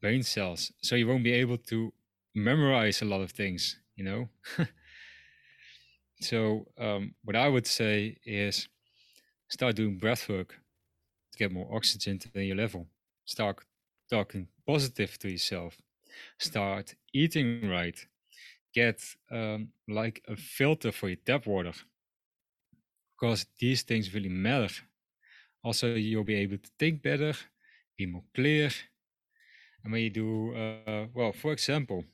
brain 0.00 0.22
cells. 0.22 0.72
So 0.82 0.94
you 0.94 1.08
won't 1.08 1.24
be 1.24 1.32
able 1.42 1.58
to 1.70 1.92
memorize 2.36 3.02
a 3.02 3.06
lot 3.06 3.22
of 3.22 3.32
things, 3.32 3.80
you 3.96 4.04
know? 4.04 4.28
so, 6.20 6.66
um, 6.78 7.14
what 7.24 7.36
I 7.36 7.48
would 7.48 7.66
say 7.66 8.18
is 8.24 8.68
Start 9.50 9.76
doing 9.76 9.98
breath 9.98 10.28
work 10.28 10.50
to 11.32 11.38
get 11.38 11.52
more 11.52 11.68
oxygen 11.74 12.18
to 12.18 12.42
your 12.42 12.56
level. 12.56 12.88
Start 13.26 13.64
talking 14.10 14.48
positive 14.66 15.18
to 15.20 15.30
yourself. 15.30 15.76
Start 16.38 16.94
eating 17.14 17.68
right. 17.68 18.06
Get 18.74 19.02
um, 19.30 19.70
like 19.88 20.22
a 20.28 20.36
filter 20.36 20.92
for 20.92 21.08
your 21.08 21.18
tap 21.26 21.46
water. 21.46 21.74
because 23.18 23.46
these 23.58 23.82
things 23.82 24.12
really 24.14 24.28
matter. 24.28 24.74
Also, 25.62 25.94
you'll 25.94 26.24
be 26.24 26.34
able 26.36 26.58
to 26.58 26.70
think 26.78 27.02
better, 27.02 27.34
be 27.96 28.06
more 28.06 28.24
clear. 28.34 28.70
And 29.82 29.92
when 29.92 30.02
you 30.02 30.10
do, 30.10 30.54
uh, 30.54 31.06
well, 31.14 31.32
for 31.32 31.52
example, 31.52 32.04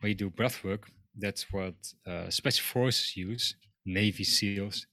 when 0.00 0.10
you 0.10 0.14
do 0.14 0.30
breath 0.30 0.62
work, 0.64 0.90
that's 1.16 1.52
what 1.52 1.74
uh, 2.06 2.30
special 2.30 2.64
forces 2.64 3.16
use, 3.16 3.56
Navy 3.84 4.24
SEALs. 4.24 4.86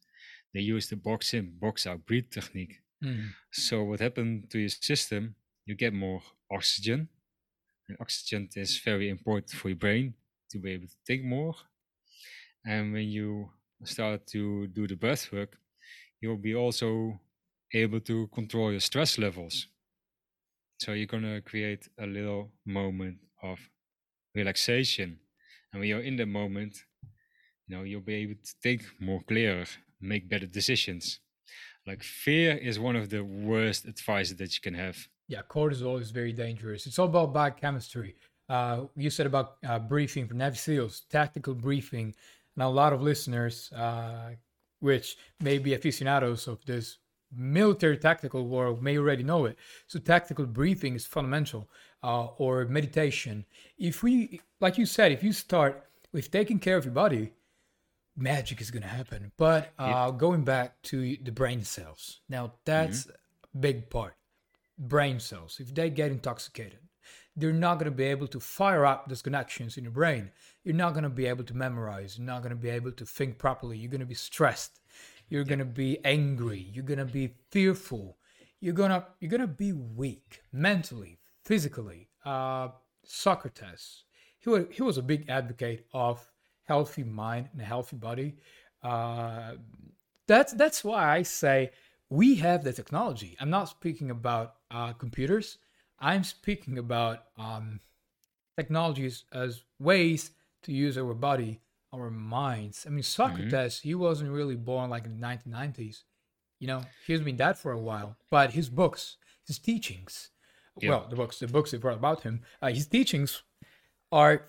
They 0.54 0.62
use 0.62 0.88
the 0.90 0.96
box 0.96 1.34
in, 1.34 1.58
box 1.60 1.86
out, 1.86 2.06
breathe 2.06 2.32
technique. 2.32 2.80
Mm. 3.04 3.30
So 3.52 3.84
what 3.84 4.00
happened 4.00 4.50
to 4.52 4.60
your 4.60 4.70
system? 4.70 5.36
You 5.66 5.76
get 5.76 5.94
more 5.94 6.22
oxygen. 6.52 7.10
And 7.88 7.98
oxygen 8.02 8.50
is 8.56 8.80
very 8.80 9.10
important 9.10 9.52
for 9.52 9.70
your 9.70 9.78
brain 9.78 10.14
to 10.52 10.60
be 10.60 10.72
able 10.72 10.88
to 10.88 10.96
think 11.06 11.24
more. 11.24 11.54
And 12.66 12.94
when 12.94 13.10
you 13.10 13.50
start 13.84 14.26
to 14.28 14.68
do 14.68 14.88
the 14.88 14.96
breath 14.96 15.32
work, 15.32 15.58
you'll 16.20 16.38
be 16.38 16.56
also 16.56 17.20
able 17.74 18.00
to 18.00 18.28
control 18.28 18.72
your 18.72 18.80
stress 18.80 19.18
levels. 19.18 19.68
So 20.80 20.94
you're 20.94 21.06
gonna 21.06 21.42
create 21.42 21.88
a 22.00 22.08
little 22.08 22.52
moment 22.66 23.20
of 23.44 23.60
relaxation. 24.36 25.20
And 25.72 25.80
when 25.80 25.90
you're 25.90 26.00
in 26.02 26.18
the 26.18 26.26
moment, 26.26 26.84
you 27.68 27.76
know, 27.76 27.84
you'll 27.84 28.02
be 28.02 28.16
able 28.16 28.36
to 28.36 28.54
think 28.62 28.84
more 29.00 29.22
clearer, 29.28 29.66
make 30.00 30.30
better 30.30 30.46
decisions. 30.46 31.20
Like 31.88 32.04
fear 32.04 32.58
is 32.58 32.80
one 32.80 32.96
of 32.96 33.10
the 33.10 33.24
worst 33.24 33.86
advice 33.86 34.32
that 34.32 34.56
you 34.56 34.62
can 34.62 34.74
have. 34.74 35.08
Yeah, 35.28 35.42
cortisol 35.50 36.00
is 36.00 36.12
very 36.12 36.34
dangerous. 36.34 36.86
It's 36.86 37.00
all 37.00 37.08
about 37.08 37.34
biochemistry. 37.34 38.16
Uh, 38.48 38.86
you 38.96 39.10
said 39.10 39.26
about 39.26 39.58
uh, 39.68 39.80
briefing 39.80 40.28
for 40.28 40.36
Navy 40.36 40.56
SEALs, 40.56 41.02
tactical 41.10 41.56
briefing. 41.56 42.14
Now, 42.56 42.70
a 42.70 42.72
lot 42.72 42.94
of 42.94 43.02
listeners, 43.02 43.72
uh, 43.74 44.32
which 44.80 45.18
may 45.40 45.58
be 45.58 45.74
aficionados 45.74 46.48
of 46.48 46.64
this 46.66 47.00
military 47.36 47.98
tactical 47.98 48.48
world, 48.48 48.84
may 48.84 48.98
already 48.98 49.24
know 49.24 49.46
it. 49.46 49.58
So, 49.88 50.00
tactical 50.00 50.46
briefing 50.46 50.96
is 50.96 51.08
fundamental, 51.08 51.70
uh, 52.06 52.28
or 52.38 52.66
meditation. 52.66 53.46
If 53.80 54.04
we, 54.04 54.40
like 54.62 54.78
you 54.78 54.86
said, 54.86 55.12
if 55.12 55.24
you 55.24 55.34
start 55.34 55.84
with 56.14 56.30
taking 56.30 56.60
care 56.60 56.78
of 56.78 56.86
your 56.86 56.94
body, 56.94 57.32
magic 58.16 58.62
is 58.62 58.70
going 58.70 58.84
to 58.84 58.88
happen. 58.90 59.32
But 59.38 59.72
uh, 59.80 60.12
going 60.12 60.44
back 60.44 60.80
to 60.84 61.18
the 61.18 61.32
brain 61.32 61.64
cells, 61.64 62.22
now 62.30 62.54
that's 62.64 63.08
a 63.08 63.58
big 63.58 63.90
part. 63.90 64.16
Brain 64.78 65.20
cells, 65.20 65.60
if 65.60 65.74
they 65.74 65.90
get 65.90 66.12
intoxicated, 66.12 66.80
they're 67.36 67.52
not 67.52 67.76
going 67.76 67.86
to 67.86 67.92
be 67.92 68.04
able 68.04 68.28
to 68.28 68.40
fire 68.40 68.86
up 68.86 69.10
those 69.10 69.24
connections 69.24 69.76
in 69.78 69.84
your 69.84 69.92
brain. 69.92 70.30
You're 70.64 70.76
not 70.76 70.94
going 70.94 71.04
to 71.04 71.10
be 71.10 71.26
able 71.26 71.44
to 71.46 71.56
memorize. 71.56 72.18
You're 72.18 72.28
not 72.28 72.44
going 72.44 72.52
to 72.52 72.56
be 72.56 72.70
able 72.70 72.92
to 72.92 73.06
think 73.06 73.40
properly. 73.40 73.78
You're 73.78 73.92
going 73.92 74.00
to 74.00 74.06
be 74.06 74.14
stressed. 74.16 74.80
You're 75.28 75.44
going 75.44 75.60
to 75.60 75.66
be 75.66 75.98
angry. 76.06 76.70
You're 76.72 76.84
going 76.84 77.00
to 77.00 77.06
be 77.06 77.34
fearful. 77.50 78.18
You're 78.60 78.74
going 78.74 78.92
to 78.92 79.06
you're 79.20 79.30
going 79.30 79.42
to 79.42 79.48
be 79.48 79.74
weak 79.74 80.42
mentally, 80.52 81.20
physically. 81.46 82.10
Uh, 82.26 82.70
Socrates, 83.04 84.04
he 84.40 84.50
was, 84.50 84.66
he 84.72 84.82
was 84.82 84.98
a 84.98 85.04
big 85.04 85.30
advocate 85.30 85.86
of 85.94 86.26
healthy 86.64 87.04
mind 87.04 87.50
and 87.54 87.62
a 87.62 87.66
healthy 87.66 87.96
body. 87.96 88.36
Uh, 88.84 89.54
that's 90.28 90.54
that's 90.54 90.84
why 90.84 91.18
I 91.18 91.22
say 91.22 91.72
we 92.10 92.36
have 92.36 92.64
the 92.64 92.74
technology. 92.74 93.36
I'm 93.40 93.50
not 93.50 93.70
speaking 93.70 94.12
about 94.12 94.56
uh, 94.72 94.94
computers. 94.94 95.58
I'm 96.00 96.24
speaking 96.24 96.78
about 96.78 97.26
um, 97.38 97.80
technologies 98.58 99.24
as 99.32 99.64
ways 99.80 100.32
to 100.64 100.74
use 100.74 100.98
our 100.98 101.14
body, 101.14 101.62
our 101.94 102.10
minds. 102.10 102.86
I 102.86 102.90
mean, 102.90 103.04
Socrates, 103.04 103.80
he 103.80 103.96
wasn't 103.96 104.32
really 104.32 104.56
born 104.56 104.90
like 104.90 105.06
in 105.06 105.20
the 105.20 105.26
1990s. 105.26 106.04
You 106.60 106.68
know, 106.68 106.82
he's 107.06 107.22
been 107.22 107.38
dead 107.38 107.58
for 107.58 107.72
a 107.72 107.80
while, 107.80 108.18
but 108.30 108.52
his 108.54 108.70
books, 108.70 109.18
his 109.46 109.60
teachings, 109.60 110.30
Yeah. 110.80 110.90
well, 110.90 111.08
the 111.10 111.16
books, 111.16 111.40
the 111.40 111.48
books 111.48 111.72
they 111.72 111.78
brought 111.78 111.98
about 111.98 112.24
him, 112.24 112.42
uh, 112.62 112.70
his 112.70 112.88
teachings 112.88 113.44
are 114.12 114.44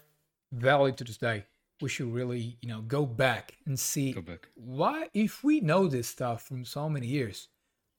valid 0.52 0.96
to 0.98 1.04
this 1.04 1.18
day. 1.18 1.44
We 1.80 1.88
should 1.88 2.12
really, 2.12 2.56
you 2.62 2.68
know, 2.68 2.80
go 2.80 3.04
back 3.04 3.56
and 3.66 3.78
see 3.78 4.12
back. 4.14 4.48
why, 4.54 5.08
if 5.12 5.44
we 5.44 5.60
know 5.60 5.86
this 5.88 6.08
stuff 6.08 6.42
from 6.42 6.64
so 6.64 6.88
many 6.88 7.06
years, 7.06 7.48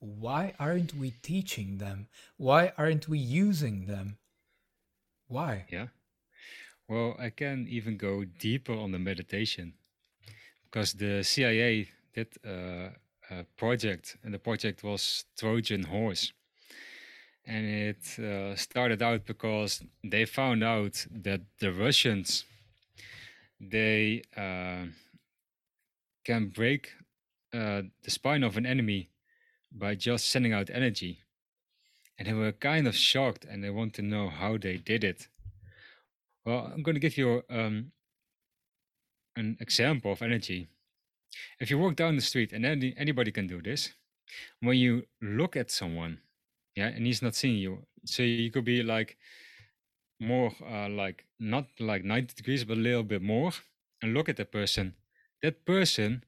why 0.00 0.54
aren't 0.58 0.94
we 0.94 1.12
teaching 1.22 1.78
them? 1.78 2.08
Why 2.36 2.72
aren't 2.76 3.08
we 3.08 3.18
using 3.18 3.86
them? 3.86 4.18
Why? 5.28 5.66
Yeah. 5.70 5.88
Well, 6.88 7.16
I 7.18 7.30
can 7.30 7.66
even 7.68 7.96
go 7.96 8.24
deeper 8.24 8.72
on 8.72 8.92
the 8.92 8.98
meditation 8.98 9.74
because 10.64 10.94
the 10.94 11.22
CIA 11.22 11.88
did 12.14 12.28
uh, 12.44 12.90
a 13.30 13.44
project, 13.56 14.16
and 14.24 14.32
the 14.32 14.38
project 14.38 14.82
was 14.82 15.24
Trojan 15.36 15.84
Horse. 15.84 16.32
And 17.48 17.64
it 17.66 18.18
uh, 18.18 18.56
started 18.56 19.00
out 19.02 19.24
because 19.24 19.82
they 20.04 20.26
found 20.26 20.62
out 20.62 21.06
that 21.10 21.40
the 21.60 21.72
Russians 21.72 22.44
they 23.58 24.22
uh, 24.36 24.84
can 26.24 26.48
break 26.48 26.92
uh, 27.54 27.82
the 28.04 28.10
spine 28.10 28.42
of 28.42 28.56
an 28.58 28.66
enemy 28.66 29.08
by 29.72 29.94
just 29.94 30.28
sending 30.28 30.52
out 30.52 30.68
energy. 30.70 31.20
And 32.18 32.28
they 32.28 32.34
were 32.34 32.52
kind 32.52 32.86
of 32.86 32.94
shocked 32.94 33.44
and 33.44 33.64
they 33.64 33.70
want 33.70 33.94
to 33.94 34.02
know 34.02 34.28
how 34.28 34.58
they 34.58 34.76
did 34.76 35.02
it. 35.02 35.28
Well, 36.44 36.70
I'm 36.72 36.82
going 36.82 36.96
to 36.96 37.00
give 37.00 37.16
you 37.16 37.42
um, 37.48 37.92
an 39.36 39.56
example 39.60 40.12
of 40.12 40.22
energy. 40.22 40.68
If 41.60 41.70
you 41.70 41.78
walk 41.78 41.96
down 41.96 42.16
the 42.16 42.22
street, 42.22 42.52
and 42.52 42.64
any, 42.64 42.94
anybody 42.96 43.30
can 43.30 43.46
do 43.46 43.62
this, 43.62 43.94
when 44.60 44.76
you 44.76 45.04
look 45.20 45.56
at 45.56 45.70
someone, 45.70 46.18
yeah, 46.78 46.88
and 46.94 47.04
he's 47.06 47.22
not 47.22 47.34
seeing 47.34 47.58
you, 47.58 47.72
so 48.04 48.22
you 48.22 48.50
could 48.50 48.64
be 48.64 48.82
like 48.82 49.16
more 50.20 50.52
uh, 50.74 50.88
like 50.88 51.24
not 51.38 51.66
like 51.80 52.04
90 52.04 52.34
degrees, 52.34 52.64
but 52.64 52.76
a 52.76 52.80
little 52.88 53.02
bit 53.02 53.22
more, 53.22 53.50
and 54.02 54.14
look 54.14 54.28
at 54.28 54.36
the 54.36 54.44
person. 54.44 54.94
That 55.42 55.64
person, 55.64 56.24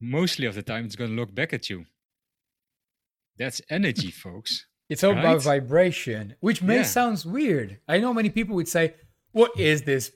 mostly 0.00 0.46
of 0.46 0.54
the 0.54 0.62
time, 0.62 0.86
is 0.86 0.96
going 0.96 1.10
to 1.10 1.16
look 1.16 1.34
back 1.34 1.52
at 1.52 1.68
you. 1.70 1.86
That's 3.36 3.60
energy, 3.70 4.10
folks. 4.24 4.66
It's 4.88 5.04
all 5.04 5.12
Right? 5.14 5.20
about 5.20 5.42
vibration, 5.42 6.34
which 6.40 6.62
may 6.62 6.76
Yeah. 6.76 6.82
sounds 6.98 7.26
weird. 7.26 7.78
I 7.88 7.98
know 7.98 8.14
many 8.14 8.30
people 8.30 8.54
would 8.56 8.68
say, 8.68 8.94
"What 9.32 9.50
is 9.58 9.82
this? 9.82 10.12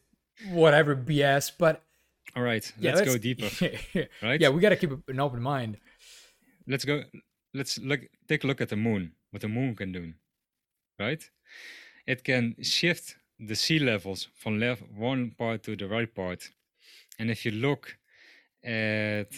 Whatever 0.48 0.96
BS." 0.96 1.50
But 1.58 1.84
All 2.36 2.42
right, 2.42 2.64
yeah, 2.80 2.94
let's 2.94 3.06
go 3.10 3.18
deeper, 3.18 3.50
right? 4.22 4.40
Yeah, 4.40 4.48
we 4.54 4.60
got 4.60 4.70
to 4.70 4.76
keep 4.76 4.92
an 5.08 5.20
open 5.20 5.42
mind. 5.42 5.76
let's 6.66 6.84
go 6.84 7.02
let's 7.54 7.78
look 7.90 8.00
take 8.28 8.44
a 8.44 8.46
look 8.46 8.60
at 8.60 8.68
the 8.68 8.76
moon 8.76 9.12
what 9.32 9.42
the 9.42 9.48
moon 9.48 9.76
can 9.76 9.92
do 9.92 10.14
right 11.00 11.30
it 12.06 12.24
can 12.24 12.56
shift 12.62 13.16
the 13.40 13.56
sea 13.56 13.80
levels 13.80 14.28
from 14.36 14.60
left 14.60 14.82
one 14.90 15.32
part 15.32 15.64
to 15.64 15.76
the 15.76 15.88
right 15.88 16.14
part 16.14 16.50
and 17.18 17.30
if 17.30 17.44
you 17.46 17.52
look 17.52 17.98
at 18.64 19.32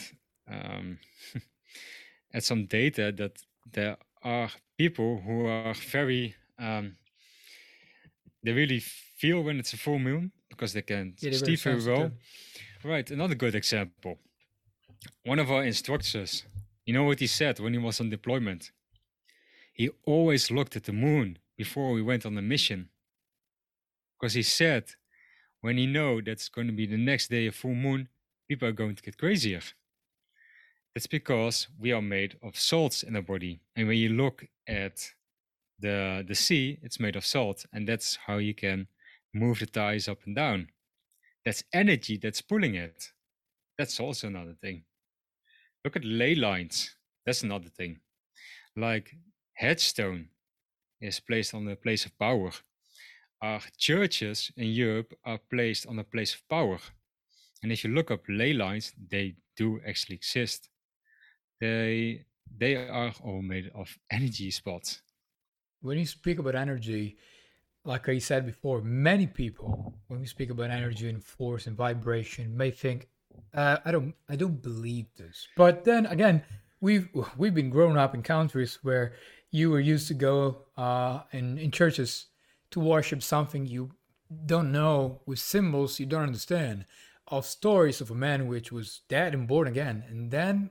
um, 0.49 0.99
at 2.35 2.45
some 2.45 2.67
data 2.67 3.13
that 3.13 3.43
there 3.73 3.97
are 4.23 4.51
people 4.79 5.21
who 5.25 5.47
are 5.47 5.75
very 5.75 6.35
um, 6.59 6.97
they 8.45 8.53
really 8.53 8.81
feel 8.81 9.43
when 9.43 9.59
it's 9.59 9.73
a 9.73 9.79
full 9.79 9.99
moon 9.99 10.33
because 10.51 10.73
they 10.73 10.83
can 10.83 11.17
Yeah, 11.21 11.31
see 11.31 11.57
very 11.57 11.83
well. 11.85 12.13
Right, 12.85 13.11
another 13.11 13.35
good 13.35 13.55
example. 13.55 14.19
One 15.25 15.39
of 15.39 15.51
our 15.51 15.65
instructors, 15.65 16.45
you 16.87 16.93
know 16.95 17.05
what 17.05 17.21
he 17.21 17.27
said 17.27 17.59
when 17.59 17.73
he 17.73 17.79
was 17.79 18.01
on 18.01 18.11
deployment? 18.11 18.73
He 19.75 19.91
always 20.07 20.51
looked 20.51 20.77
at 20.77 20.85
the 20.85 20.93
moon 20.93 21.39
before 21.57 21.93
we 21.93 22.01
went 22.01 22.25
on 22.25 22.39
a 22.39 22.43
mission. 22.43 22.89
Because 24.18 24.33
he 24.33 24.43
said, 24.43 24.85
when 25.61 25.77
he 25.77 25.87
know 25.87 26.22
that's 26.22 26.49
going 26.49 26.68
to 26.68 26.72
be 26.72 26.87
the 26.87 26.97
next 26.97 27.29
day 27.29 27.47
a 27.47 27.53
full 27.53 27.75
moon, 27.75 28.09
people 28.49 28.66
are 28.66 28.72
going 28.72 28.95
to 28.97 29.03
get 29.03 29.18
crazier. 29.18 29.61
That's 30.95 31.07
because 31.07 31.68
we 31.79 31.93
are 31.93 32.01
made 32.01 32.37
of 32.43 32.57
salts 32.57 33.03
in 33.03 33.16
our 33.16 33.22
body. 33.22 33.61
And 33.77 33.89
when 33.89 33.99
you 33.99 34.09
look 34.09 34.47
at 34.66 35.12
the 35.79 36.25
the 36.27 36.35
sea, 36.35 36.79
it's 36.83 37.01
made 37.01 37.16
of 37.16 37.27
salt, 37.27 37.66
and 37.72 37.87
that's 37.87 38.16
how 38.27 38.39
you 38.39 38.55
can 38.55 38.87
move 39.35 39.59
the 39.59 39.66
tides 39.66 40.09
up 40.09 40.20
and 40.25 40.37
down 40.37 40.68
that's 41.45 41.62
energy 41.72 42.16
that's 42.16 42.41
pulling 42.41 42.75
it. 42.75 43.12
That's 43.77 44.01
also 44.01 44.29
another 44.29 44.55
thing. 44.55 44.85
Look 45.85 45.97
at 45.97 46.05
ley 46.05 46.35
lines. 46.35 46.97
That's 47.27 47.43
another 47.43 47.68
thing. 47.68 48.01
Like 48.77 49.14
headstone 49.65 50.29
is 51.01 51.21
placed 51.21 51.55
on 51.55 51.65
the 51.65 51.77
place 51.77 52.07
of 52.07 52.12
power. 52.19 52.51
Our 53.41 53.61
churches 53.77 54.51
in 54.57 54.69
Europe 54.85 55.11
are 55.25 55.41
placed 55.51 55.87
on 55.87 55.97
the 55.97 56.05
place 56.15 56.35
of 56.35 56.41
power. 56.49 56.79
And 57.62 57.73
if 57.73 57.85
you 57.85 57.91
look 57.95 58.11
up 58.11 58.23
ley 58.29 58.53
lines, 58.53 58.93
they 59.11 59.37
do 59.57 59.81
actually 59.89 60.17
exist. 60.17 60.69
They 61.61 62.25
they 62.59 62.77
are 62.77 63.12
all 63.27 63.43
made 63.43 63.71
of 63.75 63.89
energy 64.11 64.51
spots. 64.51 65.03
When 65.81 65.99
you 65.99 66.07
speak 66.07 66.39
about 66.39 66.55
energy, 66.55 67.17
like 67.85 68.09
I 68.09 68.19
said 68.21 68.45
before, 68.47 68.83
many 68.83 69.27
people, 69.27 69.95
when 70.09 70.21
we 70.21 70.27
speak 70.27 70.51
about 70.51 70.71
energy 70.71 71.09
and 71.09 71.23
force 71.23 71.67
and 71.69 71.77
vibration, 71.77 72.57
may 72.57 72.71
think 72.71 73.09
Uh, 73.55 73.79
I 73.87 73.91
don't. 73.93 74.15
I 74.33 74.37
don't 74.37 74.61
believe 74.62 75.07
this. 75.17 75.49
But 75.57 75.85
then 75.85 76.07
again, 76.07 76.43
we've 76.81 77.09
we've 77.39 77.55
been 77.55 77.71
grown 77.71 77.97
up 77.97 78.15
in 78.15 78.23
countries 78.23 78.79
where 78.83 79.15
you 79.55 79.71
were 79.71 79.79
used 79.79 80.09
to 80.09 80.15
go 80.15 80.57
uh, 80.77 81.21
in 81.31 81.59
in 81.59 81.71
churches 81.71 82.27
to 82.73 82.81
worship 82.81 83.23
something 83.23 83.65
you 83.67 83.93
don't 84.47 84.73
know 84.73 85.21
with 85.27 85.39
symbols 85.39 86.01
you 86.01 86.07
don't 86.07 86.25
understand 86.25 86.85
of 87.29 87.47
stories 87.47 88.01
of 88.01 88.11
a 88.11 88.15
man 88.15 88.49
which 88.49 88.73
was 88.73 89.03
dead 89.09 89.33
and 89.33 89.47
born 89.47 89.69
again. 89.69 90.05
And 90.09 90.31
then 90.31 90.71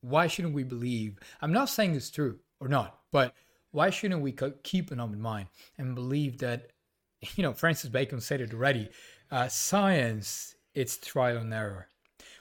why 0.00 0.28
shouldn't 0.28 0.54
we 0.54 0.62
believe? 0.62 1.18
I'm 1.42 1.52
not 1.52 1.68
saying 1.68 1.96
it's 1.96 2.10
true 2.10 2.38
or 2.60 2.68
not 2.68 3.00
but 3.10 3.34
why 3.72 3.90
shouldn't 3.90 4.22
we 4.22 4.32
keep 4.62 4.92
an 4.92 5.00
open 5.00 5.20
mind 5.20 5.48
and 5.76 5.96
believe 5.96 6.38
that 6.38 6.70
you 7.34 7.42
know 7.42 7.52
francis 7.52 7.90
bacon 7.90 8.20
said 8.20 8.40
it 8.40 8.54
already 8.54 8.88
uh, 9.32 9.48
science 9.48 10.54
it's 10.74 10.96
trial 10.98 11.38
and 11.38 11.52
error. 11.52 11.88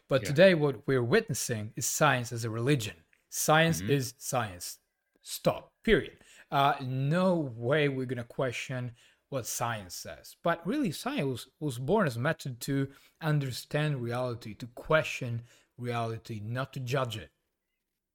But 0.07 0.21
yeah. 0.21 0.30
today 0.30 0.53
what 0.53 0.88
we're 0.88 1.09
witnessing 1.15 1.74
is 1.76 1.88
science 1.88 2.32
as 2.32 2.45
a 2.45 2.49
religion. 2.51 2.97
Science 3.30 3.82
mm-hmm. 3.82 3.97
is 3.97 4.13
science 4.19 4.78
stop 5.24 5.71
period 5.84 6.17
uh, 6.53 6.76
no 6.82 7.51
way 7.55 7.89
we're 7.89 8.05
going 8.05 8.17
to 8.17 8.24
question 8.24 8.91
what 9.30 9.47
science 9.47 9.95
says. 9.95 10.36
But 10.43 10.65
really, 10.65 10.91
science 10.91 11.47
was, 11.59 11.80
born 11.80 12.05
as 12.05 12.15
a 12.15 12.19
method 12.19 12.61
to 12.61 12.89
understand 13.19 14.03
reality, 14.03 14.53
to 14.55 14.67
question 14.67 15.41
reality, 15.80 16.39
not 16.45 16.71
to 16.74 16.80
judge 16.80 17.17
it. 17.17 17.32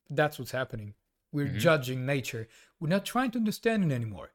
That's 0.09 0.39
what's 0.39 0.53
happening. 0.53 0.95
We're 1.33 1.47
mm-hmm. 1.47 1.59
judging 1.59 2.07
nature. 2.07 2.47
We're 2.79 2.89
not 2.89 3.05
trying 3.05 3.33
to 3.33 3.39
understand 3.39 3.91
it 3.91 3.95
anymore. 3.95 4.31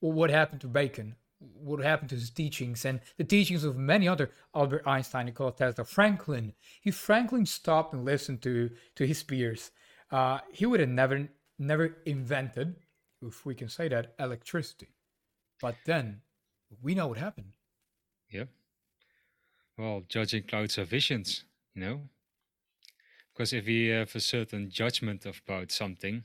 Well, 0.00 0.12
what 0.12 0.30
happened 0.30 0.62
to 0.62 0.66
Bacon? 0.66 1.14
What 1.38 1.84
happened 1.84 2.10
to 2.10 2.16
his 2.16 2.30
teachings 2.30 2.84
and 2.84 2.98
the 3.16 3.22
teachings 3.22 3.62
of 3.62 3.76
many 3.76 4.08
other 4.08 4.32
Albert 4.52 4.82
Einstein, 4.86 5.26
Nikola 5.26 5.52
Tesla, 5.52 5.84
Franklin? 5.84 6.54
If 6.82 6.96
Franklin 6.96 7.46
stopped 7.46 7.94
and 7.94 8.04
listened 8.04 8.42
to 8.42 8.70
to 8.96 9.06
his 9.06 9.22
peers, 9.22 9.70
uh, 10.10 10.40
he 10.52 10.66
would 10.66 10.80
have 10.80 10.88
never 10.88 11.28
never 11.60 11.96
invented 12.06 12.76
if 13.22 13.44
we 13.44 13.54
can 13.54 13.68
say 13.68 13.88
that, 13.88 14.14
electricity. 14.18 14.88
But 15.60 15.76
then 15.84 16.22
we 16.82 16.94
know 16.94 17.08
what 17.08 17.18
happened. 17.18 17.52
Yeah. 18.30 18.44
Well, 19.76 20.02
judging 20.08 20.44
clouds 20.44 20.78
are 20.78 20.84
visions, 20.84 21.44
you 21.74 21.82
know? 21.82 22.00
Because 23.32 23.52
if 23.52 23.66
we 23.66 23.88
have 23.88 24.14
a 24.14 24.20
certain 24.20 24.70
judgment 24.70 25.26
about 25.26 25.70
something, 25.70 26.24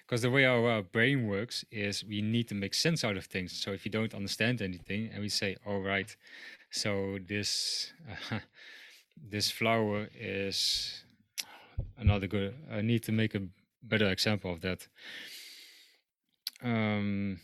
because 0.00 0.22
the 0.22 0.30
way 0.30 0.44
our, 0.44 0.68
our, 0.70 0.82
brain 0.82 1.26
works 1.26 1.64
is 1.70 2.04
we 2.04 2.22
need 2.22 2.48
to 2.48 2.54
make 2.54 2.74
sense 2.74 3.04
out 3.04 3.16
of 3.16 3.26
things. 3.26 3.52
So 3.52 3.72
if 3.72 3.84
you 3.84 3.90
don't 3.90 4.14
understand 4.14 4.62
anything 4.62 5.10
and 5.12 5.20
we 5.20 5.28
say, 5.28 5.56
all 5.66 5.80
right, 5.80 6.14
so 6.70 7.18
this 7.26 7.92
uh, 8.30 8.38
this 9.30 9.50
flower 9.50 10.08
is 10.18 11.04
another 11.98 12.26
good, 12.26 12.54
I 12.70 12.80
need 12.80 13.02
to 13.04 13.12
make 13.12 13.34
a 13.34 13.42
better 13.88 14.08
example 14.10 14.52
of 14.52 14.60
that. 14.62 14.86
Um, 16.62 17.40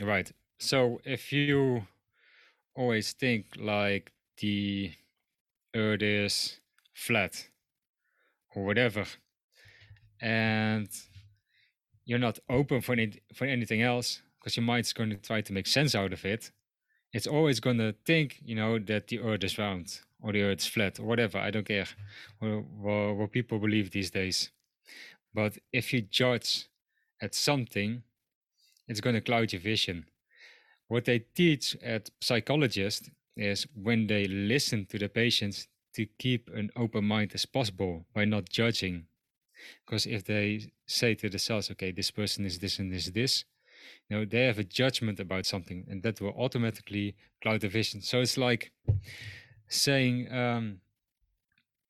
right. 0.00 0.30
So 0.58 1.00
if 1.04 1.32
you 1.32 1.86
always 2.74 3.12
think 3.12 3.46
like 3.58 4.12
the 4.38 4.92
earth 5.74 6.02
is 6.02 6.60
flat 6.94 7.48
or 8.54 8.64
whatever, 8.64 9.04
and 10.20 10.88
you're 12.04 12.18
not 12.18 12.38
open 12.48 12.80
for 12.80 12.92
any, 12.92 13.20
for 13.34 13.44
anything 13.44 13.82
else 13.82 14.22
because 14.38 14.56
your 14.56 14.64
mind's 14.64 14.92
going 14.92 15.10
to 15.10 15.16
try 15.16 15.40
to 15.40 15.52
make 15.52 15.66
sense 15.66 15.94
out 15.94 16.12
of 16.12 16.24
it, 16.24 16.50
it's 17.12 17.26
always 17.26 17.60
going 17.60 17.78
to 17.78 17.94
think, 18.06 18.38
you 18.44 18.54
know, 18.54 18.78
that 18.78 19.08
the 19.08 19.20
earth 19.20 19.44
is 19.44 19.58
round 19.58 20.00
or 20.20 20.32
the 20.32 20.42
earth 20.42 20.60
is 20.60 20.66
flat 20.66 20.98
or 20.98 21.04
whatever. 21.04 21.38
I 21.38 21.50
don't 21.50 21.66
care 21.66 21.86
what, 22.38 23.16
what 23.16 23.32
people 23.32 23.58
believe 23.58 23.90
these 23.90 24.10
days. 24.10 24.50
But 25.34 25.58
if 25.72 25.92
you 25.92 26.02
judge 26.02 26.68
at 27.20 27.34
something 27.34 28.02
it's 28.88 29.00
going 29.00 29.14
to 29.14 29.20
cloud 29.20 29.52
your 29.52 29.60
vision. 29.60 30.06
What 30.88 31.04
they 31.04 31.20
teach 31.20 31.76
at 31.82 32.10
psychologists 32.20 33.08
is 33.36 33.66
when 33.74 34.06
they 34.06 34.26
listen 34.26 34.86
to 34.86 34.98
the 34.98 35.08
patients 35.08 35.68
to 35.94 36.06
keep 36.18 36.50
an 36.54 36.70
open 36.76 37.04
mind 37.04 37.32
as 37.34 37.46
possible 37.46 38.04
by 38.14 38.24
not 38.24 38.48
judging. 38.48 39.06
Because 39.84 40.06
if 40.06 40.24
they 40.24 40.72
say 40.86 41.14
to 41.14 41.28
themselves, 41.28 41.70
okay, 41.70 41.92
this 41.92 42.10
person 42.10 42.44
is 42.44 42.58
this 42.58 42.78
and 42.78 42.92
this, 42.92 43.06
this, 43.10 43.44
you 44.08 44.16
know, 44.16 44.24
they 44.24 44.44
have 44.44 44.58
a 44.58 44.64
judgment 44.64 45.20
about 45.20 45.46
something 45.46 45.86
and 45.88 46.02
that 46.02 46.20
will 46.20 46.34
automatically 46.36 47.14
cloud 47.40 47.60
the 47.60 47.68
vision. 47.68 48.02
So 48.02 48.20
it's 48.20 48.36
like 48.36 48.72
saying, 49.68 50.30
um, 50.32 50.80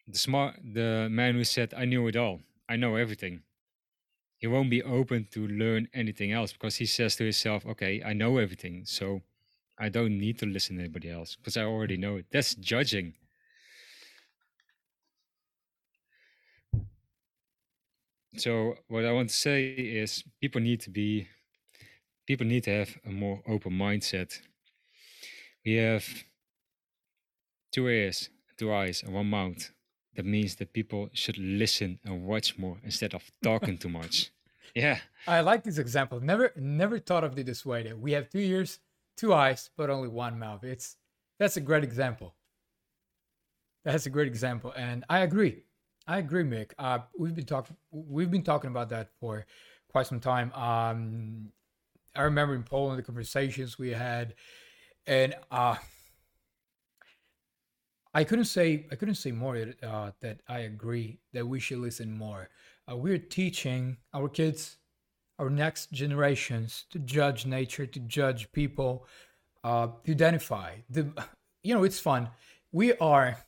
the 0.06 0.18
smart, 0.18 0.56
the 0.62 1.08
man 1.10 1.34
who 1.34 1.44
said, 1.44 1.74
I 1.76 1.84
knew 1.84 2.06
it 2.08 2.16
all, 2.16 2.40
I 2.68 2.76
know 2.76 2.96
everything 2.96 3.42
he 4.42 4.48
won't 4.48 4.70
be 4.70 4.82
open 4.82 5.28
to 5.30 5.46
learn 5.46 5.86
anything 5.94 6.32
else 6.32 6.52
because 6.52 6.74
he 6.74 6.84
says 6.84 7.14
to 7.14 7.22
himself, 7.22 7.64
okay, 7.64 8.02
I 8.04 8.12
know 8.12 8.38
everything. 8.38 8.82
So 8.84 9.22
I 9.78 9.88
don't 9.88 10.18
need 10.18 10.36
to 10.40 10.46
listen 10.46 10.76
to 10.76 10.82
anybody 10.82 11.12
else 11.12 11.36
because 11.36 11.56
I 11.56 11.62
already 11.62 11.96
know 11.96 12.16
it. 12.16 12.26
That's 12.32 12.56
judging. 12.56 13.14
So 18.36 18.74
what 18.88 19.04
I 19.04 19.12
want 19.12 19.28
to 19.28 19.36
say 19.36 19.62
is 19.68 20.24
people 20.40 20.60
need 20.60 20.80
to 20.80 20.90
be 20.90 21.28
people 22.26 22.46
need 22.46 22.64
to 22.64 22.78
have 22.80 22.98
a 23.06 23.10
more 23.10 23.42
open 23.46 23.74
mindset. 23.74 24.40
We 25.64 25.74
have 25.74 26.04
two 27.70 27.86
ears, 27.86 28.28
two 28.56 28.74
eyes, 28.74 29.04
and 29.04 29.14
one 29.14 29.30
mouth 29.30 29.70
that 30.14 30.24
means 30.24 30.56
that 30.56 30.72
people 30.72 31.08
should 31.12 31.38
listen 31.38 31.98
and 32.04 32.24
watch 32.24 32.58
more 32.58 32.78
instead 32.84 33.14
of 33.14 33.30
talking 33.42 33.78
too 33.78 33.88
much. 33.88 34.30
Yeah. 34.74 35.00
I 35.26 35.42
like 35.42 35.64
this 35.64 35.76
example. 35.76 36.18
Never 36.20 36.50
never 36.56 36.98
thought 36.98 37.24
of 37.24 37.38
it 37.38 37.44
this 37.44 37.66
way. 37.66 37.82
That 37.82 37.98
we 38.00 38.12
have 38.12 38.30
two 38.30 38.38
ears, 38.38 38.78
two 39.18 39.34
eyes, 39.34 39.68
but 39.76 39.90
only 39.90 40.08
one 40.08 40.38
mouth. 40.38 40.64
It's 40.64 40.96
that's 41.38 41.58
a 41.58 41.60
great 41.60 41.84
example. 41.84 42.34
That's 43.84 44.06
a 44.06 44.10
great 44.10 44.28
example. 44.28 44.72
And 44.74 45.04
I 45.10 45.18
agree. 45.20 45.64
I 46.06 46.18
agree, 46.18 46.44
Mick. 46.44 46.70
Uh, 46.78 47.00
we've 47.18 47.34
been 47.34 47.44
talking 47.44 47.76
we've 47.90 48.30
been 48.30 48.44
talking 48.44 48.70
about 48.70 48.88
that 48.88 49.10
for 49.20 49.44
quite 49.88 50.06
some 50.06 50.20
time. 50.20 50.50
Um, 50.54 51.52
I 52.16 52.22
remember 52.22 52.54
in 52.54 52.62
Poland 52.62 52.98
the 52.98 53.02
conversations 53.02 53.78
we 53.78 53.90
had 53.90 54.34
and 55.06 55.34
uh 55.50 55.76
I 58.14 58.24
couldn't 58.24 58.44
say 58.44 58.86
I 58.90 58.96
couldn't 58.96 59.14
say 59.14 59.32
more 59.32 59.56
uh, 59.82 60.10
that 60.20 60.40
I 60.48 60.60
agree 60.60 61.18
that 61.32 61.46
we 61.46 61.60
should 61.60 61.78
listen 61.78 62.16
more. 62.16 62.48
Uh, 62.90 62.96
we're 62.96 63.18
teaching 63.18 63.96
our 64.12 64.28
kids, 64.28 64.76
our 65.38 65.48
next 65.48 65.92
generations, 65.92 66.84
to 66.90 66.98
judge 66.98 67.46
nature, 67.46 67.86
to 67.86 68.00
judge 68.00 68.52
people, 68.52 69.06
uh, 69.64 69.88
to 70.04 70.12
identify. 70.12 70.76
The 70.90 71.08
you 71.62 71.74
know 71.74 71.84
it's 71.84 72.00
fun. 72.00 72.28
We 72.70 72.94
are 72.94 73.38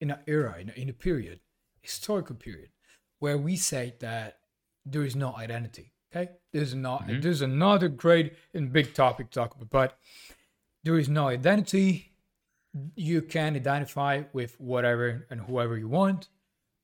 in 0.00 0.10
an 0.10 0.18
era, 0.26 0.56
in 0.58 0.70
a, 0.70 0.72
in 0.72 0.88
a 0.88 0.94
period, 0.94 1.40
historical 1.80 2.36
period, 2.36 2.70
where 3.18 3.38
we 3.38 3.56
say 3.56 3.94
that 4.00 4.38
there 4.86 5.04
is 5.04 5.14
no 5.14 5.36
identity. 5.36 5.92
Okay, 6.14 6.32
there's 6.52 6.74
not. 6.74 7.06
Mm-hmm. 7.06 7.20
There's 7.20 7.42
another 7.42 7.88
great 7.88 8.34
and 8.54 8.72
big 8.72 8.94
topic 8.94 9.30
to 9.30 9.40
talk 9.40 9.54
about, 9.54 9.70
but 9.70 9.98
there 10.82 10.98
is 10.98 11.08
no 11.08 11.28
identity 11.28 12.11
you 12.96 13.22
can 13.22 13.54
identify 13.54 14.22
with 14.32 14.58
whatever 14.60 15.26
and 15.30 15.40
whoever 15.40 15.76
you 15.76 15.88
want. 15.88 16.28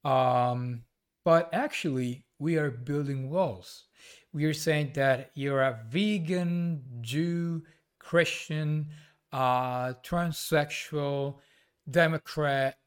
Um, 0.04 0.82
but 1.24 1.48
actually, 1.52 2.24
we 2.38 2.56
are 2.56 2.70
building 2.70 3.30
walls. 3.30 3.84
We 4.32 4.44
are 4.44 4.54
saying 4.54 4.92
that 4.94 5.30
you're 5.34 5.62
a 5.62 5.80
vegan, 5.88 6.82
Jew, 7.00 7.62
Christian, 7.98 8.88
uh, 9.32 9.94
transsexual, 10.04 11.36
Democrat, 11.90 12.78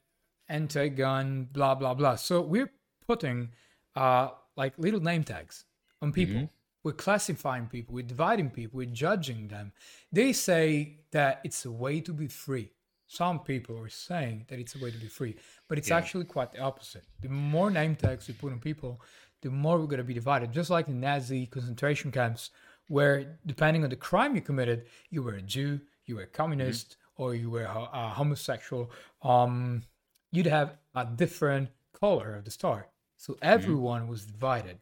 anti 0.49 0.89
gun, 0.89 1.49
blah, 1.51 1.75
blah, 1.75 1.93
blah. 1.93 2.15
So 2.15 2.41
we're 2.41 2.71
putting 3.07 3.49
uh, 3.95 4.29
like 4.55 4.73
little 4.77 4.99
name 4.99 5.23
tags 5.23 5.65
on 6.01 6.11
people. 6.11 6.35
Mm-hmm. 6.35 6.45
We're 6.83 6.93
classifying 6.93 7.67
people, 7.67 7.93
we're 7.93 8.01
dividing 8.01 8.49
people, 8.49 8.79
we're 8.79 8.87
judging 8.87 9.49
them. 9.49 9.71
They 10.11 10.33
say 10.33 11.01
that 11.11 11.41
it's 11.43 11.63
a 11.65 11.71
way 11.71 12.01
to 12.01 12.11
be 12.11 12.27
free 12.27 12.71
some 13.11 13.39
people 13.39 13.77
are 13.77 13.89
saying 13.89 14.45
that 14.47 14.57
it's 14.57 14.75
a 14.75 14.79
way 14.79 14.89
to 14.89 14.97
be 14.97 15.07
free, 15.07 15.35
but 15.67 15.77
it's 15.77 15.89
yeah. 15.89 15.97
actually 15.97 16.23
quite 16.23 16.53
the 16.53 16.59
opposite. 16.59 17.03
The 17.19 17.27
more 17.27 17.69
name 17.69 17.93
tags 17.93 18.29
we 18.29 18.33
put 18.33 18.53
on 18.53 18.59
people, 18.59 19.01
the 19.41 19.49
more 19.49 19.77
we're 19.77 19.85
going 19.85 19.97
to 19.97 20.05
be 20.05 20.13
divided. 20.13 20.53
Just 20.53 20.69
like 20.69 20.87
in 20.87 21.01
Nazi 21.01 21.45
concentration 21.45 22.09
camps, 22.09 22.51
where 22.87 23.37
depending 23.45 23.83
on 23.83 23.89
the 23.89 23.97
crime 23.97 24.33
you 24.33 24.41
committed, 24.41 24.85
you 25.09 25.21
were 25.23 25.33
a 25.33 25.41
Jew, 25.41 25.81
you 26.05 26.15
were 26.15 26.21
a 26.21 26.27
communist, 26.27 26.91
mm-hmm. 26.91 27.23
or 27.23 27.35
you 27.35 27.49
were 27.49 27.63
a, 27.63 27.89
a 27.91 28.09
homosexual. 28.15 28.89
Um, 29.21 29.83
you'd 30.31 30.45
have 30.45 30.77
a 30.95 31.03
different 31.05 31.67
color 31.91 32.35
of 32.35 32.45
the 32.45 32.51
star. 32.51 32.87
So 33.17 33.33
mm-hmm. 33.33 33.43
everyone 33.43 34.01
mm-hmm. 34.03 34.11
was 34.11 34.25
divided. 34.25 34.77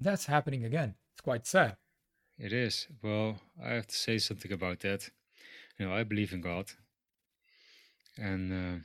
That's 0.00 0.26
happening 0.26 0.64
again. 0.64 0.94
It's 1.14 1.20
quite 1.20 1.48
sad. 1.48 1.76
It 2.38 2.52
is. 2.52 2.86
Well, 3.02 3.40
I 3.60 3.70
have 3.70 3.88
to 3.88 3.96
say 3.96 4.18
something 4.18 4.52
about 4.52 4.80
that. 4.80 5.10
You 5.80 5.88
know, 5.88 5.92
I 5.92 6.04
believe 6.04 6.32
in 6.32 6.40
God 6.42 6.66
and 8.18 8.52
uh, 8.52 8.82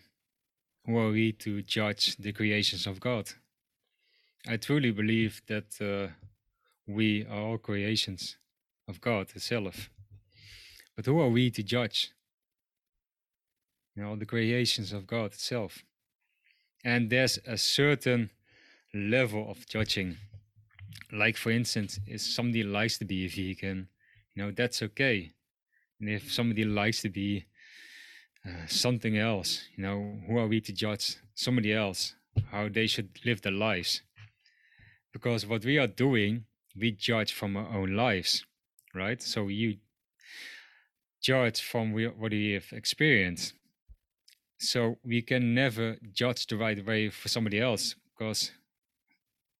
who 0.85 0.97
are 0.97 1.11
we 1.11 1.31
to 1.33 1.61
judge 1.61 2.17
the 2.17 2.31
creations 2.31 2.87
of 2.87 2.99
God? 2.99 3.31
I 4.47 4.57
truly 4.57 4.91
believe 4.91 5.41
that 5.47 5.79
uh, 5.79 6.13
we 6.87 7.25
are 7.25 7.41
all 7.41 7.57
creations 7.57 8.37
of 8.87 8.99
God 8.99 9.29
itself. 9.35 9.89
But 10.95 11.05
who 11.05 11.19
are 11.19 11.29
we 11.29 11.51
to 11.51 11.63
judge? 11.63 12.11
You 13.95 14.03
know, 14.03 14.15
the 14.15 14.25
creations 14.25 14.91
of 14.91 15.05
God 15.05 15.33
itself. 15.33 15.83
And 16.83 17.09
there's 17.09 17.39
a 17.45 17.57
certain 17.57 18.31
level 18.93 19.49
of 19.49 19.67
judging. 19.67 20.17
Like, 21.11 21.37
for 21.37 21.51
instance, 21.51 21.99
if 22.07 22.21
somebody 22.21 22.63
likes 22.63 22.97
to 22.97 23.05
be 23.05 23.25
a 23.25 23.29
vegan, 23.29 23.87
you 24.33 24.43
know, 24.43 24.51
that's 24.51 24.81
okay. 24.81 25.31
And 25.99 26.09
if 26.09 26.31
somebody 26.31 26.65
likes 26.65 27.01
to 27.01 27.09
be 27.09 27.45
uh, 28.45 28.67
something 28.67 29.17
else, 29.17 29.61
you 29.75 29.83
know, 29.83 30.19
who 30.27 30.37
are 30.37 30.47
we 30.47 30.61
to 30.61 30.73
judge 30.73 31.17
somebody 31.35 31.73
else 31.73 32.15
how 32.49 32.69
they 32.69 32.87
should 32.87 33.09
live 33.25 33.41
their 33.41 33.51
lives? 33.51 34.01
Because 35.13 35.45
what 35.45 35.65
we 35.65 35.77
are 35.77 35.87
doing, 35.87 36.45
we 36.79 36.91
judge 36.91 37.33
from 37.33 37.57
our 37.57 37.67
own 37.67 37.95
lives, 37.95 38.45
right? 38.95 39.21
So 39.21 39.47
you 39.47 39.77
judge 41.21 41.61
from 41.61 41.93
what 41.93 42.31
we 42.31 42.53
have 42.53 42.71
experienced. 42.71 43.53
So 44.57 44.97
we 45.03 45.21
can 45.21 45.53
never 45.53 45.97
judge 46.13 46.47
the 46.47 46.57
right 46.57 46.83
way 46.85 47.09
for 47.09 47.27
somebody 47.27 47.59
else 47.59 47.95
because 48.05 48.51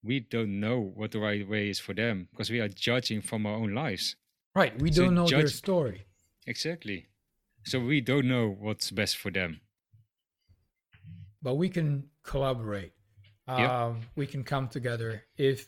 we 0.04 0.20
don't 0.20 0.60
know 0.60 0.80
what 0.80 1.12
the 1.12 1.20
right 1.20 1.48
way 1.48 1.70
is 1.70 1.80
for 1.80 1.94
them 1.94 2.28
because 2.32 2.50
we 2.50 2.60
are 2.60 2.68
judging 2.68 3.22
from 3.22 3.46
our 3.46 3.56
own 3.56 3.74
lives. 3.74 4.16
Right. 4.56 4.80
We 4.80 4.92
so 4.92 5.06
don't 5.06 5.16
know 5.16 5.28
judge... 5.28 5.40
their 5.40 5.48
story. 5.48 6.06
Exactly. 6.48 7.08
So 7.64 7.80
we 7.80 8.02
don't 8.02 8.28
know 8.28 8.56
what's 8.60 8.92
best 8.92 9.18
for 9.18 9.32
them. 9.32 9.62
But 11.42 11.56
we 11.56 11.70
can 11.70 12.10
collaborate. 12.24 12.94
Yep. 13.48 13.70
Um, 13.70 14.00
we 14.16 14.28
can 14.28 14.44
come 14.44 14.68
together 14.68 15.24
if 15.38 15.68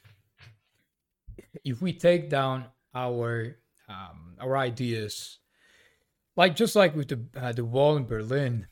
if 1.65 1.81
we 1.81 1.93
take 1.93 2.29
down 2.29 2.65
our 2.93 3.57
um, 3.89 4.35
our 4.39 4.57
ideas, 4.57 5.39
like 6.37 6.55
just 6.55 6.75
like 6.75 6.95
with 6.95 7.09
the 7.09 7.25
uh, 7.35 7.51
the 7.51 7.65
wall 7.65 7.97
in 7.97 8.05
Berlin, 8.05 8.67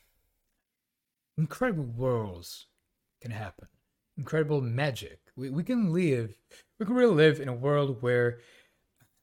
incredible 1.36 1.84
worlds 1.84 2.66
can 3.20 3.30
happen. 3.30 3.68
Incredible 4.16 4.60
magic. 4.60 5.20
We 5.36 5.50
we 5.50 5.64
can 5.64 5.92
live. 5.92 6.34
We 6.78 6.86
can 6.86 6.94
really 6.94 7.14
live 7.14 7.40
in 7.40 7.48
a 7.48 7.54
world 7.54 7.98
where 8.00 8.38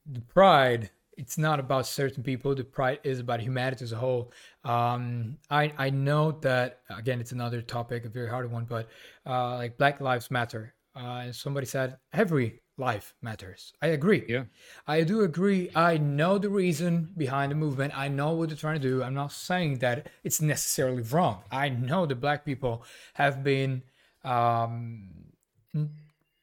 the 0.06 0.20
pride 0.20 0.90
it's 1.20 1.36
not 1.36 1.60
about 1.60 1.86
certain 1.86 2.22
people. 2.22 2.54
The 2.54 2.64
pride 2.64 3.00
is 3.04 3.20
about 3.20 3.40
humanity 3.40 3.84
as 3.84 3.92
a 3.92 3.96
whole. 3.96 4.32
Um, 4.64 5.36
I 5.50 5.72
I 5.76 5.90
know 5.90 6.32
that 6.40 6.80
again, 6.88 7.20
it's 7.20 7.32
another 7.32 7.60
topic, 7.60 8.06
a 8.06 8.08
very 8.08 8.28
hard 8.28 8.50
one, 8.50 8.64
but 8.64 8.88
uh, 9.26 9.56
like 9.56 9.76
Black 9.76 10.00
Lives 10.00 10.30
Matter. 10.30 10.74
Uh, 10.96 11.22
and 11.24 11.36
somebody 11.36 11.66
said 11.66 11.98
every 12.12 12.60
life 12.76 13.14
matters. 13.22 13.72
I 13.80 13.88
agree. 13.88 14.24
Yeah, 14.26 14.44
I 14.88 15.02
do 15.02 15.20
agree. 15.20 15.70
I 15.74 15.98
know 15.98 16.38
the 16.38 16.48
reason 16.48 17.12
behind 17.16 17.52
the 17.52 17.56
movement. 17.56 17.96
I 17.96 18.08
know 18.08 18.32
what 18.32 18.48
they're 18.48 18.56
trying 18.56 18.80
to 18.80 18.88
do. 18.88 19.02
I'm 19.02 19.14
not 19.14 19.30
saying 19.30 19.78
that 19.78 20.08
it's 20.24 20.40
necessarily 20.40 21.02
wrong. 21.02 21.44
I 21.52 21.68
know 21.68 22.06
the 22.06 22.16
black 22.16 22.44
people 22.44 22.82
have 23.12 23.44
been, 23.44 23.82
um, 24.24 25.10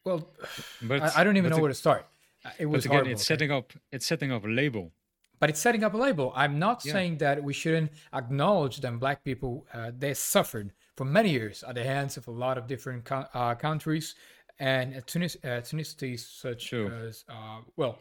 well, 0.05 0.29
but 0.83 1.01
I, 1.01 1.11
I 1.17 1.23
don't 1.23 1.35
even 1.35 1.49
know 1.49 1.59
where 1.59 1.75
to 1.77 1.81
start 1.87 2.05
it 2.57 2.65
was 2.65 2.85
again, 2.85 2.95
horrible, 2.95 3.11
it's 3.11 3.25
setting 3.25 3.51
up 3.51 3.73
it's 3.91 4.05
setting 4.05 4.31
up 4.31 4.43
a 4.45 4.47
label. 4.47 4.91
But 5.39 5.49
it's 5.51 5.59
setting 5.59 5.83
up 5.83 5.93
a 5.93 5.97
label. 5.97 6.33
I'm 6.35 6.57
not 6.57 6.83
yeah. 6.83 6.93
saying 6.93 7.17
that 7.19 7.43
we 7.43 7.53
shouldn't 7.53 7.91
acknowledge 8.11 8.77
that 8.81 8.99
black 8.99 9.23
people 9.23 9.67
uh, 9.73 9.91
they 9.95 10.13
suffered 10.13 10.71
for 10.95 11.05
many 11.05 11.29
years 11.29 11.63
at 11.67 11.75
the 11.75 11.83
hands 11.83 12.17
of 12.17 12.27
a 12.27 12.31
lot 12.31 12.57
of 12.57 12.65
different 12.65 13.05
co- 13.05 13.27
uh, 13.33 13.53
countries 13.53 14.15
and 14.59 15.03
Tunis- 15.05 15.37
uh, 15.43 15.61
ethnicities 15.61 16.21
such 16.21 16.69
True. 16.69 16.89
as 16.89 17.23
uh, 17.29 17.59
well. 17.75 17.99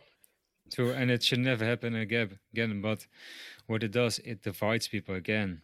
True, 0.73 0.93
and 0.93 1.11
it 1.11 1.23
should 1.23 1.39
never 1.41 1.65
happen 1.65 1.95
again. 1.95 2.39
Again, 2.53 2.81
but 2.81 3.07
what 3.67 3.83
it 3.83 3.93
does, 3.93 4.19
it 4.21 4.43
divides 4.43 4.89
people 4.89 5.15
again. 5.15 5.63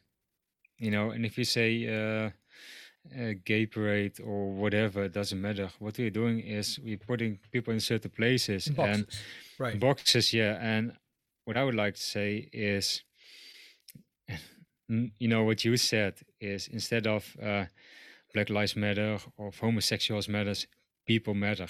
You 0.79 0.91
know, 0.91 1.11
and 1.11 1.25
if 1.25 1.39
you 1.39 1.45
say 1.45 2.33
uh, 3.11 3.23
a 3.23 3.35
gay 3.35 3.67
parade 3.67 4.21
or 4.21 4.53
whatever, 4.53 5.05
it 5.05 5.13
doesn't 5.13 5.41
matter. 5.41 5.71
What 5.79 5.99
we're 5.99 6.11
doing 6.11 6.41
is 6.41 6.79
we're 6.79 6.99
putting 6.99 7.39
people 7.51 7.73
in 7.73 7.81
certain 7.81 8.11
places 8.11 8.69
boxes. 8.69 8.97
and 8.97 9.07
right. 9.59 9.81
boxes, 9.81 10.33
yeah. 10.33 10.59
And 10.61 10.93
what 11.45 11.57
I 11.57 11.65
would 11.65 11.75
like 11.75 11.95
to 11.95 12.03
say 12.03 12.49
is, 12.53 13.03
you 14.89 15.29
know, 15.29 15.45
what 15.45 15.65
you 15.65 15.77
said 15.77 16.15
is 16.41 16.69
instead 16.69 17.07
of 17.07 17.37
uh, 17.43 17.65
Black 18.35 18.51
Lives 18.51 18.77
Matter 18.77 19.19
or 19.37 19.51
homosexuals 19.61 20.29
matters, 20.29 20.67
people 21.07 21.35
matter. 21.35 21.69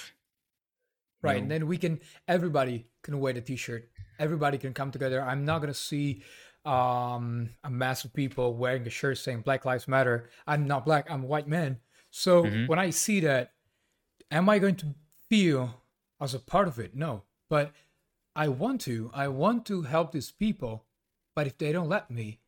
Right, 1.22 1.40
and 1.40 1.50
then 1.50 1.68
we 1.68 1.78
can 1.78 2.00
everybody 2.26 2.86
can 3.02 3.20
wear 3.20 3.32
the 3.32 3.40
T-shirt. 3.40 3.88
Everybody 4.18 4.58
can 4.58 4.74
come 4.74 4.90
together. 4.90 5.22
I'm 5.22 5.44
not 5.44 5.60
gonna 5.60 5.72
see 5.72 6.22
um, 6.64 7.50
a 7.64 7.70
mass 7.70 8.04
of 8.04 8.12
people 8.12 8.54
wearing 8.54 8.86
a 8.86 8.90
shirt 8.90 9.18
saying 9.18 9.40
Black 9.40 9.64
Lives 9.64 9.88
Matter. 9.88 10.30
I'm 10.46 10.66
not 10.66 10.84
black, 10.84 11.10
I'm 11.10 11.24
a 11.24 11.26
white 11.26 11.48
man. 11.48 11.78
So 12.10 12.44
mm-hmm. 12.44 12.66
when 12.66 12.78
I 12.78 12.90
see 12.90 13.20
that, 13.20 13.52
am 14.30 14.48
I 14.48 14.58
going 14.58 14.76
to 14.76 14.94
feel 15.28 15.82
as 16.20 16.34
a 16.34 16.38
part 16.38 16.68
of 16.68 16.78
it? 16.78 16.94
No. 16.94 17.22
But 17.48 17.72
I 18.36 18.48
want 18.48 18.80
to. 18.82 19.10
I 19.12 19.28
want 19.28 19.66
to 19.66 19.82
help 19.82 20.12
these 20.12 20.30
people. 20.30 20.84
But 21.34 21.46
if 21.46 21.56
they 21.58 21.72
don't 21.72 21.88
let 21.88 22.10
me, 22.10 22.40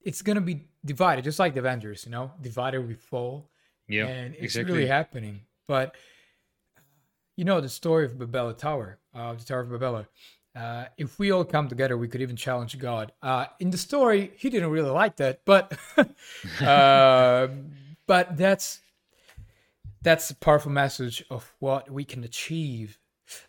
it's 0.00 0.22
going 0.22 0.36
to 0.36 0.40
be 0.40 0.68
divided, 0.84 1.24
just 1.24 1.38
like 1.38 1.54
the 1.54 1.60
Avengers, 1.60 2.04
you 2.04 2.12
know? 2.12 2.32
Divided 2.40 2.86
we 2.86 2.94
fall. 2.94 3.50
Yeah. 3.88 4.06
And 4.06 4.34
it's 4.34 4.44
exactly. 4.44 4.74
really 4.74 4.86
happening. 4.86 5.40
But 5.66 5.96
you 7.36 7.44
know 7.44 7.60
the 7.60 7.68
story 7.68 8.04
of 8.04 8.18
Babel 8.18 8.54
Tower, 8.54 8.98
uh, 9.14 9.34
the 9.34 9.44
Tower 9.44 9.60
of 9.60 9.70
Babel. 9.70 10.06
Uh, 10.54 10.84
if 10.98 11.18
we 11.18 11.30
all 11.30 11.44
come 11.44 11.68
together, 11.68 11.96
we 11.96 12.08
could 12.08 12.20
even 12.20 12.36
challenge 12.36 12.78
God. 12.78 13.12
Uh, 13.22 13.46
in 13.58 13.70
the 13.70 13.78
story, 13.78 14.32
he 14.36 14.50
didn't 14.50 14.70
really 14.70 14.90
like 14.90 15.16
that, 15.16 15.40
but 15.46 15.78
uh, 16.60 17.48
but 18.06 18.36
that's 18.36 18.80
that's 20.02 20.30
a 20.30 20.34
powerful 20.34 20.70
message 20.70 21.24
of 21.30 21.52
what 21.58 21.90
we 21.90 22.04
can 22.04 22.22
achieve. 22.22 22.98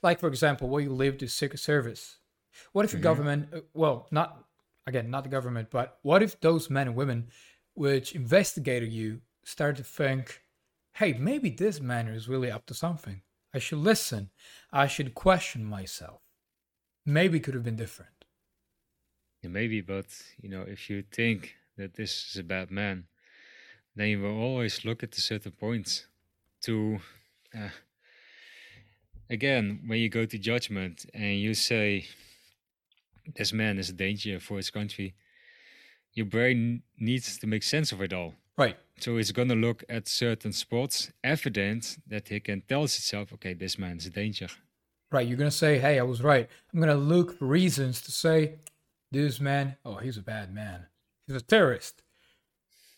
Like 0.02 0.20
for 0.20 0.28
example, 0.28 0.70
what 0.70 0.84
you 0.84 0.94
live 0.94 1.18
to 1.18 1.28
Secret 1.28 1.60
Service. 1.60 2.18
What 2.72 2.86
if 2.86 2.92
the 2.92 2.98
mm-hmm. 2.98 3.04
government? 3.04 3.50
Uh, 3.54 3.60
well, 3.74 4.08
not 4.12 4.46
again, 4.88 5.10
not 5.10 5.24
the 5.24 5.30
government, 5.30 5.70
but 5.72 6.00
what 6.04 6.24
if 6.24 6.40
those 6.40 6.70
men 6.70 6.88
and 6.88 6.96
women 6.96 7.28
which 7.76 8.14
investigated 8.14 8.94
you 8.94 9.20
start 9.44 9.76
to 9.78 9.84
think, 9.84 10.42
hey, 10.94 11.14
maybe 11.14 11.50
this 11.50 11.82
man 11.82 12.08
is 12.08 12.30
really 12.30 12.52
up 12.52 12.66
to 12.68 12.74
something. 12.74 13.22
I 13.54 13.60
should 13.60 13.80
listen. 13.80 14.30
I 14.72 14.88
should 14.88 15.16
question 15.16 15.66
myself 15.66 16.23
maybe 17.06 17.40
could 17.40 17.54
have 17.54 17.64
been 17.64 17.76
different. 17.76 18.12
Yeah, 19.42 19.50
maybe, 19.50 19.82
but 19.82 20.06
you 20.42 20.50
know, 20.50 20.62
if 20.62 20.90
you 20.90 21.04
think 21.12 21.56
that 21.78 21.96
this 21.96 22.30
is 22.30 22.40
a 22.40 22.44
bad 22.44 22.72
man, 22.72 23.06
then 23.96 24.08
you 24.08 24.22
will 24.22 24.40
always 24.40 24.86
look 24.86 25.04
at 25.04 25.12
the 25.12 25.22
certain 25.22 25.52
points 25.52 26.08
to. 26.62 27.00
Uh, 27.54 27.70
again, 29.30 29.82
when 29.86 30.00
you 30.00 30.10
go 30.10 30.26
to 30.26 30.38
judgment 30.38 31.06
and 31.14 31.40
you 31.40 31.54
say 31.54 32.06
this 33.36 33.54
man 33.54 33.78
is 33.78 33.90
a 33.90 33.94
danger 33.94 34.40
for 34.40 34.58
his 34.58 34.70
country, 34.70 35.16
your 36.14 36.26
brain 36.26 36.84
needs 37.00 37.38
to 37.38 37.48
make 37.48 37.64
sense 37.64 37.92
of 37.92 38.02
it 38.02 38.14
all. 38.14 38.36
Right. 38.58 38.78
So 39.00 39.18
it's 39.18 39.32
gonna 39.32 39.56
look 39.56 39.84
at 39.90 40.08
certain 40.08 40.54
spots, 40.54 41.12
evidence 41.24 41.98
that 42.08 42.30
he 42.30 42.40
can 42.40 42.62
tell 42.62 42.84
itself, 42.84 43.34
okay, 43.34 43.54
this 43.54 43.78
man 43.78 43.98
is 43.98 44.06
a 44.06 44.12
danger. 44.12 44.48
Right. 45.14 45.28
You're 45.28 45.38
going 45.38 45.50
to 45.50 45.56
say, 45.56 45.78
hey, 45.78 46.00
I 46.00 46.04
was 46.04 46.24
right. 46.24 46.50
I'm 46.74 46.80
going 46.80 46.90
to 46.90 46.96
look 46.96 47.38
for 47.38 47.46
reasons 47.46 48.02
to 48.02 48.12
say, 48.12 48.56
this 49.12 49.40
man, 49.40 49.78
oh, 49.86 49.98
he's 49.98 50.18
a 50.18 50.24
bad 50.24 50.52
man. 50.52 50.88
He's 51.28 51.36
a 51.36 51.42
terrorist. 51.42 52.02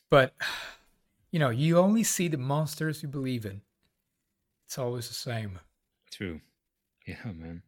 But, 0.09 0.33
you 1.31 1.39
know, 1.39 1.49
you 1.49 1.77
only 1.77 2.03
see 2.03 2.29
the 2.29 2.37
monsters 2.37 3.03
you 3.03 3.09
believe 3.09 3.45
in. 3.45 3.59
It's 4.65 4.77
always 4.77 5.09
the 5.09 5.13
same. 5.13 5.59
True. 6.09 6.39
Yeah, 7.05 7.17
man. 7.25 7.63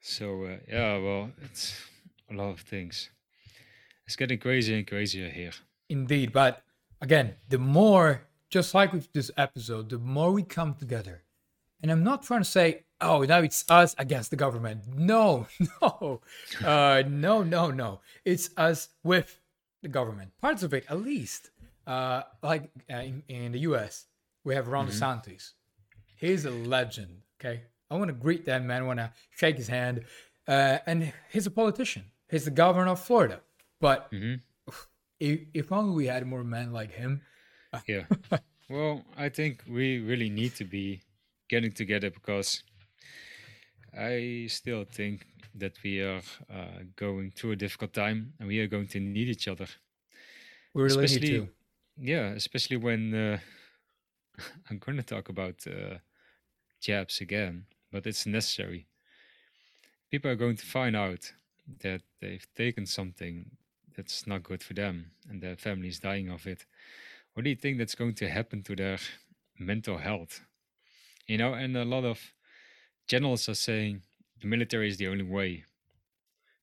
So, 0.00 0.42
uh, 0.42 0.56
yeah, 0.68 0.98
well, 0.98 1.30
it's 1.44 1.80
a 2.28 2.34
lot 2.34 2.50
of 2.50 2.60
things. 2.60 3.10
It's 4.04 4.16
getting 4.16 4.40
crazier 4.40 4.78
and 4.78 4.86
crazier 4.86 5.30
here. 5.30 5.52
Indeed. 5.88 6.32
But 6.32 6.64
again, 7.00 7.36
the 7.48 7.58
more, 7.58 8.22
just 8.50 8.74
like 8.74 8.92
with 8.92 9.12
this 9.12 9.30
episode, 9.36 9.90
the 9.90 9.98
more 9.98 10.32
we 10.32 10.42
come 10.42 10.74
together, 10.74 11.22
and 11.82 11.92
I'm 11.92 12.02
not 12.02 12.24
trying 12.24 12.40
to 12.40 12.44
say, 12.44 12.82
oh, 13.00 13.22
now 13.22 13.40
it's 13.40 13.64
us 13.68 13.94
against 13.98 14.30
the 14.30 14.36
government. 14.36 14.82
No, 14.94 15.46
no, 15.82 16.20
uh, 16.64 17.02
no, 17.06 17.42
no, 17.42 17.70
no. 17.70 18.00
It's 18.24 18.50
us 18.56 18.88
with 19.02 19.38
the 19.82 19.88
government. 19.88 20.32
Parts 20.40 20.62
of 20.62 20.74
it, 20.74 20.84
at 20.88 21.00
least. 21.00 21.50
Uh, 21.86 22.22
like 22.42 22.70
uh, 22.92 22.96
in, 22.96 23.22
in, 23.28 23.52
the 23.52 23.60
US, 23.60 24.06
we 24.44 24.54
have 24.54 24.68
Ron 24.68 24.88
mm-hmm. 24.88 25.02
DeSantis. 25.02 25.52
He's 26.16 26.44
a 26.44 26.50
legend, 26.50 27.22
okay? 27.40 27.62
I 27.90 27.96
want 27.96 28.08
to 28.08 28.14
greet 28.14 28.44
that 28.46 28.64
man, 28.64 28.82
I 28.82 28.86
want 28.86 28.98
to 28.98 29.12
shake 29.30 29.56
his 29.56 29.68
hand. 29.68 30.04
Uh, 30.48 30.78
and 30.86 31.12
he's 31.30 31.46
a 31.46 31.50
politician. 31.50 32.04
He's 32.28 32.44
the 32.44 32.50
governor 32.50 32.90
of 32.90 33.00
Florida. 33.00 33.40
But 33.80 34.10
mm-hmm. 34.10 34.72
if, 35.20 35.40
if 35.54 35.72
only 35.72 35.94
we 35.94 36.06
had 36.06 36.26
more 36.26 36.42
men 36.42 36.72
like 36.72 36.92
him. 36.92 37.22
Yeah. 37.86 38.04
well, 38.70 39.04
I 39.16 39.28
think 39.28 39.62
we 39.68 39.98
really 39.98 40.30
need 40.30 40.54
to 40.56 40.64
be 40.64 41.02
getting 41.48 41.72
together 41.72 42.10
because 42.10 42.62
I 43.98 44.46
still 44.48 44.84
think 44.84 45.26
that 45.54 45.78
we 45.82 46.00
are 46.00 46.20
uh, 46.52 46.82
going 46.96 47.30
through 47.30 47.52
a 47.52 47.56
difficult 47.56 47.94
time 47.94 48.34
and 48.38 48.48
we 48.48 48.60
are 48.60 48.66
going 48.66 48.88
to 48.88 49.00
need 49.00 49.28
each 49.28 49.48
other. 49.48 49.66
We 50.74 50.82
really 50.82 50.96
need 50.96 51.04
especially, 51.04 51.28
to. 51.28 51.48
yeah, 51.96 52.26
especially 52.34 52.76
when 52.76 53.14
uh, 53.14 53.38
I'm 54.70 54.78
going 54.78 54.98
to 54.98 55.02
talk 55.02 55.30
about 55.30 55.66
uh, 55.66 55.96
jabs 56.80 57.20
again, 57.20 57.64
but 57.90 58.06
it's 58.06 58.26
necessary. 58.26 58.86
People 60.10 60.30
are 60.30 60.36
going 60.36 60.56
to 60.56 60.66
find 60.66 60.94
out 60.94 61.32
that 61.80 62.02
they've 62.20 62.46
taken 62.54 62.86
something 62.86 63.50
that's 63.96 64.26
not 64.26 64.42
good 64.42 64.62
for 64.62 64.74
them 64.74 65.12
and 65.28 65.42
their 65.42 65.56
family 65.56 65.88
is 65.88 66.00
dying 66.00 66.28
of 66.28 66.46
it. 66.46 66.66
What 67.32 67.44
do 67.44 67.50
you 67.50 67.56
think 67.56 67.78
that's 67.78 67.94
going 67.94 68.14
to 68.16 68.28
happen 68.28 68.62
to 68.64 68.76
their 68.76 68.98
mental 69.58 69.98
health? 69.98 70.42
You 71.26 71.38
know, 71.38 71.54
and 71.54 71.76
a 71.76 71.84
lot 71.84 72.04
of 72.04 72.20
generals 73.08 73.48
are 73.48 73.54
saying 73.54 74.02
the 74.40 74.46
military 74.48 74.88
is 74.88 74.96
the 74.98 75.08
only 75.08 75.24
way 75.24 75.64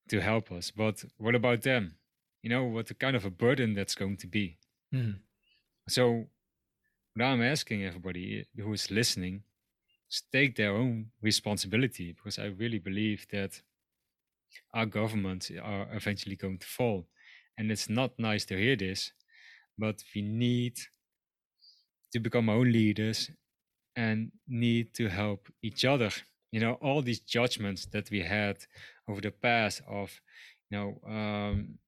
to 0.10 0.20
help 0.22 0.52
us. 0.52 0.72
But 0.72 1.04
what 1.18 1.36
about 1.36 1.62
them? 1.62 1.96
You 2.42 2.50
know, 2.50 2.66
what 2.66 2.98
kind 3.00 3.16
of 3.16 3.26
a 3.26 3.30
burden 3.30 3.74
that's 3.74 3.96
going 3.96 4.18
to 4.18 4.28
be. 4.28 4.58
Mhm. 4.94 5.20
So, 5.90 6.30
what 7.16 7.26
I'm 7.26 7.42
asking 7.42 7.84
everybody 7.84 8.48
who 8.56 8.74
is 8.74 8.92
listening 8.92 9.44
is 10.12 10.24
take 10.32 10.56
their 10.56 10.74
own 10.76 11.12
responsibility 11.22 12.14
because 12.14 12.40
I 12.40 12.48
really 12.48 12.80
believe 12.80 13.28
that 13.32 13.62
our 14.74 14.86
governments 14.86 15.52
are 15.52 15.88
eventually 15.94 16.36
going 16.36 16.58
to 16.60 16.68
fall. 16.68 17.08
And 17.58 17.72
it's 17.72 17.90
not 17.90 18.18
nice 18.20 18.46
to 18.46 18.58
hear 18.58 18.76
this, 18.76 19.14
but 19.78 20.04
we 20.16 20.22
need 20.22 20.78
to 22.12 22.20
become 22.20 22.50
our 22.50 22.58
own 22.58 22.72
leaders 22.72 23.32
and 23.96 24.32
need 24.48 24.94
to 24.96 25.10
help 25.10 25.50
each 25.62 25.86
other. 25.86 26.12
You 26.54 26.60
know, 26.60 26.74
all 26.84 27.02
these 27.02 27.20
judgments 27.20 27.88
that 27.88 28.12
we 28.12 28.22
had 28.22 28.58
over 29.08 29.22
the 29.22 29.32
past 29.32 29.82
of, 29.90 30.12
you 30.70 30.78
know, 30.78 31.12
um, 31.12 31.80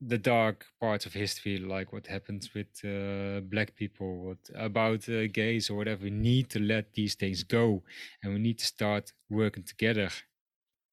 the 0.00 0.16
dark 0.16 0.64
parts 0.80 1.06
of 1.06 1.12
history, 1.12 1.58
like 1.58 1.92
what 1.92 2.06
happens 2.06 2.54
with 2.54 2.68
uh, 2.84 3.40
black 3.40 3.74
people, 3.74 4.26
what 4.26 4.38
about 4.54 5.08
uh, 5.08 5.26
gays 5.26 5.68
or 5.68 5.74
whatever. 5.74 6.04
We 6.04 6.10
need 6.10 6.48
to 6.50 6.60
let 6.60 6.94
these 6.94 7.16
things 7.16 7.42
go, 7.42 7.82
and 8.22 8.32
we 8.32 8.38
need 8.38 8.60
to 8.60 8.64
start 8.64 9.12
working 9.28 9.64
together. 9.64 10.10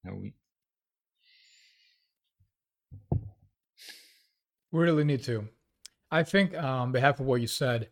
Now 0.04 0.16
we, 0.16 0.34
really 4.72 5.04
need 5.04 5.22
to. 5.26 5.48
I 6.10 6.24
think, 6.24 6.58
um, 6.58 6.66
on 6.66 6.92
behalf 6.92 7.20
of 7.20 7.28
what 7.28 7.42
you 7.42 7.48
said, 7.48 7.90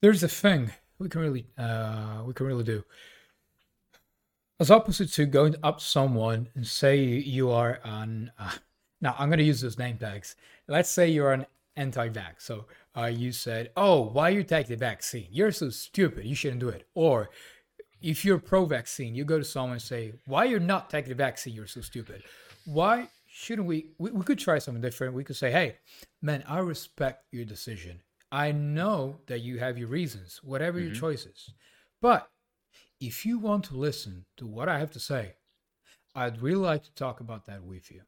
there's 0.00 0.22
a 0.22 0.28
thing 0.28 0.72
we 0.98 1.10
can 1.10 1.20
really, 1.20 1.48
uh, 1.58 2.22
we 2.24 2.32
can 2.32 2.46
really 2.46 2.64
do. 2.64 2.82
As 4.62 4.70
opposite 4.70 5.10
to 5.14 5.26
going 5.26 5.56
up 5.64 5.80
someone 5.80 6.48
and 6.54 6.64
say 6.64 7.02
you 7.02 7.50
are 7.50 7.80
an, 7.82 8.30
uh, 8.38 8.52
now 9.00 9.16
I'm 9.18 9.28
going 9.28 9.40
to 9.40 9.44
use 9.44 9.60
those 9.60 9.76
name 9.76 9.98
tags. 9.98 10.36
Let's 10.68 10.88
say 10.88 11.08
you're 11.08 11.32
an 11.32 11.46
anti-vax. 11.74 12.42
So 12.42 12.66
uh, 12.96 13.06
you 13.06 13.32
said, 13.32 13.72
"Oh, 13.76 14.02
why 14.02 14.28
you 14.28 14.44
take 14.44 14.68
the 14.68 14.76
vaccine? 14.76 15.26
You're 15.32 15.50
so 15.50 15.70
stupid. 15.70 16.26
You 16.26 16.36
shouldn't 16.36 16.60
do 16.60 16.68
it." 16.68 16.86
Or 16.94 17.30
if 18.00 18.24
you're 18.24 18.38
pro-vaccine, 18.38 19.16
you 19.16 19.24
go 19.24 19.38
to 19.38 19.44
someone 19.44 19.72
and 19.72 19.82
say, 19.82 20.12
"Why 20.26 20.44
you're 20.44 20.60
not 20.60 20.88
taking 20.88 21.08
the 21.08 21.16
vaccine? 21.16 21.54
You're 21.54 21.66
so 21.66 21.80
stupid." 21.80 22.22
Why 22.64 23.08
shouldn't 23.26 23.66
we, 23.66 23.88
we? 23.98 24.12
We 24.12 24.22
could 24.22 24.38
try 24.38 24.60
something 24.60 24.80
different. 24.80 25.14
We 25.14 25.24
could 25.24 25.34
say, 25.34 25.50
"Hey, 25.50 25.78
man, 26.20 26.44
I 26.46 26.60
respect 26.60 27.24
your 27.32 27.46
decision. 27.46 28.00
I 28.30 28.52
know 28.52 29.18
that 29.26 29.40
you 29.40 29.58
have 29.58 29.76
your 29.76 29.88
reasons, 29.88 30.38
whatever 30.44 30.78
your 30.78 30.92
Mhm. 30.92 31.00
choices, 31.00 31.50
but 32.00 32.30
if 33.02 33.26
you 33.26 33.38
want 33.38 33.64
to 33.64 33.76
listen 33.76 34.24
to 34.36 34.46
what 34.46 34.68
I 34.68 34.78
have 34.78 34.92
to 34.92 35.00
say, 35.00 35.34
I'd 36.14 36.40
really 36.40 36.60
like 36.60 36.84
to 36.84 36.94
talk 36.94 37.20
about 37.20 37.46
that 37.46 37.64
with 37.64 37.90
you." 37.90 38.02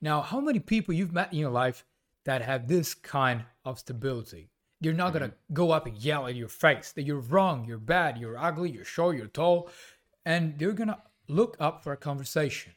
Now, 0.00 0.22
how 0.22 0.40
many 0.40 0.58
people 0.58 0.94
you've 0.94 1.12
met 1.12 1.32
in 1.32 1.38
your 1.38 1.50
life 1.50 1.84
that 2.24 2.42
have 2.42 2.66
this 2.66 2.94
kind 2.94 3.44
of 3.64 3.78
stability? 3.78 4.50
You're 4.80 4.94
not 4.94 5.12
gonna 5.12 5.28
mm-hmm. 5.28 5.54
go 5.54 5.72
up 5.72 5.86
and 5.86 5.96
yell 5.98 6.26
at 6.26 6.34
your 6.34 6.48
face 6.48 6.92
that 6.92 7.02
you're 7.02 7.20
wrong, 7.20 7.66
you're 7.66 7.78
bad, 7.78 8.16
you're 8.16 8.38
ugly, 8.38 8.70
you're 8.70 8.84
short, 8.84 9.16
you're 9.16 9.26
tall, 9.26 9.68
and 10.24 10.58
they're 10.58 10.72
gonna 10.72 11.02
look 11.28 11.56
up 11.60 11.82
for 11.82 11.92
a 11.92 11.98
conversation. 11.98 12.72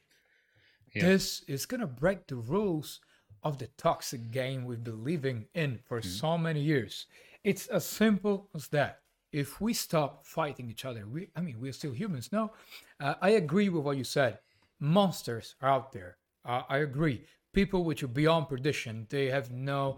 Yeah. 0.93 1.05
This 1.05 1.43
is 1.47 1.65
gonna 1.65 1.87
break 1.87 2.27
the 2.27 2.35
rules 2.35 2.99
of 3.41 3.57
the 3.57 3.67
toxic 3.77 4.31
game 4.31 4.65
we've 4.65 4.83
been 4.83 5.03
living 5.03 5.47
in 5.53 5.79
for 5.85 5.99
mm-hmm. 5.99 6.09
so 6.09 6.37
many 6.37 6.61
years. 6.61 7.05
It's 7.43 7.67
as 7.67 7.85
simple 7.85 8.49
as 8.53 8.67
that. 8.69 9.02
If 9.33 9.59
we 9.59 9.73
stop 9.73 10.25
fighting 10.25 10.69
each 10.69 10.85
other, 10.85 11.07
we, 11.07 11.29
I 11.35 11.41
mean, 11.41 11.59
we're 11.59 11.73
still 11.73 11.91
humans. 11.91 12.31
No, 12.31 12.51
uh, 12.99 13.15
I 13.19 13.31
agree 13.31 13.67
with 13.67 13.83
what 13.83 13.97
you 13.97 14.03
said. 14.03 14.37
Monsters 14.79 15.55
are 15.59 15.69
out 15.69 15.91
there. 15.91 16.17
Uh, 16.45 16.61
I 16.69 16.77
agree. 16.77 17.25
People 17.51 17.83
which 17.83 18.03
are 18.03 18.07
beyond 18.07 18.47
perdition, 18.47 19.07
they 19.09 19.25
have 19.31 19.51
no, 19.51 19.97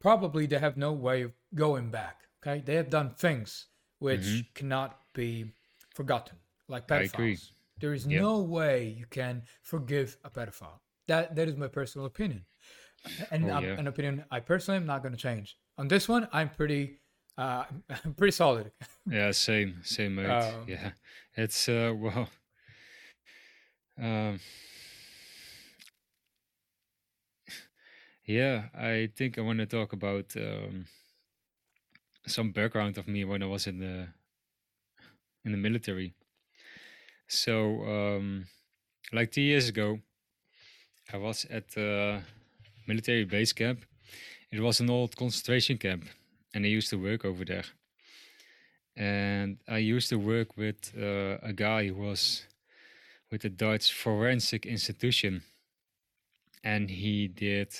probably 0.00 0.46
they 0.46 0.58
have 0.58 0.76
no 0.76 0.92
way 0.92 1.22
of 1.22 1.32
going 1.54 1.90
back. 1.90 2.22
Okay, 2.42 2.62
they 2.64 2.74
have 2.74 2.90
done 2.90 3.10
things 3.14 3.66
which 3.98 4.44
cannot 4.54 4.98
be 5.14 5.52
forgotten, 5.94 6.36
like 6.68 6.86
pedophiles. 6.88 7.52
There 7.80 7.92
is 7.94 8.06
Yeah. 8.06 8.20
no 8.20 8.40
way 8.40 8.88
you 8.88 9.06
can 9.06 9.42
forgive 9.62 10.16
a 10.24 10.30
pedophile. 10.30 10.80
That 11.06 11.34
that 11.36 11.48
is 11.48 11.56
my 11.56 11.68
personal 11.68 12.06
opinion, 12.06 12.44
and 13.30 13.44
Oh, 13.44 13.60
yeah. 13.60 13.78
an 13.78 13.86
opinion 13.88 14.24
I 14.30 14.40
personally 14.40 14.76
am 14.76 14.86
not 14.86 15.02
going 15.02 15.12
to 15.12 15.18
change. 15.20 15.56
On 15.78 15.88
this 15.88 16.08
one, 16.08 16.28
I'm 16.32 16.50
pretty, 16.50 17.00
uh, 17.36 17.64
pretty 18.16 18.32
solid. 18.32 18.70
Yeah, 19.10 19.30
same, 19.32 19.80
same, 19.82 20.14
mate. 20.14 20.26
Um, 20.26 20.64
yeah, 20.66 20.90
it's 21.34 21.68
uh, 21.68 21.92
well, 21.96 22.28
um, 24.00 24.40
yeah. 28.24 28.64
I 28.74 29.10
think 29.16 29.38
I 29.38 29.42
want 29.42 29.58
to 29.58 29.66
talk 29.66 29.92
about 29.92 30.34
um, 30.36 30.86
some 32.26 32.52
background 32.52 32.98
of 32.98 33.08
me 33.08 33.24
when 33.24 33.42
I 33.42 33.46
was 33.46 33.66
in 33.66 33.78
the 33.78 34.08
in 35.44 35.52
the 35.52 35.58
military. 35.58 36.14
So, 37.28 37.82
um, 37.84 38.46
like 39.12 39.32
two 39.32 39.42
years 39.42 39.68
ago, 39.68 39.98
I 41.12 41.16
was 41.16 41.46
at 41.50 41.68
the 41.70 42.22
military 42.86 43.24
base 43.24 43.52
camp. 43.52 43.84
It 44.50 44.60
was 44.60 44.80
an 44.80 44.90
old 44.90 45.16
concentration 45.16 45.78
camp, 45.78 46.04
and 46.54 46.64
I 46.64 46.68
used 46.68 46.90
to 46.90 46.96
work 46.96 47.24
over 47.24 47.44
there. 47.44 47.64
And 48.96 49.58
I 49.68 49.78
used 49.78 50.08
to 50.10 50.16
work 50.16 50.56
with 50.56 50.92
uh, 50.96 51.38
a 51.42 51.52
guy 51.52 51.88
who 51.88 51.94
was 51.94 52.46
with 53.30 53.42
the 53.42 53.48
Dutch 53.48 53.92
Forensic 53.92 54.64
Institution, 54.64 55.42
and 56.62 56.88
he 56.88 57.26
did 57.26 57.74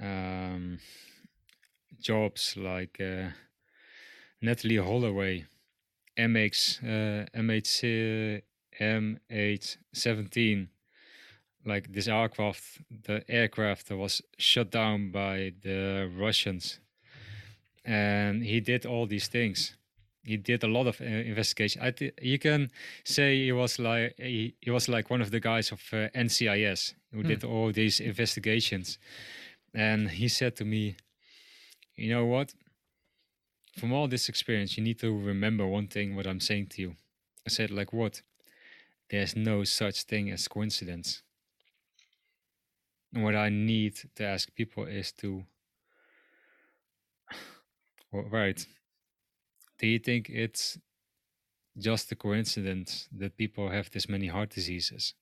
um, 0.00 0.80
jobs 2.00 2.56
like 2.56 2.98
uh, 3.00 3.28
Natalee 4.42 4.84
Holloway, 4.84 5.44
MH 6.18 6.82
uh, 6.82 7.26
MH 7.38 8.42
MH17, 8.80 10.68
like 11.64 11.92
this 11.92 12.08
aircraft, 12.08 12.80
the 13.04 13.24
aircraft 13.28 13.88
that 13.88 13.96
was 13.96 14.22
shut 14.38 14.72
down 14.72 15.12
by 15.12 15.52
the 15.62 16.10
Russians, 16.18 16.80
and 17.86 18.42
he 18.42 18.60
did 18.60 18.84
all 18.84 19.06
these 19.06 19.28
things 19.28 19.76
he 20.26 20.36
did 20.36 20.64
a 20.64 20.66
lot 20.66 20.88
of 20.88 21.00
uh, 21.00 21.04
investigation. 21.04 21.80
I 21.80 21.92
thi- 21.92 22.12
you 22.20 22.38
can 22.38 22.70
say 23.04 23.44
he 23.44 23.52
was 23.52 23.78
like 23.78 24.16
he, 24.18 24.54
he 24.60 24.70
was 24.72 24.88
like 24.88 25.08
one 25.08 25.22
of 25.22 25.30
the 25.30 25.38
guys 25.38 25.70
of 25.70 25.80
uh, 25.92 26.08
NCIS 26.14 26.94
who 27.12 27.22
did 27.22 27.44
all 27.44 27.72
these 27.72 28.00
investigations. 28.00 28.98
And 29.72 30.10
he 30.10 30.28
said 30.28 30.56
to 30.56 30.64
me, 30.64 30.96
"You 31.96 32.10
know 32.10 32.26
what? 32.26 32.54
From 33.78 33.92
all 33.92 34.08
this 34.08 34.28
experience, 34.28 34.76
you 34.76 34.82
need 34.82 34.98
to 34.98 35.16
remember 35.16 35.64
one 35.66 35.86
thing. 35.86 36.16
What 36.16 36.26
I'm 36.26 36.40
saying 36.40 36.66
to 36.70 36.82
you." 36.82 36.96
I 37.46 37.50
said, 37.50 37.70
"Like 37.70 37.92
what? 37.92 38.22
There's 39.10 39.36
no 39.36 39.64
such 39.64 40.02
thing 40.02 40.32
as 40.32 40.48
coincidence." 40.48 41.22
And 43.14 43.22
what 43.22 43.36
I 43.36 43.48
need 43.48 43.94
to 44.16 44.24
ask 44.24 44.52
people 44.56 44.86
is 44.86 45.12
to, 45.12 45.44
right? 48.12 48.66
Do 49.78 49.86
you 49.86 49.98
think 49.98 50.30
it's 50.30 50.78
just 51.78 52.10
a 52.12 52.16
coincidence 52.16 53.08
that 53.12 53.36
people 53.36 53.70
have 53.70 53.90
this 53.90 54.08
many 54.08 54.28
heart 54.28 54.50
diseases? 54.50 55.14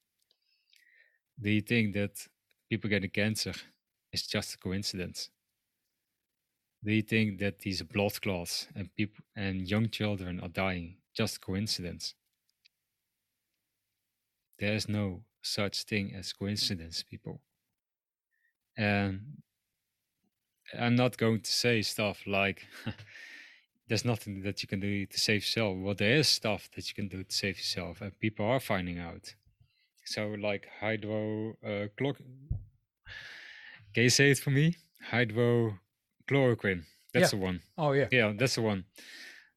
Do 1.41 1.51
you 1.51 1.61
think 1.61 1.95
that 1.95 2.28
people 2.70 2.89
getting 2.89 3.11
cancer 3.11 3.55
is 4.12 4.26
just 4.26 4.55
a 4.55 4.59
coincidence? 4.59 5.30
Do 6.85 6.93
you 6.93 7.03
think 7.03 7.39
that 7.41 7.61
these 7.61 7.82
blood 7.82 8.20
clots 8.20 8.68
and 8.76 8.95
people 8.95 9.24
and 9.35 9.68
young 9.68 9.89
children 9.89 10.39
are 10.41 10.49
dying 10.49 10.99
just 11.14 11.41
coincidence? 11.41 12.14
There's 14.59 14.89
no 14.89 15.22
such 15.43 15.82
thing 15.85 16.14
as 16.14 16.32
coincidence, 16.32 17.03
people. 17.03 17.41
And 18.76 19.43
I'm 20.79 20.97
not 20.97 21.17
going 21.19 21.41
to 21.41 21.51
say 21.51 21.83
stuff 21.83 22.27
like 22.27 22.67
there's 23.89 24.05
nothing 24.05 24.43
that 24.43 24.62
you 24.62 24.69
can 24.69 24.81
do 24.81 25.07
to 25.07 25.19
save 25.19 25.43
yourself. 25.43 25.77
Well, 25.79 25.95
there 25.95 26.17
is 26.17 26.29
stuff 26.29 26.69
that 26.75 26.89
you 26.89 26.95
can 26.95 27.09
do 27.09 27.23
to 27.23 27.35
save 27.35 27.57
yourself, 27.59 28.01
and 28.01 28.19
people 28.19 28.47
are 28.47 28.61
finding 28.61 28.99
out. 28.99 29.35
So, 30.07 30.35
like 30.41 30.67
hydro 30.81 31.55
uh, 31.65 31.87
clock. 31.97 32.17
Can 33.95 34.03
you 34.05 34.11
say 34.11 34.31
it 34.31 34.39
for 34.39 34.51
me? 34.51 34.77
Hydrochloroquine. 35.11 36.85
That's 37.12 37.33
Yeah. 37.33 37.39
the 37.39 37.45
one. 37.45 37.61
Oh 37.79 37.93
yeah. 37.93 38.09
Yeah, 38.11 38.33
that's 38.37 38.57
the 38.57 38.62
one. 38.62 38.85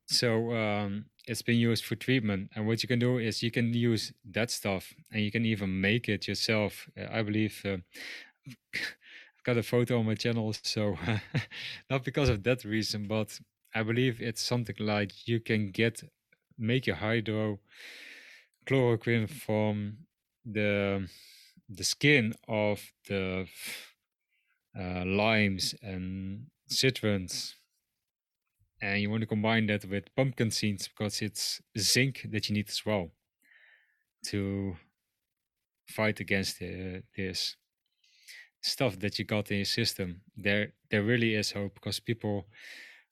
So 0.06 0.54
um, 0.54 1.06
it's 1.26 1.42
been 1.42 1.58
used 1.58 1.84
for 1.86 1.96
treatment, 1.96 2.52
and 2.56 2.66
what 2.68 2.82
you 2.84 2.88
can 2.88 3.00
do 3.00 3.18
is 3.18 3.42
you 3.44 3.52
can 3.52 3.74
use 3.74 4.14
that 4.32 4.52
stuff, 4.52 4.94
and 5.12 5.22
you 5.22 5.32
can 5.32 5.46
even 5.46 5.82
make 5.82 6.08
it 6.08 6.28
yourself. 6.28 6.88
Uh, 6.98 7.08
I 7.12 7.24
believe 7.24 7.62
uh, 7.66 7.78
got 9.48 9.58
a 9.58 9.64
photo 9.64 10.00
on 10.00 10.06
my 10.06 10.14
channel, 10.14 10.54
so 10.62 10.98
not 11.90 12.04
because 12.04 12.28
of 12.28 12.44
that 12.44 12.66
reason, 12.66 13.08
but 13.08 13.40
I 13.74 13.82
believe 13.82 14.22
it's 14.22 14.42
something 14.42 14.76
like 14.78 15.26
you 15.26 15.40
can 15.40 15.72
get 15.72 16.04
make 16.58 16.86
your 16.86 16.98
hydrochloroquine 16.98 17.60
from 19.30 20.00
the 20.46 21.08
the 21.70 21.84
skin 21.84 22.34
of 22.50 22.92
the 23.08 23.48
uh, 24.78 25.06
limes 25.06 25.74
and 25.82 26.48
citrons. 26.68 27.56
And 28.82 29.02
you 29.02 29.10
want 29.10 29.22
to 29.22 29.28
combine 29.28 29.68
that 29.68 29.86
with 29.86 30.14
pumpkin 30.16 30.52
seeds 30.52 30.90
because 30.90 31.22
it's 31.22 31.62
zinc 31.80 32.28
that 32.32 32.48
you 32.48 32.54
need 32.54 32.70
as 32.70 32.86
well 32.86 33.12
to 34.26 34.76
fight 35.88 36.20
against 36.20 36.62
uh, 36.62 37.00
this 37.16 37.56
stuff 38.68 39.00
that 39.00 39.18
you 39.18 39.26
got 39.26 39.50
in 39.52 39.58
your 39.58 39.66
system 39.66 40.22
there 40.36 40.74
there 40.90 41.04
really 41.04 41.34
is 41.36 41.52
hope 41.52 41.74
because 41.74 42.00
people 42.00 42.46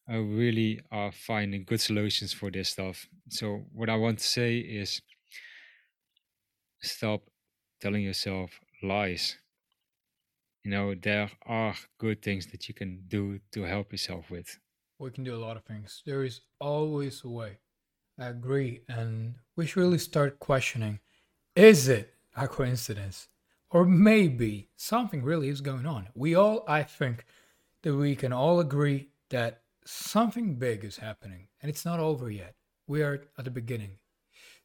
are 0.08 0.22
really 0.22 0.80
are 0.91 1.12
finding 1.12 1.64
good 1.64 1.82
solutions 1.82 2.34
for 2.34 2.51
this 2.51 2.70
stuff 2.70 3.08
so 3.30 3.66
what 3.74 3.89
i 3.89 3.95
want 3.95 4.20
to 4.20 4.28
say 4.28 4.58
is 4.58 5.01
stop 6.82 7.22
telling 7.82 8.03
yourself 8.03 8.60
lies 8.84 9.38
you 10.64 10.72
know 10.72 10.93
there 10.95 11.30
are 11.45 11.76
good 11.99 12.22
things 12.22 12.47
that 12.47 12.68
you 12.68 12.74
can 12.74 13.03
do 13.08 13.39
to 13.51 13.64
help 13.64 13.91
yourself 13.91 14.30
with 14.30 14.60
We 14.99 15.12
can 15.12 15.24
do 15.24 15.36
a 15.36 15.43
lot 15.45 15.58
of 15.58 15.64
things. 15.66 16.01
There 16.06 16.24
is 16.24 16.41
always 16.60 17.24
a 17.24 17.30
way. 17.30 17.60
I 18.18 18.28
agree. 18.28 18.82
And 18.88 19.36
we 19.56 19.66
should 19.66 19.82
really 19.82 19.97
start 19.97 20.39
questioning 20.39 20.99
is 21.56 21.88
it 21.88 22.14
a 22.36 22.47
coincidence? 22.47 23.28
Or 23.72 23.86
maybe 23.86 24.70
something 24.76 25.24
really 25.24 25.49
is 25.49 25.61
going 25.61 25.86
on. 25.86 26.07
We 26.13 26.36
all, 26.36 26.63
I 26.68 26.84
think, 26.84 27.26
that 27.84 27.95
we 27.95 28.16
can 28.16 28.32
all 28.32 28.59
agree 28.59 29.09
that 29.30 29.61
something 29.86 30.55
big 30.55 30.84
is 30.84 30.97
happening 30.97 31.47
and 31.61 31.70
it's 31.70 31.86
not 31.86 31.99
over 31.99 32.30
yet. 32.30 32.55
We 32.88 33.01
are 33.01 33.24
at 33.38 33.45
the 33.45 33.51
beginning. 33.51 33.97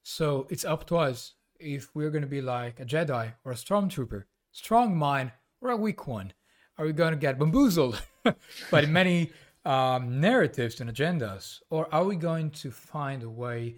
So 0.02 0.46
it's 0.50 0.64
up 0.64 0.86
to 0.88 0.96
us 0.96 1.34
if 1.58 1.94
we're 1.94 2.10
going 2.10 2.22
to 2.22 2.28
be 2.28 2.42
like 2.42 2.80
a 2.80 2.84
Jedi 2.84 3.34
or 3.44 3.52
a 3.52 3.56
Stormtrooper, 3.56 4.24
strong 4.52 4.96
mind 4.96 5.32
or 5.60 5.70
a 5.70 5.76
weak 5.76 6.06
one. 6.06 6.32
Are 6.78 6.86
we 6.86 6.92
going 6.92 7.12
to 7.12 7.18
get 7.18 7.38
bamboozled 7.38 8.02
by 8.70 8.86
many 8.86 9.30
um, 9.64 10.20
narratives 10.20 10.80
and 10.80 10.90
agendas? 10.90 11.60
Or 11.68 11.92
are 11.94 12.04
we 12.04 12.16
going 12.16 12.50
to 12.52 12.70
find 12.70 13.22
a 13.22 13.28
way 13.28 13.76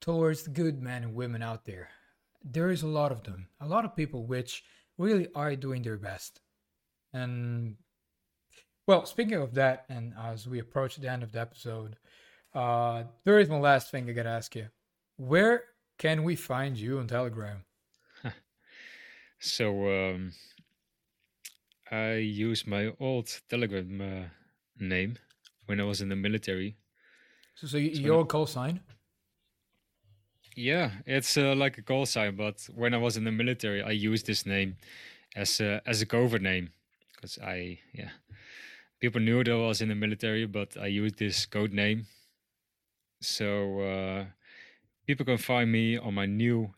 towards 0.00 0.42
the 0.42 0.50
good 0.50 0.82
men 0.82 1.04
and 1.04 1.14
women 1.14 1.42
out 1.42 1.64
there? 1.64 1.88
There 2.44 2.70
is 2.70 2.82
a 2.82 2.88
lot 2.88 3.12
of 3.12 3.22
them, 3.22 3.48
a 3.60 3.66
lot 3.66 3.84
of 3.84 3.96
people 3.96 4.26
which 4.26 4.64
really 4.98 5.28
are 5.34 5.54
doing 5.56 5.82
their 5.82 5.96
best. 5.96 6.40
And 7.12 7.76
well, 8.86 9.06
speaking 9.06 9.34
of 9.34 9.54
that, 9.54 9.84
and 9.88 10.14
as 10.18 10.48
we 10.48 10.58
approach 10.58 10.96
the 10.96 11.10
end 11.10 11.22
of 11.22 11.32
the 11.32 11.40
episode, 11.40 11.96
uh, 12.54 13.04
there 13.24 13.38
is 13.38 13.48
one 13.48 13.60
last 13.60 13.90
thing 13.90 14.08
I 14.08 14.12
gotta 14.12 14.30
ask 14.30 14.54
you. 14.56 14.66
Where 15.16 15.64
can 15.98 16.24
we 16.24 16.36
find 16.36 16.76
you 16.76 16.98
on 16.98 17.06
Telegram? 17.06 17.64
So 19.44 19.88
um, 19.90 20.32
I 21.90 22.12
use 22.14 22.64
my 22.64 22.92
old 23.00 23.40
Telegram 23.50 24.00
uh, 24.00 24.28
name 24.78 25.18
when 25.66 25.80
I 25.80 25.84
was 25.84 26.00
in 26.00 26.08
the 26.08 26.14
military. 26.14 26.76
So, 27.56 27.66
so 27.66 27.76
you, 27.76 27.92
So 27.92 28.00
your 28.02 28.24
call 28.24 28.46
sign? 28.46 28.80
Yeah, 30.56 30.90
it's 31.06 31.36
uh, 31.36 31.54
like 31.54 31.78
a 31.78 31.82
call 31.82 32.04
sign, 32.06 32.36
but 32.36 32.68
when 32.74 32.92
I 32.94 32.98
was 32.98 33.16
in 33.16 33.24
the 33.24 33.32
military, 33.32 33.82
I 33.82 33.90
used 33.92 34.26
this 34.26 34.44
name 34.44 34.76
as 35.34 35.60
a, 35.60 35.80
as 35.86 36.02
a 36.02 36.06
covert 36.06 36.42
name 36.42 36.70
because 37.14 37.38
I 37.38 37.78
yeah 37.94 38.10
people 39.00 39.20
knew 39.20 39.42
that 39.42 39.50
I 39.52 39.56
was 39.56 39.80
in 39.80 39.88
the 39.88 39.94
military, 39.94 40.46
but 40.46 40.76
I 40.76 40.86
used 40.86 41.18
this 41.18 41.46
code 41.46 41.72
name. 41.72 42.06
So 43.20 43.80
uh, 43.80 44.24
people 45.06 45.24
can 45.24 45.38
find 45.38 45.70
me 45.72 45.96
on 45.96 46.14
my 46.14 46.26
new 46.26 46.74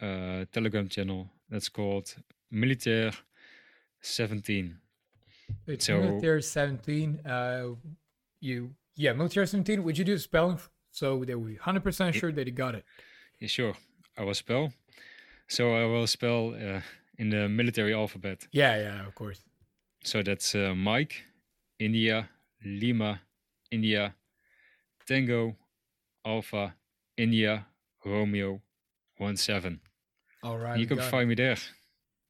uh, 0.00 0.44
Telegram 0.52 0.88
channel 0.88 1.28
that's 1.48 1.68
called 1.68 2.14
Militair 2.52 3.12
17. 4.02 4.76
It's 5.66 5.86
So- 5.86 6.00
military 6.00 6.42
17. 6.42 7.20
Uh, 7.26 7.74
you 8.40 8.70
yeah, 8.96 9.12
military 9.14 9.46
17. 9.46 9.82
Would 9.82 9.98
you 9.98 10.04
do 10.04 10.14
the 10.14 10.20
spelling 10.20 10.58
so 10.90 11.24
that 11.24 11.38
we 11.38 11.56
100% 11.56 12.14
sure 12.14 12.32
that 12.32 12.46
you 12.46 12.52
got 12.52 12.74
it? 12.74 12.84
Yeah, 13.38 13.48
sure, 13.48 13.74
I 14.16 14.24
will 14.24 14.34
spell. 14.34 14.72
So 15.48 15.74
I 15.74 15.84
will 15.84 16.06
spell 16.06 16.54
uh, 16.54 16.80
in 17.18 17.30
the 17.30 17.48
military 17.48 17.94
alphabet. 17.94 18.46
Yeah, 18.52 18.76
yeah, 18.76 19.06
of 19.06 19.14
course. 19.14 19.40
So 20.04 20.22
that's 20.22 20.54
uh, 20.54 20.74
Mike, 20.74 21.24
India, 21.78 22.28
Lima, 22.64 23.20
India, 23.70 24.14
Tango, 25.06 25.56
Alpha, 26.24 26.74
India, 27.16 27.66
Romeo, 28.04 28.60
one 29.18 29.36
seven. 29.36 29.80
All 30.42 30.58
right. 30.58 30.78
you 30.78 30.86
can 30.86 30.96
got 30.96 31.06
it. 31.06 31.10
find 31.10 31.28
me 31.28 31.34
there. 31.34 31.56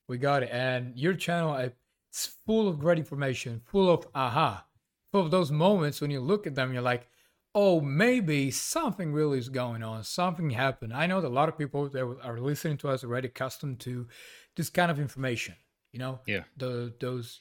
We 0.08 0.18
got 0.18 0.42
it. 0.42 0.50
And 0.50 0.96
your 0.98 1.14
channel, 1.14 1.54
it's 1.54 2.26
full 2.46 2.66
of 2.68 2.80
great 2.80 2.98
information, 2.98 3.60
full 3.64 3.88
of 3.88 4.06
aha, 4.14 4.64
full 5.12 5.20
of 5.20 5.30
those 5.30 5.52
moments 5.52 6.00
when 6.00 6.10
you 6.10 6.20
look 6.20 6.46
at 6.46 6.54
them, 6.54 6.72
you're 6.72 6.82
like, 6.82 7.08
oh, 7.54 7.80
maybe 7.80 8.50
something 8.50 9.12
really 9.12 9.38
is 9.38 9.48
going 9.48 9.82
on. 9.82 10.04
Something 10.04 10.50
happened. 10.50 10.92
I 10.92 11.06
know 11.06 11.20
that 11.20 11.28
a 11.28 11.38
lot 11.40 11.48
of 11.48 11.58
people 11.58 11.88
that 11.88 12.18
are 12.22 12.38
listening 12.38 12.76
to 12.78 12.88
us 12.88 13.02
are 13.02 13.08
already 13.08 13.28
accustomed 13.28 13.80
to 13.80 14.06
this 14.56 14.70
kind 14.70 14.90
of 14.90 14.98
information. 15.00 15.56
You 15.92 15.98
know, 15.98 16.20
Yeah. 16.26 16.44
the 16.56 16.94
those 17.00 17.40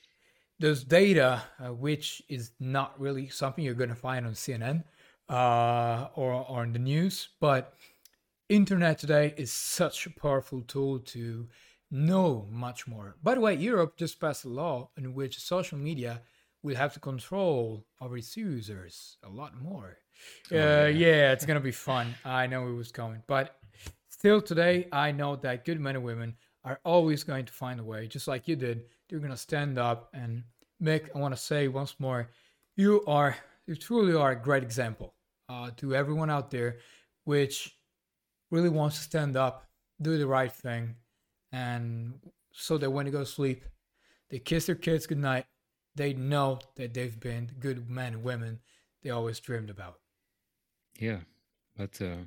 those 0.60 0.84
data, 0.84 1.44
uh, 1.60 1.74
which 1.74 2.22
is 2.28 2.52
not 2.60 3.00
really 3.00 3.30
something 3.30 3.64
you're 3.64 3.76
going 3.76 3.90
to 3.92 3.96
find 3.96 4.26
on 4.26 4.34
CNN 4.34 4.84
uh, 5.30 6.10
or 6.16 6.34
or 6.34 6.64
in 6.64 6.74
the 6.74 6.80
news, 6.80 7.30
but 7.40 7.76
internet 8.50 8.98
today 8.98 9.34
is 9.38 9.52
such 9.52 10.08
a 10.08 10.10
powerful 10.10 10.62
tool 10.62 11.00
to 11.00 11.48
know 11.92 12.48
much 12.52 12.88
more. 12.88 13.16
By 13.22 13.36
the 13.36 13.42
way, 13.42 13.56
Europe 13.56 13.98
just 13.98 14.20
passed 14.20 14.46
a 14.46 14.50
law 14.50 14.90
in 14.98 15.14
which 15.14 15.40
social 15.40 15.78
media 15.78 16.22
will 16.64 16.76
have 16.76 16.94
to 16.94 17.00
control 17.00 17.86
our 18.02 18.18
users 18.18 19.18
a 19.24 19.30
lot 19.30 19.60
more. 19.62 19.98
Oh, 20.52 20.56
uh, 20.56 20.60
yeah. 20.60 20.88
yeah, 20.88 21.32
it's 21.32 21.46
gonna 21.46 21.60
be 21.60 21.72
fun. 21.72 22.14
I 22.26 22.48
know 22.48 22.68
it 22.68 22.74
was 22.74 22.92
coming, 22.92 23.24
but 23.28 23.58
still 24.10 24.42
today, 24.42 24.88
I 24.92 25.12
know 25.12 25.36
that 25.38 25.66
good 25.66 25.80
men 25.80 25.96
and 25.96 26.04
women 26.04 26.36
are 26.66 26.80
always 26.84 27.24
going 27.24 27.46
to 27.46 27.54
find 27.54 27.80
a 27.80 27.84
way, 27.84 28.08
just 28.08 28.28
like 28.28 28.48
you 28.48 28.56
did. 28.56 28.84
They're 29.08 29.20
gonna 29.20 29.38
stand 29.38 29.80
up 29.80 30.10
and 30.14 30.44
Mick. 30.82 31.10
I 31.16 31.20
want 31.20 31.34
to 31.34 31.40
say 31.42 31.68
once 31.68 31.96
more, 32.00 32.30
you 32.76 33.04
are 33.08 33.36
you 33.68 33.76
truly 33.76 34.14
are 34.14 34.32
a 34.32 34.36
great 34.36 34.64
example 34.64 35.14
uh, 35.48 35.72
to 35.78 35.96
everyone 35.96 36.30
out 36.30 36.52
there, 36.52 36.78
which 37.24 37.76
really 38.52 38.70
wants 38.70 38.98
to 38.98 39.04
stand 39.04 39.38
up, 39.38 39.68
do 40.02 40.18
the 40.18 40.28
right 40.28 40.52
thing, 40.52 40.96
and 41.52 42.14
so 42.52 42.78
that 42.78 42.90
when 42.90 43.06
they 43.06 43.12
go 43.12 43.20
to 43.20 43.26
sleep, 43.26 43.64
they 44.30 44.40
kiss 44.40 44.66
their 44.66 44.76
kids 44.76 45.08
goodnight. 45.08 45.46
They 46.00 46.14
know 46.14 46.60
that 46.78 46.94
they've 46.94 47.20
been 47.20 47.52
good 47.60 47.90
men 47.90 48.14
and 48.14 48.24
women 48.24 48.62
they 49.04 49.10
always 49.10 49.38
dreamed 49.42 49.70
about. 49.70 50.00
Yeah, 50.98 51.18
but 51.76 52.02
uh, 52.02 52.24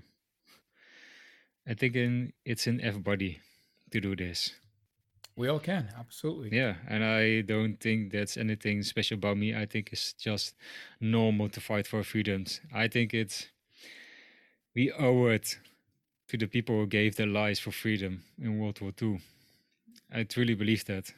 I 1.66 1.72
think 1.72 1.96
in, 1.96 2.34
it's 2.44 2.66
in 2.66 2.82
everybody 2.82 3.40
to 3.90 3.98
do 3.98 4.14
this. 4.14 4.50
We 5.36 5.48
all 5.48 5.58
can, 5.58 5.88
absolutely. 5.98 6.54
Yeah, 6.54 6.74
and 6.86 7.02
I 7.02 7.40
don't 7.40 7.80
think 7.80 8.12
that's 8.12 8.36
anything 8.36 8.82
special 8.82 9.14
about 9.14 9.38
me. 9.38 9.56
I 9.56 9.64
think 9.64 9.88
it's 9.90 10.12
just 10.12 10.54
normal 11.00 11.48
to 11.48 11.60
fight 11.62 11.86
for 11.86 12.04
freedoms. 12.04 12.60
I 12.74 12.88
think 12.88 13.14
it's 13.14 13.46
we 14.74 14.92
owe 14.92 15.28
it 15.28 15.56
to 16.28 16.36
the 16.36 16.46
people 16.46 16.74
who 16.76 16.86
gave 16.86 17.16
their 17.16 17.26
lives 17.26 17.58
for 17.58 17.72
freedom 17.72 18.22
in 18.38 18.58
World 18.58 18.82
War 18.82 18.92
II. 19.00 19.22
I 20.12 20.24
truly 20.24 20.54
believe 20.54 20.84
that. 20.84 21.14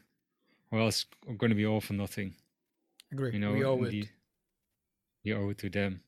Or 0.70 0.78
else 0.78 1.06
we're 1.26 1.34
going 1.34 1.50
to 1.50 1.56
be 1.56 1.66
all 1.66 1.80
for 1.80 1.94
nothing. 1.94 2.36
Agree. 3.14 3.32
You 3.32 3.38
know, 3.38 3.52
we 3.52 3.64
owe 3.64 3.82
it. 3.84 4.08
you 5.22 5.36
owe 5.36 5.50
it 5.50 5.58
to 5.58 5.70
them. 5.70 6.02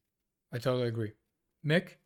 I 0.52 0.58
totally 0.58 0.88
agree. 0.88 1.12
Mick, 1.64 1.96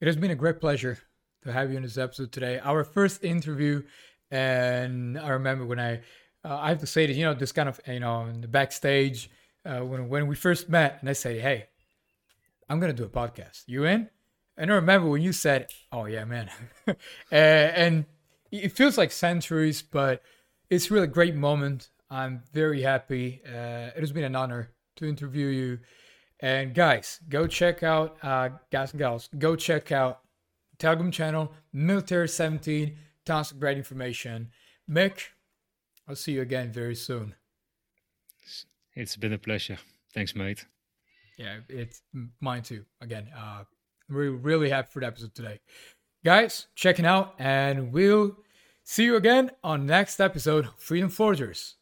it 0.00 0.06
has 0.06 0.16
been 0.16 0.30
a 0.30 0.34
great 0.34 0.60
pleasure 0.60 0.98
to 1.42 1.52
have 1.52 1.70
you 1.70 1.76
in 1.76 1.82
this 1.82 1.98
episode 1.98 2.32
today. 2.32 2.58
Our 2.58 2.84
first 2.84 3.24
interview, 3.24 3.82
and 4.30 5.18
I 5.18 5.30
remember 5.30 5.64
when 5.64 5.80
I, 5.80 6.02
uh, 6.44 6.58
I 6.58 6.68
have 6.68 6.80
to 6.80 6.86
say 6.86 7.06
that 7.06 7.14
you 7.14 7.24
know 7.24 7.34
this 7.34 7.52
kind 7.52 7.68
of 7.68 7.80
you 7.86 8.00
know 8.00 8.26
in 8.26 8.42
the 8.42 8.48
backstage, 8.48 9.30
uh, 9.64 9.80
when 9.80 10.08
when 10.08 10.26
we 10.26 10.36
first 10.36 10.68
met, 10.68 10.98
and 11.00 11.08
I 11.08 11.14
say, 11.14 11.38
"Hey, 11.38 11.68
I'm 12.68 12.78
gonna 12.78 12.92
do 12.92 13.04
a 13.04 13.08
podcast. 13.08 13.64
You 13.66 13.84
in?" 13.84 14.10
And 14.58 14.70
I 14.70 14.74
remember 14.74 15.08
when 15.08 15.22
you 15.22 15.32
said, 15.32 15.70
"Oh 15.90 16.04
yeah, 16.04 16.24
man," 16.26 16.50
uh, 16.88 16.94
and 17.32 18.04
it 18.52 18.72
feels 18.72 18.98
like 18.98 19.12
centuries, 19.12 19.80
but 19.82 20.22
it's 20.68 20.90
really 20.90 21.04
a 21.04 21.18
great 21.18 21.34
moment. 21.34 21.88
I'm 22.10 22.42
very 22.52 22.82
happy. 22.82 23.42
Uh, 23.46 23.90
it 23.94 24.00
has 24.00 24.12
been 24.12 24.24
an 24.24 24.36
honor 24.36 24.70
to 24.96 25.06
interview 25.06 25.46
you. 25.46 25.78
And 26.40 26.74
guys, 26.74 27.20
go 27.28 27.46
check 27.46 27.82
out, 27.82 28.16
uh, 28.22 28.50
guys 28.70 28.92
and 28.92 28.98
gals, 28.98 29.28
go 29.38 29.56
check 29.56 29.90
out 29.90 30.20
Telegram 30.78 31.10
channel, 31.10 31.52
Military 31.72 32.28
17, 32.28 32.96
tons 33.24 33.50
of 33.50 33.58
great 33.58 33.78
information. 33.78 34.50
Mick, 34.88 35.28
I'll 36.06 36.16
see 36.16 36.32
you 36.32 36.42
again 36.42 36.70
very 36.70 36.94
soon. 36.94 37.34
It's 38.94 39.16
been 39.16 39.32
a 39.32 39.38
pleasure. 39.38 39.78
Thanks, 40.14 40.34
mate. 40.34 40.66
Yeah, 41.36 41.58
it's 41.68 42.02
mine 42.40 42.62
too. 42.62 42.84
Again, 43.00 43.28
uh, 43.36 43.64
we're 44.08 44.30
really 44.30 44.70
happy 44.70 44.88
for 44.90 45.00
the 45.00 45.06
episode 45.06 45.34
today. 45.34 45.60
Guys, 46.24 46.66
checking 46.74 47.04
out, 47.04 47.34
and 47.38 47.92
we'll 47.92 48.36
see 48.84 49.04
you 49.04 49.16
again 49.16 49.50
on 49.62 49.86
next 49.86 50.20
episode 50.20 50.68
Freedom 50.76 51.10
Forgers. 51.10 51.76